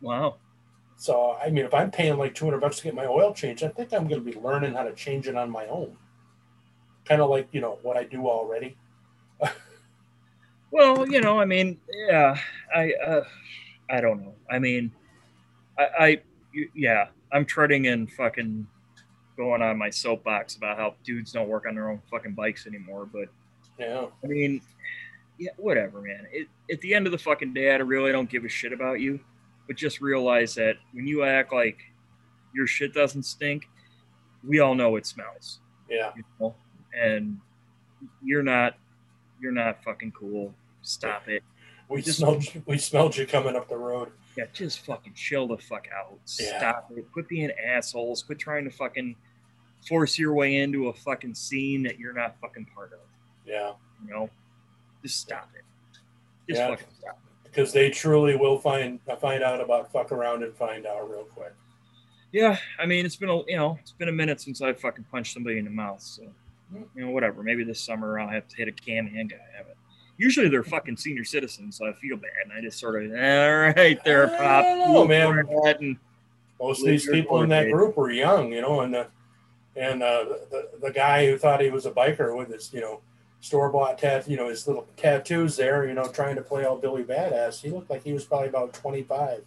Wow. 0.00 0.36
So 0.96 1.38
I 1.42 1.48
mean, 1.50 1.64
if 1.64 1.72
I'm 1.72 1.90
paying 1.90 2.18
like 2.18 2.34
two 2.34 2.44
hundred 2.44 2.60
bucks 2.60 2.78
to 2.78 2.84
get 2.84 2.94
my 2.94 3.06
oil 3.06 3.32
changed, 3.32 3.64
I 3.64 3.68
think 3.68 3.92
I'm 3.92 4.06
going 4.06 4.22
to 4.24 4.30
be 4.32 4.38
learning 4.38 4.74
how 4.74 4.82
to 4.82 4.92
change 4.92 5.28
it 5.28 5.36
on 5.36 5.50
my 5.50 5.66
own. 5.66 5.96
Kind 7.08 7.22
of 7.22 7.30
like 7.30 7.48
you 7.52 7.60
know 7.60 7.78
what 7.82 7.96
I 7.96 8.04
do 8.04 8.28
already. 8.28 8.76
Well, 10.70 11.08
you 11.08 11.20
know, 11.20 11.40
I 11.40 11.44
mean, 11.44 11.78
yeah, 11.90 12.38
I, 12.74 12.92
uh, 12.92 13.24
I 13.88 14.00
don't 14.00 14.20
know. 14.20 14.34
I 14.50 14.58
mean, 14.58 14.92
I, 15.78 15.88
I, 15.98 16.20
yeah, 16.74 17.08
I'm 17.32 17.46
treading 17.46 17.86
in 17.86 18.06
fucking 18.06 18.66
going 19.36 19.62
on 19.62 19.78
my 19.78 19.88
soapbox 19.88 20.56
about 20.56 20.76
how 20.76 20.94
dudes 21.04 21.32
don't 21.32 21.48
work 21.48 21.64
on 21.66 21.74
their 21.74 21.90
own 21.90 22.02
fucking 22.10 22.34
bikes 22.34 22.66
anymore. 22.66 23.08
But 23.10 23.28
Yeah. 23.78 24.06
I 24.22 24.26
mean, 24.26 24.60
yeah, 25.38 25.52
whatever, 25.56 26.02
man. 26.02 26.26
It, 26.32 26.48
at 26.70 26.80
the 26.80 26.94
end 26.94 27.06
of 27.06 27.12
the 27.12 27.18
fucking 27.18 27.54
day, 27.54 27.72
I 27.72 27.76
really 27.76 28.12
don't 28.12 28.28
give 28.28 28.44
a 28.44 28.48
shit 28.48 28.72
about 28.72 29.00
you. 29.00 29.20
But 29.66 29.76
just 29.76 30.00
realize 30.00 30.54
that 30.56 30.76
when 30.92 31.06
you 31.06 31.24
act 31.24 31.52
like 31.52 31.78
your 32.54 32.66
shit 32.66 32.92
doesn't 32.92 33.22
stink, 33.22 33.68
we 34.46 34.60
all 34.60 34.74
know 34.74 34.96
it 34.96 35.06
smells. 35.06 35.60
Yeah. 35.88 36.10
You 36.16 36.24
know, 36.40 36.54
and 37.00 37.38
you're 38.22 38.42
not, 38.42 38.76
you're 39.40 39.52
not 39.52 39.82
fucking 39.84 40.12
cool. 40.12 40.54
Stop 40.82 41.28
it. 41.28 41.42
We 41.88 42.02
Just- 42.02 42.18
smelled 42.18 42.44
we 42.66 42.78
smelled 42.78 43.16
you 43.16 43.26
coming 43.26 43.56
up 43.56 43.68
the 43.68 43.76
road. 43.76 44.10
Yeah, 44.36 44.44
just 44.52 44.80
fucking 44.86 45.14
chill 45.14 45.48
the 45.48 45.56
fuck 45.58 45.88
out. 45.96 46.18
Yeah. 46.38 46.58
Stop 46.58 46.92
it. 46.96 47.10
Quit 47.12 47.28
being 47.28 47.50
assholes. 47.50 48.22
Quit 48.22 48.38
trying 48.38 48.64
to 48.64 48.70
fucking 48.70 49.16
force 49.88 50.18
your 50.18 50.34
way 50.34 50.56
into 50.56 50.88
a 50.88 50.92
fucking 50.92 51.34
scene 51.34 51.82
that 51.84 51.98
you're 51.98 52.12
not 52.12 52.36
fucking 52.40 52.66
part 52.74 52.92
of. 52.92 53.00
Yeah. 53.46 53.72
You 54.04 54.10
know, 54.14 54.30
just 55.02 55.18
stop 55.18 55.50
it. 55.56 55.64
Just 56.48 56.60
Yeah. 56.60 56.68
fucking 56.68 56.86
stop 57.00 57.18
it. 57.44 57.50
Because 57.50 57.72
they 57.72 57.90
truly 57.90 58.36
will 58.36 58.58
find 58.58 59.00
uh, 59.08 59.16
find 59.16 59.42
out 59.42 59.60
about 59.60 59.90
fuck 59.90 60.12
around 60.12 60.42
and 60.44 60.54
find 60.54 60.86
out 60.86 61.10
real 61.10 61.24
quick. 61.24 61.54
Yeah, 62.30 62.58
I 62.78 62.84
mean, 62.84 63.06
it's 63.06 63.16
been 63.16 63.30
a 63.30 63.38
you 63.48 63.56
know, 63.56 63.78
it's 63.80 63.92
been 63.92 64.08
a 64.10 64.12
minute 64.12 64.40
since 64.40 64.60
I 64.60 64.74
fucking 64.74 65.06
punched 65.10 65.32
somebody 65.32 65.58
in 65.58 65.64
the 65.64 65.70
mouth. 65.70 66.02
So, 66.02 66.24
you 66.94 67.04
know, 67.06 67.10
whatever. 67.10 67.42
Maybe 67.42 67.64
this 67.64 67.80
summer 67.80 68.18
I'll 68.18 68.28
have 68.28 68.46
to 68.48 68.56
hit 68.56 68.68
a 68.68 68.72
Can-Am 68.72 69.28
guy. 69.28 69.36
I 69.36 69.56
haven't. 69.58 69.76
Usually 70.16 70.48
they're 70.48 70.64
fucking 70.64 70.96
senior 70.96 71.24
citizens, 71.24 71.76
so 71.78 71.86
I 71.86 71.92
feel 71.92 72.16
bad, 72.16 72.30
and 72.44 72.52
I 72.52 72.60
just 72.60 72.80
sort 72.80 73.02
of, 73.04 73.10
all 73.12 73.16
right, 73.16 74.02
there, 74.04 74.26
pop. 74.28 74.64
I 74.64 74.76
don't 74.76 75.08
man. 75.08 75.44
And 75.80 75.96
Most 76.60 76.80
of 76.80 76.86
these 76.86 77.08
people 77.08 77.42
in 77.42 77.48
that 77.50 77.70
group 77.70 77.96
were 77.96 78.10
young, 78.10 78.52
you 78.52 78.60
know, 78.60 78.80
and 78.80 78.92
the 78.92 79.06
and 79.76 80.02
uh, 80.02 80.24
the 80.50 80.70
the 80.80 80.90
guy 80.90 81.26
who 81.26 81.38
thought 81.38 81.60
he 81.60 81.70
was 81.70 81.86
a 81.86 81.92
biker 81.92 82.36
with 82.36 82.50
his 82.52 82.72
you 82.72 82.80
know 82.80 83.00
store 83.40 83.70
bought 83.70 83.96
tat 83.96 84.28
you 84.28 84.36
know 84.36 84.48
his 84.48 84.66
little 84.66 84.88
tattoos 84.96 85.56
there, 85.56 85.86
you 85.86 85.94
know, 85.94 86.08
trying 86.08 86.34
to 86.34 86.42
play 86.42 86.64
all 86.64 86.76
Billy 86.76 87.04
Badass. 87.04 87.60
He 87.62 87.70
looked 87.70 87.88
like 87.88 88.02
he 88.02 88.12
was 88.12 88.24
probably 88.24 88.48
about 88.48 88.72
twenty 88.74 89.04
five. 89.04 89.44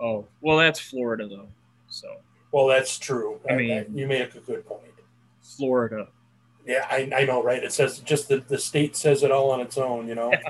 oh, 0.00 0.26
well, 0.40 0.56
that's 0.56 0.80
Florida 0.80 1.28
though. 1.28 1.48
So 1.88 2.08
Well, 2.50 2.66
that's 2.66 2.98
true. 2.98 3.38
I 3.48 3.54
mean- 3.54 3.86
you 3.94 4.08
make 4.08 4.34
a 4.34 4.40
good 4.40 4.66
point. 4.66 4.82
Florida. 5.42 6.08
Yeah, 6.64 6.86
I, 6.90 7.10
I 7.14 7.24
know, 7.24 7.42
right? 7.42 7.62
It 7.62 7.72
says 7.72 7.98
just 8.00 8.28
the, 8.28 8.38
the 8.38 8.58
state 8.58 8.96
says 8.96 9.22
it 9.22 9.30
all 9.30 9.50
on 9.50 9.60
its 9.60 9.78
own, 9.78 10.08
you 10.08 10.14
know. 10.14 10.32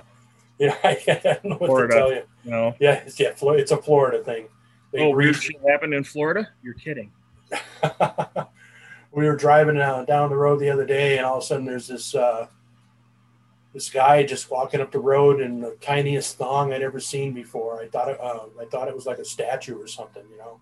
Yeah, 0.58 0.76
I, 0.84 0.94
don't 1.24 1.44
know 1.44 1.56
what 1.56 1.66
Florida. 1.66 1.92
to 1.92 1.98
tell 1.98 2.12
you. 2.12 2.22
You 2.44 2.50
know, 2.50 2.74
Yeah, 2.78 3.02
it's, 3.04 3.18
yeah, 3.18 3.32
it's 3.34 3.72
a 3.72 3.76
Florida 3.76 4.22
thing. 4.22 4.46
They 4.92 5.00
oh, 5.00 5.10
weird 5.10 5.34
shit 5.34 5.56
happened 5.66 5.92
in 5.92 6.04
Florida. 6.04 6.50
You're 6.62 6.74
kidding. 6.74 7.10
we 9.10 9.26
were 9.26 9.34
driving 9.34 9.76
down, 9.76 10.04
down 10.04 10.30
the 10.30 10.36
road 10.36 10.60
the 10.60 10.70
other 10.70 10.86
day, 10.86 11.16
and 11.16 11.26
all 11.26 11.38
of 11.38 11.42
a 11.42 11.46
sudden 11.46 11.64
there's 11.64 11.88
this 11.88 12.14
uh, 12.14 12.46
this 13.72 13.90
guy 13.90 14.22
just 14.22 14.50
walking 14.50 14.80
up 14.80 14.92
the 14.92 15.00
road 15.00 15.40
in 15.40 15.60
the 15.60 15.76
tiniest 15.80 16.36
thong 16.36 16.72
I'd 16.72 16.82
ever 16.82 17.00
seen 17.00 17.32
before. 17.32 17.82
I 17.82 17.88
thought 17.88 18.08
it, 18.10 18.20
uh, 18.20 18.44
I 18.60 18.66
thought 18.66 18.86
it 18.86 18.94
was 18.94 19.06
like 19.06 19.18
a 19.18 19.24
statue 19.24 19.76
or 19.76 19.88
something, 19.88 20.22
you 20.30 20.38
know. 20.38 20.60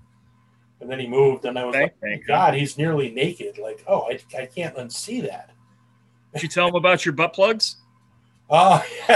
And 0.81 0.91
then 0.91 0.99
he 0.99 1.07
moved, 1.07 1.45
and 1.45 1.59
I 1.59 1.64
was 1.64 1.74
Thank- 1.74 1.93
like, 1.93 2.01
thank 2.01 2.26
God, 2.26 2.55
he's 2.55 2.78
nearly 2.78 3.11
naked. 3.11 3.59
Like, 3.59 3.85
oh, 3.87 4.09
I, 4.11 4.18
I 4.37 4.47
can't 4.47 4.74
unsee 4.76 5.22
that. 5.22 5.51
Did 6.33 6.43
you 6.43 6.49
tell 6.49 6.68
him 6.68 6.74
about 6.74 7.05
your 7.05 7.12
butt 7.12 7.35
plugs? 7.35 7.76
Oh, 8.49 8.83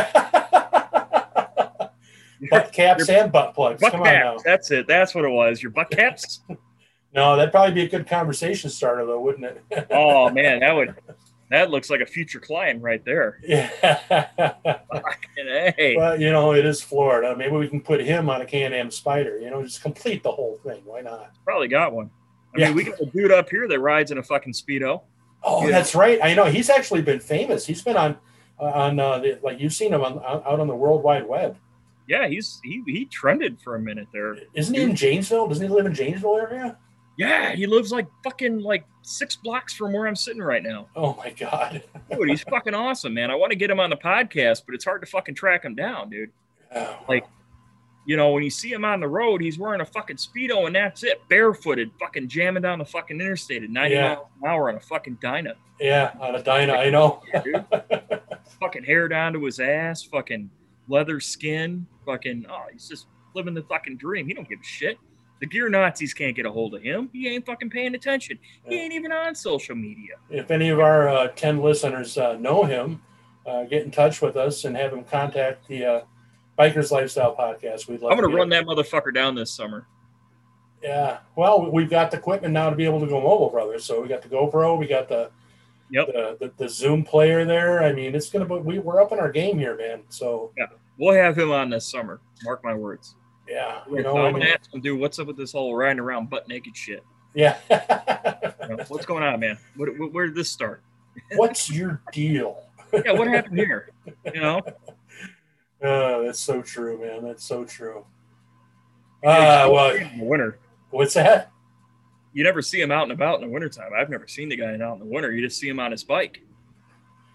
butt 2.51 2.73
caps 2.73 3.09
and 3.09 3.33
butt 3.33 3.55
plugs. 3.55 3.81
Butt 3.81 3.93
Come 3.93 4.05
caps. 4.05 4.43
That's 4.45 4.71
it. 4.71 4.87
That's 4.87 5.15
what 5.15 5.25
it 5.25 5.31
was. 5.31 5.63
Your 5.63 5.71
butt 5.73 5.91
caps. 5.91 6.41
No, 7.15 7.37
that'd 7.37 7.53
probably 7.53 7.75
be 7.75 7.85
a 7.85 7.89
good 7.89 8.09
conversation 8.09 8.69
starter, 8.71 9.07
though, 9.07 9.21
wouldn't 9.21 9.45
it? 9.45 9.87
oh 9.93 10.31
man, 10.33 10.59
that 10.59 10.73
would. 10.73 10.97
That 11.55 11.71
looks 11.71 11.89
like 11.89 12.01
a 12.01 12.07
future 12.07 12.41
client 12.41 12.83
right 12.83 13.05
there. 13.05 13.39
yeah. 13.45 13.71
Hey. 15.77 15.95
Well, 15.97 16.21
you 16.21 16.33
know, 16.33 16.53
it 16.53 16.67
is 16.67 16.81
Florida. 16.83 17.37
Maybe 17.37 17.55
we 17.55 17.69
can 17.69 17.81
put 17.81 18.01
him 18.01 18.29
on 18.29 18.41
a 18.41 18.45
Can-Am 18.45 18.89
Spyder. 18.89 19.41
You 19.41 19.51
know, 19.51 19.63
just 19.63 19.81
complete 19.81 20.25
the 20.25 20.33
whole 20.33 20.59
thing. 20.65 20.83
Why 20.85 21.01
not? 21.01 21.31
Probably 21.45 21.69
got 21.69 21.93
one. 21.93 22.11
I 22.57 22.61
Yeah. 22.61 22.67
mean, 22.69 22.77
we 22.77 22.85
got 22.85 23.01
a 23.01 23.07
dude 23.07 23.31
up 23.31 23.49
here 23.49 23.69
that 23.69 23.79
rides 23.79 24.11
in 24.11 24.19
a 24.19 24.23
fucking 24.23 24.53
speedo. 24.53 25.03
Oh, 25.45 25.65
Yeah. 25.65 25.71
that's 25.71 25.95
right. 25.95 26.19
I 26.21 26.35
know 26.35 26.47
he's 26.47 26.71
actually 26.71 27.03
been 27.03 27.21
famous. 27.21 27.65
He's 27.67 27.83
been 27.83 27.97
on 27.97 28.17
on 28.59 28.99
uh, 28.99 29.19
the, 29.19 29.39
like 29.43 29.61
you've 29.61 29.73
seen 29.75 29.93
him 29.93 30.03
on, 30.03 30.15
on, 30.19 30.43
out 30.47 30.59
on 30.61 30.67
the 30.67 30.75
World 30.77 31.05
Wide 31.05 31.29
Web. 31.29 31.57
Yeah, 32.09 32.27
he's 32.27 32.61
he 32.65 32.83
he 32.87 33.05
trended 33.05 33.61
for 33.61 33.77
a 33.77 33.81
minute 33.81 34.09
there. 34.13 34.37
Isn't 34.55 34.75
he 34.75 34.83
in 34.83 34.97
Janesville? 34.97 35.47
Doesn't 35.49 35.65
he 35.67 35.73
live 35.73 35.87
in 35.87 35.95
Janesville 35.95 36.37
area? 36.37 36.79
Yeah, 37.17 37.55
he 37.55 37.67
lives 37.69 37.93
like 37.93 38.07
fucking 38.25 38.59
like 38.61 38.85
six 39.07 39.37
blocks 39.37 39.75
from 39.75 39.93
where 39.93 40.07
I'm 40.07 40.17
sitting 40.17 40.43
right 40.43 40.63
now. 40.63 40.89
Oh 40.97 41.15
my 41.15 41.31
God. 41.31 41.83
Dude, 42.11 42.29
he's 42.29 42.43
fucking 42.43 42.75
awesome, 42.75 43.15
man. 43.15 43.31
I 43.31 43.35
want 43.35 43.51
to 43.53 43.57
get 43.57 43.71
him 43.71 43.79
on 43.81 43.91
the 43.91 43.97
podcast, 43.97 44.63
but 44.67 44.75
it's 44.75 44.85
hard 44.85 45.01
to 45.03 45.07
fucking 45.07 45.35
track 45.35 45.65
him 45.65 45.75
down, 45.75 46.11
dude. 46.11 46.31
Oh, 46.75 46.97
Like, 47.09 47.25
You 48.07 48.17
know, 48.17 48.33
when 48.33 48.43
you 48.43 48.51
see 48.51 48.71
him 48.73 48.85
on 48.85 49.01
the 49.01 49.09
road, 49.09 49.41
he's 49.41 49.59
wearing 49.59 49.81
a 49.81 49.85
fucking 49.87 50.17
speedo 50.17 50.67
and 50.67 50.75
that's 50.77 51.05
it, 51.05 51.21
barefooted, 51.29 51.91
fucking 52.01 52.29
jamming 52.29 52.63
down 52.63 52.79
the 52.79 52.85
fucking 52.85 53.21
interstate 53.21 53.63
at 53.63 53.71
90 53.71 53.95
Yeah. 53.95 54.09
miles 54.15 54.27
an 54.43 54.49
hour 54.49 54.69
on 54.69 54.75
a 54.77 54.81
fucking 54.81 55.19
Dyna. 55.23 55.55
yeah, 55.81 56.13
on 56.21 56.35
a 56.35 56.43
Dyna. 56.43 56.73
I 56.75 56.91
know. 56.91 57.23
dude. 57.45 57.65
fucking 58.61 58.85
hair 58.85 59.09
down 59.09 59.33
to 59.35 59.45
his 59.45 59.59
ass, 59.61 60.03
fucking 60.03 60.51
leather 60.89 61.19
skin, 61.21 61.87
fucking. 62.07 62.47
Oh, 62.49 62.65
he's 62.73 62.89
just 62.89 63.07
living 63.35 63.55
the 63.55 63.63
fucking 63.63 63.97
dream. 63.97 64.27
He 64.27 64.35
don't 64.35 64.49
give 64.49 64.61
a 64.61 64.65
shit. 64.65 64.99
The 65.41 65.47
gear 65.47 65.69
Nazis 65.69 66.15
can't 66.15 66.35
get 66.35 66.47
a 66.47 66.51
hold 66.51 66.75
of 66.75 66.83
him. 66.83 67.11
He 67.13 67.29
ain't 67.29 67.45
fucking 67.45 67.71
paying 67.71 67.95
attention. 67.95 68.39
He 68.67 68.81
ain't 68.81 68.93
even 68.95 69.13
on 69.13 69.35
social 69.35 69.75
media. 69.75 70.15
If 70.31 70.51
any 70.51 70.71
of 70.71 70.81
our 70.81 71.09
uh, 71.09 71.29
10 71.29 71.61
listeners 71.61 72.17
uh, 72.17 72.37
know 72.37 72.65
him, 72.65 73.03
uh, 73.47 73.65
get 73.65 73.83
in 73.83 73.91
touch 73.91 74.23
with 74.23 74.37
us 74.37 74.65
and 74.65 74.77
have 74.77 74.93
him 74.93 75.05
contact 75.05 75.69
the 75.69 75.85
uh, 75.85 76.01
Bikers 76.59 76.91
Lifestyle 76.91 77.35
Podcast. 77.37 77.89
We'd 77.89 78.01
love 78.01 78.13
I'm 78.13 78.19
gonna 78.21 78.35
run 78.35 78.49
get- 78.49 78.65
that 78.65 78.67
motherfucker 78.67 79.13
down 79.13 79.35
this 79.35 79.51
summer. 79.53 79.87
Yeah. 80.83 81.19
Well, 81.37 81.71
we've 81.71 81.91
got 81.91 82.11
the 82.11 82.19
equipment 82.19 82.53
now 82.55 82.71
to 82.71 82.77
be 82.77 82.85
able 82.85 83.01
to 83.01 83.07
go 83.07 83.21
mobile, 83.21 83.51
brother. 83.51 83.79
So 83.79 84.01
we 84.03 84.09
got 84.09 84.23
the 84.23 84.29
GoPro, 84.29 84.79
we 84.79 84.87
got 84.87 85.09
the 85.09 85.31
Yep. 85.91 86.07
the, 86.09 86.37
the, 86.41 86.53
the 86.65 86.69
Zoom 86.69 87.05
player 87.05 87.45
there. 87.45 87.83
I 87.83 87.93
mean, 87.93 88.15
it's 88.15 88.31
gonna 88.31 88.47
be 88.47 88.55
we, 88.57 88.79
we're 88.79 89.01
up 89.03 89.13
in 89.13 89.19
our 89.19 89.31
game 89.31 89.59
here, 89.59 89.77
man. 89.77 90.03
So 90.09 90.53
yeah. 90.57 90.67
We'll 90.99 91.15
have 91.15 91.37
him 91.37 91.51
on 91.51 91.71
this 91.71 91.91
summer. 91.91 92.21
Mark 92.45 92.63
my 92.65 92.75
words. 92.75 93.17
Yeah, 93.49 93.83
You 93.91 94.03
know, 94.03 94.17
I'm 94.19 94.33
gonna 94.33 94.47
ask 94.47 94.73
him, 94.73 94.81
dude, 94.81 94.99
what's 94.99 95.19
up 95.19 95.27
with 95.27 95.37
this 95.37 95.53
whole 95.53 95.75
riding 95.75 96.01
around 96.01 96.31
butt 96.31 96.49
naked 96.49 96.77
shit? 96.77 97.03
yeah. 97.35 97.59
You 97.71 97.77
know, 98.77 98.85
what's 98.89 99.07
going 99.07 99.23
on, 99.23 99.41
man? 99.41 99.59
What, 99.77 99.99
where, 99.99 100.09
where 100.09 100.27
did 100.27 100.35
this 100.35 100.51
start? 100.51 100.83
What's 101.37 101.71
your 101.71 102.03
deal? 102.13 102.65
Yeah, 102.93 103.13
what 103.13 103.29
happened 103.29 103.57
here? 103.59 103.91
You 104.33 104.41
know, 104.41 104.61
Uh, 105.83 106.23
that's 106.23 106.41
so 106.41 106.63
true, 106.63 106.99
man. 106.99 107.23
That's 107.23 107.45
so 107.45 107.65
true. 107.65 108.07
Uh, 109.23 109.69
well, 109.71 109.95
in 109.95 110.19
the 110.19 110.25
winter, 110.25 110.59
what's 110.91 111.13
that? 111.15 111.51
you 112.33 112.43
never 112.43 112.63
see 112.63 112.81
him 112.81 112.91
out 112.91 113.03
and 113.05 113.13
about 113.13 113.41
in 113.41 113.47
the 113.47 113.53
wintertime. 113.53 113.91
I've 113.97 114.09
never 114.11 114.27
seen 114.27 114.49
the 114.49 114.57
guy 114.57 114.73
out 114.83 114.95
in 114.95 114.99
the 114.99 115.05
winter. 115.05 115.31
You 115.31 115.47
just 115.47 115.61
see 115.61 115.69
him 115.69 115.79
on 115.79 115.91
his 115.93 116.03
bike. 116.03 116.41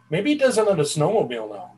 Maybe 0.10 0.32
he 0.32 0.38
does 0.38 0.58
it 0.58 0.68
on 0.68 0.80
a 0.80 0.84
snowmobile 0.84 1.50
now. 1.52 1.74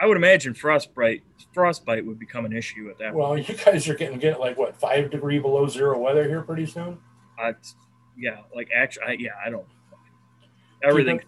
I 0.00 0.06
would 0.06 0.16
imagine 0.16 0.54
frostbite 0.54 1.22
frostbite 1.52 2.06
would 2.06 2.18
become 2.18 2.44
an 2.44 2.52
issue 2.52 2.88
at 2.90 2.98
that. 2.98 3.14
Well, 3.14 3.36
you 3.36 3.54
guys 3.64 3.88
are 3.88 3.94
getting 3.94 4.18
get 4.18 4.38
like 4.38 4.56
what 4.56 4.76
five 4.76 5.10
degree 5.10 5.38
below 5.38 5.66
zero 5.66 5.98
weather 5.98 6.24
here 6.28 6.42
pretty 6.42 6.66
soon. 6.66 6.98
I, 7.38 7.54
yeah, 8.16 8.38
like 8.54 8.68
actually, 8.74 9.04
I, 9.06 9.12
yeah, 9.12 9.30
I 9.44 9.50
don't. 9.50 9.66
Everything. 10.82 11.20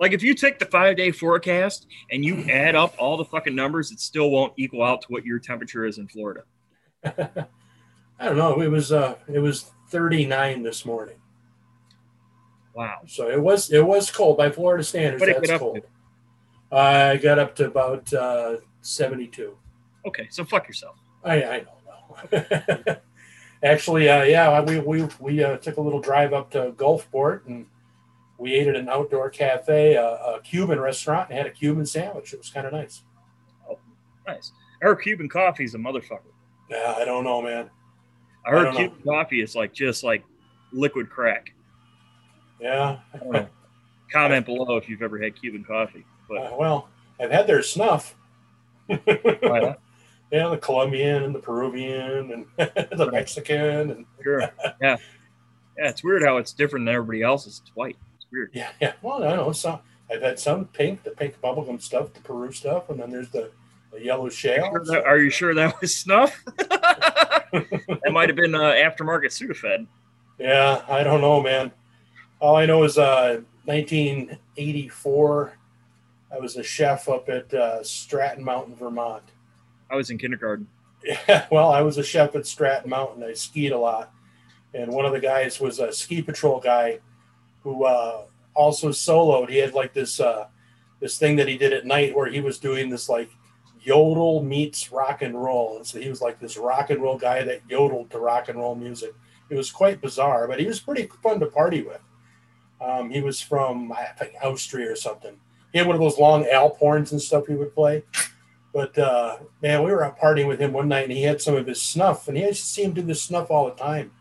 Like 0.00 0.12
if 0.12 0.22
you 0.22 0.34
take 0.34 0.58
the 0.58 0.64
five 0.66 0.96
day 0.96 1.10
forecast 1.10 1.86
and 2.10 2.24
you 2.24 2.44
add 2.48 2.74
up 2.76 2.94
all 2.98 3.16
the 3.16 3.24
fucking 3.24 3.54
numbers, 3.54 3.90
it 3.90 4.00
still 4.00 4.30
won't 4.30 4.52
equal 4.56 4.82
out 4.82 5.02
to 5.02 5.08
what 5.08 5.24
your 5.24 5.38
temperature 5.38 5.84
is 5.84 5.98
in 5.98 6.06
Florida. 6.08 6.42
I 7.04 8.24
don't 8.24 8.36
know. 8.36 8.60
It 8.60 8.68
was 8.68 8.92
uh, 8.92 9.16
it 9.32 9.40
was 9.40 9.70
thirty 9.90 10.24
nine 10.24 10.62
this 10.62 10.84
morning, 10.86 11.16
Wow. 12.74 13.00
so 13.06 13.28
it 13.28 13.40
was 13.42 13.70
it 13.72 13.84
was 13.84 14.10
cold 14.10 14.36
by 14.38 14.50
Florida 14.50 14.84
standards. 14.84 15.20
What'd 15.20 15.36
it 15.36 15.38
That's 15.40 15.50
get 15.50 15.54
up 15.56 15.60
cold. 15.60 15.80
I 16.70 17.16
got 17.16 17.38
up 17.38 17.54
to 17.56 17.66
about 17.66 18.12
uh, 18.12 18.56
seventy 18.82 19.26
two. 19.26 19.56
Okay, 20.06 20.28
so 20.30 20.44
fuck 20.44 20.66
yourself. 20.66 20.96
I 21.24 21.44
I 21.44 21.60
don't 21.60 22.32
know. 22.86 22.96
Actually, 23.62 24.08
uh, 24.08 24.22
yeah, 24.22 24.60
we 24.60 24.78
we 24.78 25.08
we 25.18 25.42
uh, 25.42 25.56
took 25.58 25.78
a 25.78 25.80
little 25.80 26.00
drive 26.00 26.32
up 26.32 26.50
to 26.52 26.72
Gulfport 26.76 27.46
and 27.46 27.66
we 28.38 28.54
ate 28.54 28.68
at 28.68 28.76
an 28.76 28.88
outdoor 28.88 29.30
cafe, 29.30 29.96
uh, 29.96 30.36
a 30.36 30.40
Cuban 30.42 30.78
restaurant, 30.80 31.28
and 31.28 31.38
had 31.38 31.46
a 31.46 31.50
Cuban 31.50 31.84
sandwich. 31.84 32.32
It 32.32 32.38
was 32.38 32.50
kind 32.50 32.66
of 32.66 32.72
nice. 32.72 33.02
Nice. 34.26 34.52
I 34.80 34.86
heard 34.86 34.96
Cuban 35.02 35.28
coffee 35.28 35.64
is 35.64 35.74
a 35.74 35.78
motherfucker. 35.78 36.20
Yeah, 36.70 36.94
I 36.96 37.04
don't 37.04 37.24
know, 37.24 37.42
man. 37.42 37.70
I 38.46 38.50
I 38.50 38.52
heard 38.52 38.64
know. 38.72 38.78
Cuban 38.78 39.02
coffee 39.02 39.40
is 39.40 39.56
like 39.56 39.72
just 39.72 40.04
like 40.04 40.22
liquid 40.72 41.10
crack. 41.10 41.52
Yeah, 42.60 42.98
I 43.14 43.24
know. 43.24 43.48
Comment 44.12 44.46
below 44.46 44.76
if 44.76 44.88
you've 44.88 45.02
ever 45.02 45.18
had 45.18 45.38
Cuban 45.38 45.64
coffee. 45.64 46.04
But 46.28 46.36
uh, 46.38 46.56
well, 46.58 46.88
I've 47.20 47.30
had 47.30 47.46
their 47.46 47.62
snuff. 47.62 48.14
why 48.86 48.98
not? 49.60 49.80
Yeah, 50.30 50.48
the 50.48 50.58
Colombian 50.58 51.22
and 51.22 51.34
the 51.34 51.38
Peruvian 51.38 52.32
and 52.32 52.46
the 52.98 53.08
Mexican 53.10 53.90
and 53.90 54.06
sure, 54.22 54.40
yeah, 54.62 54.76
yeah. 54.80 54.96
It's 55.76 56.04
weird 56.04 56.22
how 56.22 56.36
it's 56.36 56.52
different 56.52 56.84
than 56.86 56.94
everybody 56.94 57.22
else's. 57.22 57.60
It's 57.64 57.74
white. 57.74 57.96
It's 58.16 58.26
weird. 58.30 58.50
yeah, 58.52 58.70
yeah. 58.80 58.92
Well, 59.02 59.24
I 59.24 59.36
know 59.36 59.52
some. 59.52 59.80
I've 60.10 60.22
had 60.22 60.38
some 60.38 60.64
pink, 60.66 61.02
the 61.02 61.10
pink 61.10 61.40
bubblegum 61.42 61.80
stuff, 61.82 62.12
the 62.14 62.20
Peru 62.20 62.50
stuff, 62.52 62.88
and 62.88 62.98
then 62.98 63.10
there's 63.10 63.28
the, 63.28 63.50
the 63.92 64.02
yellow 64.02 64.28
shale. 64.30 64.70
Sure 64.70 64.84
that- 64.86 65.04
Are 65.04 65.18
you 65.18 65.28
sure 65.30 65.54
that 65.54 65.78
was 65.82 65.94
snuff? 65.96 66.42
that 66.56 68.10
might 68.10 68.28
have 68.30 68.36
been 68.36 68.54
uh, 68.54 68.72
aftermarket 68.72 69.26
Sudafed. 69.26 69.86
Yeah, 70.38 70.82
I 70.88 71.02
don't 71.02 71.20
know, 71.20 71.42
man. 71.42 71.72
All 72.40 72.56
I 72.56 72.64
know 72.64 72.84
is 72.84 72.96
uh, 72.96 73.40
1984. 73.66 75.52
I 76.32 76.38
was 76.38 76.56
a 76.56 76.62
chef 76.62 77.08
up 77.08 77.28
at 77.28 77.52
uh, 77.54 77.82
Stratton 77.82 78.44
Mountain, 78.44 78.76
Vermont. 78.76 79.24
I 79.90 79.96
was 79.96 80.10
in 80.10 80.18
kindergarten. 80.18 80.68
Yeah, 81.02 81.46
well, 81.50 81.70
I 81.70 81.80
was 81.80 81.98
a 81.98 82.02
chef 82.02 82.34
at 82.34 82.46
Stratton 82.46 82.90
Mountain. 82.90 83.22
I 83.22 83.32
skied 83.32 83.72
a 83.72 83.78
lot, 83.78 84.12
and 84.74 84.92
one 84.92 85.06
of 85.06 85.12
the 85.12 85.20
guys 85.20 85.60
was 85.60 85.78
a 85.78 85.92
ski 85.92 86.22
patrol 86.22 86.60
guy 86.60 86.98
who 87.62 87.84
uh, 87.84 88.24
also 88.54 88.90
soloed. 88.90 89.48
He 89.48 89.58
had 89.58 89.74
like 89.74 89.94
this 89.94 90.20
uh, 90.20 90.48
this 91.00 91.18
thing 91.18 91.36
that 91.36 91.48
he 91.48 91.56
did 91.56 91.72
at 91.72 91.86
night 91.86 92.14
where 92.14 92.26
he 92.26 92.40
was 92.40 92.58
doing 92.58 92.90
this 92.90 93.08
like 93.08 93.30
yodel 93.80 94.42
meets 94.42 94.92
rock 94.92 95.22
and 95.22 95.40
roll, 95.40 95.76
and 95.76 95.86
so 95.86 96.00
he 96.00 96.10
was 96.10 96.20
like 96.20 96.38
this 96.40 96.56
rock 96.56 96.90
and 96.90 97.00
roll 97.00 97.16
guy 97.16 97.42
that 97.42 97.62
yodeled 97.68 98.10
to 98.10 98.18
rock 98.18 98.48
and 98.48 98.58
roll 98.58 98.74
music. 98.74 99.14
It 99.48 99.56
was 99.56 99.70
quite 99.70 100.02
bizarre, 100.02 100.46
but 100.46 100.60
he 100.60 100.66
was 100.66 100.80
pretty 100.80 101.08
fun 101.22 101.40
to 101.40 101.46
party 101.46 101.82
with. 101.82 102.00
Um, 102.80 103.10
he 103.10 103.22
was 103.22 103.40
from 103.40 103.90
I 103.92 104.04
think 104.18 104.34
Austria 104.42 104.92
or 104.92 104.96
something. 104.96 105.38
He 105.72 105.78
had 105.78 105.86
one 105.86 105.96
of 105.96 106.02
those 106.02 106.18
long 106.18 106.46
alp 106.46 106.78
horns 106.78 107.12
and 107.12 107.20
stuff 107.20 107.46
he 107.46 107.54
would 107.54 107.74
play. 107.74 108.04
But 108.72 108.98
uh, 108.98 109.38
man, 109.62 109.82
we 109.82 109.90
were 109.90 110.04
out 110.04 110.18
partying 110.18 110.46
with 110.46 110.60
him 110.60 110.72
one 110.72 110.88
night, 110.88 111.04
and 111.04 111.12
he 111.12 111.22
had 111.22 111.40
some 111.40 111.56
of 111.56 111.66
his 111.66 111.80
snuff, 111.80 112.28
and 112.28 112.36
he 112.36 112.44
used 112.44 112.60
to 112.60 112.66
see 112.66 112.84
him 112.84 112.92
do 112.92 113.02
this 113.02 113.22
snuff 113.22 113.50
all 113.50 113.66
the 113.66 113.74
time. 113.74 114.12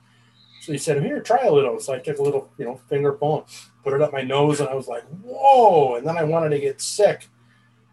So 0.62 0.72
he 0.72 0.78
said, 0.78 1.04
"Here, 1.04 1.22
try 1.22 1.44
a 1.46 1.52
little." 1.52 1.80
So 1.80 1.94
I 1.94 2.00
took 2.00 2.18
a 2.18 2.24
little, 2.24 2.50
you 2.58 2.66
know, 2.66 2.80
finger 2.90 3.12
pull, 3.12 3.48
put 3.84 3.94
it 3.94 4.02
up 4.02 4.14
my 4.14 4.22
nose, 4.22 4.60
and 4.60 4.70
I 4.70 4.74
was 4.74 4.88
like, 4.88 5.04
"Whoa!" 5.22 5.96
And 5.96 6.08
then 6.08 6.18
I 6.18 6.24
wanted 6.24 6.50
to 6.50 6.60
get 6.60 6.82
sick, 6.82 7.28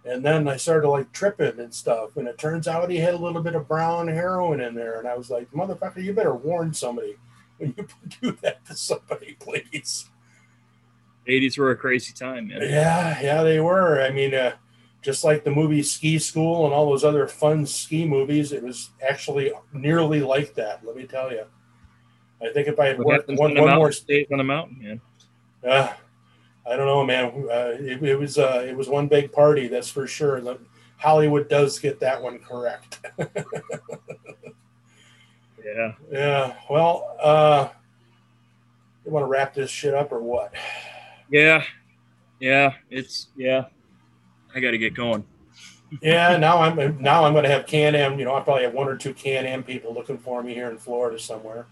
and 0.04 0.24
then 0.24 0.48
I 0.48 0.56
started 0.56 0.88
like 0.88 1.12
tripping 1.12 1.58
and 1.58 1.74
stuff. 1.74 2.16
And 2.16 2.28
it 2.28 2.38
turns 2.38 2.68
out 2.68 2.90
he 2.90 2.98
had 2.98 3.14
a 3.14 3.18
little 3.18 3.42
bit 3.42 3.54
of 3.54 3.68
brown 3.68 4.08
heroin 4.08 4.60
in 4.60 4.74
there, 4.74 4.98
and 4.98 5.08
I 5.08 5.16
was 5.16 5.30
like, 5.30 5.50
"Motherfucker, 5.50 6.02
you 6.02 6.12
better 6.12 6.34
warn 6.34 6.72
somebody 6.72 7.16
when 7.58 7.74
you 7.76 7.86
do 8.20 8.38
that 8.42 8.64
to 8.66 8.76
somebody, 8.76 9.36
please." 9.38 10.08
80s 11.28 11.58
were 11.58 11.70
a 11.70 11.76
crazy 11.76 12.12
time, 12.12 12.48
man. 12.48 12.62
Yeah, 12.62 13.20
yeah, 13.20 13.42
they 13.42 13.60
were. 13.60 14.02
I 14.02 14.10
mean, 14.10 14.34
uh, 14.34 14.52
just 15.02 15.24
like 15.24 15.44
the 15.44 15.50
movie 15.50 15.82
Ski 15.82 16.18
School 16.18 16.64
and 16.64 16.74
all 16.74 16.86
those 16.86 17.04
other 17.04 17.26
fun 17.26 17.66
ski 17.66 18.06
movies, 18.06 18.52
it 18.52 18.62
was 18.62 18.90
actually 19.06 19.52
nearly 19.72 20.20
like 20.20 20.54
that. 20.54 20.84
Let 20.84 20.96
me 20.96 21.04
tell 21.04 21.30
you. 21.30 21.44
I 22.42 22.52
think 22.52 22.68
if 22.68 22.78
I 22.78 22.88
had 22.88 22.98
worked 22.98 23.28
one, 23.28 23.50
on 23.50 23.54
the 23.54 23.60
one 23.60 23.70
mountain 23.70 23.78
more, 23.78 23.92
stays 23.92 24.26
on 24.30 24.38
the 24.38 24.44
mountain, 24.44 24.78
man. 24.82 25.00
uh, 25.66 25.92
I 26.66 26.76
don't 26.76 26.86
know, 26.86 27.04
man. 27.04 27.26
Uh, 27.50 27.76
it, 27.78 28.02
it 28.02 28.18
was 28.18 28.38
uh, 28.38 28.64
it 28.66 28.76
was 28.76 28.88
one 28.88 29.08
big 29.08 29.32
party, 29.32 29.68
that's 29.68 29.88
for 29.90 30.06
sure. 30.06 30.40
The- 30.40 30.60
Hollywood 30.96 31.48
does 31.48 31.78
get 31.78 32.00
that 32.00 32.22
one 32.22 32.38
correct. 32.38 33.00
Yeah. 35.64 35.94
yeah. 36.10 36.56
Well, 36.68 37.16
uh, 37.22 37.68
you 39.04 39.10
want 39.10 39.24
to 39.24 39.28
wrap 39.28 39.54
this 39.54 39.70
shit 39.70 39.94
up 39.94 40.12
or 40.12 40.20
what? 40.20 40.52
Yeah. 41.30 41.64
Yeah. 42.40 42.74
It's, 42.90 43.28
yeah. 43.36 43.66
I 44.54 44.60
got 44.60 44.70
to 44.72 44.78
get 44.78 44.94
going. 44.94 45.24
yeah, 46.02 46.36
now 46.36 46.58
I'm 46.58 47.00
now 47.00 47.24
I'm 47.24 47.32
going 47.32 47.44
to 47.44 47.50
have 47.50 47.66
Can 47.66 47.94
Am. 47.94 48.18
You 48.18 48.24
know, 48.24 48.34
I 48.34 48.40
probably 48.40 48.64
have 48.64 48.74
one 48.74 48.88
or 48.88 48.96
two 48.96 49.14
Can 49.14 49.46
Am 49.46 49.62
people 49.62 49.92
looking 49.92 50.18
for 50.18 50.42
me 50.42 50.54
here 50.54 50.70
in 50.70 50.78
Florida 50.78 51.18
somewhere. 51.18 51.66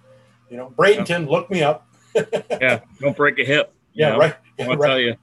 You 0.51 0.57
know, 0.57 0.73
Bradenton, 0.77 1.29
look 1.29 1.51
me 1.51 1.63
up. 1.63 1.87
Yeah. 2.61 2.81
Don't 3.01 3.17
break 3.17 3.39
a 3.39 3.45
hip. 3.45 3.73
Yeah, 3.95 4.11
know? 4.11 4.19
right. 4.19 4.37
I'll 4.61 4.77
right. 4.77 4.87
tell 4.87 5.01
you. 5.01 5.17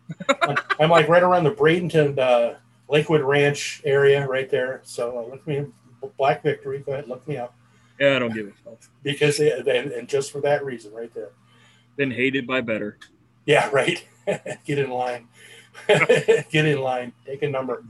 I'm 0.80 0.90
like 0.90 1.08
right 1.08 1.22
around 1.22 1.44
the 1.44 1.52
Bradenton 1.52 2.18
uh, 2.18 2.56
Lakewood 2.90 3.22
Ranch 3.22 3.82
area, 3.86 4.26
right 4.28 4.50
there. 4.50 4.82
So 4.84 5.20
uh, 5.20 5.30
look 5.30 5.46
me, 5.46 5.60
up, 5.60 6.18
Black 6.18 6.42
Victory. 6.42 6.80
Go 6.80 6.94
ahead, 6.94 7.08
look 7.08 7.28
me 7.28 7.38
up 7.38 7.56
Yeah, 8.00 8.16
I 8.16 8.20
don't 8.20 8.34
give 8.34 8.48
a 8.48 8.52
fuck. 8.64 8.80
because 9.04 9.40
and, 9.40 9.68
and 9.68 10.08
just 10.08 10.32
for 10.32 10.42
that 10.42 10.66
reason, 10.66 10.92
right 10.94 11.14
there. 11.14 11.30
Been 11.96 12.12
hated 12.12 12.48
by 12.48 12.62
better. 12.62 12.98
Yeah, 13.46 13.70
right. 13.72 14.04
Get 14.66 14.80
in 14.80 14.90
line. 14.90 15.28
Get 15.88 16.66
in 16.66 16.82
line. 16.82 17.14
Take 17.26 17.44
a 17.44 17.50
number. 17.50 17.84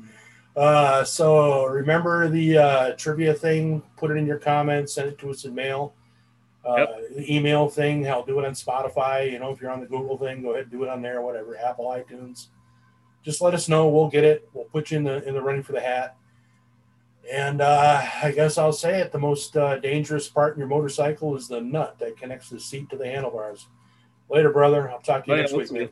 Uh, 0.55 1.03
so 1.03 1.65
remember 1.65 2.27
the 2.27 2.57
uh, 2.57 2.91
trivia 2.97 3.33
thing. 3.33 3.81
Put 3.97 4.11
it 4.11 4.15
in 4.15 4.25
your 4.25 4.39
comments. 4.39 4.93
Send 4.93 5.09
it 5.09 5.17
to 5.19 5.29
us 5.29 5.45
in 5.45 5.55
mail. 5.55 5.93
Uh, 6.65 6.85
The 7.15 7.33
email 7.33 7.69
thing. 7.69 8.07
I'll 8.07 8.25
do 8.25 8.39
it 8.39 8.45
on 8.45 8.51
Spotify. 8.53 9.31
You 9.31 9.39
know, 9.39 9.51
if 9.51 9.61
you're 9.61 9.71
on 9.71 9.79
the 9.79 9.85
Google 9.85 10.17
thing, 10.17 10.41
go 10.41 10.51
ahead 10.51 10.63
and 10.63 10.71
do 10.71 10.83
it 10.83 10.89
on 10.89 11.01
there. 11.01 11.21
Whatever. 11.21 11.57
Apple, 11.57 11.85
iTunes. 11.85 12.47
Just 13.23 13.41
let 13.41 13.53
us 13.53 13.69
know. 13.69 13.87
We'll 13.87 14.09
get 14.09 14.23
it. 14.23 14.49
We'll 14.53 14.65
put 14.65 14.91
you 14.91 14.97
in 14.97 15.03
the 15.03 15.25
in 15.27 15.33
the 15.33 15.41
running 15.41 15.63
for 15.63 15.73
the 15.73 15.81
hat. 15.81 16.15
And 17.31 17.61
uh, 17.61 18.01
I 18.23 18.31
guess 18.31 18.57
I'll 18.57 18.73
say 18.73 18.99
it. 19.01 19.11
The 19.11 19.19
most 19.19 19.55
uh, 19.55 19.77
dangerous 19.77 20.27
part 20.27 20.55
in 20.55 20.59
your 20.59 20.67
motorcycle 20.67 21.35
is 21.35 21.47
the 21.47 21.61
nut 21.61 21.97
that 21.99 22.17
connects 22.17 22.49
the 22.49 22.59
seat 22.59 22.89
to 22.89 22.97
the 22.97 23.05
handlebars. 23.05 23.67
Later, 24.29 24.51
brother. 24.51 24.89
I'll 24.89 24.99
talk 24.99 25.25
to 25.25 25.31
you 25.31 25.37
next 25.37 25.53
week, 25.53 25.71
man. 25.71 25.89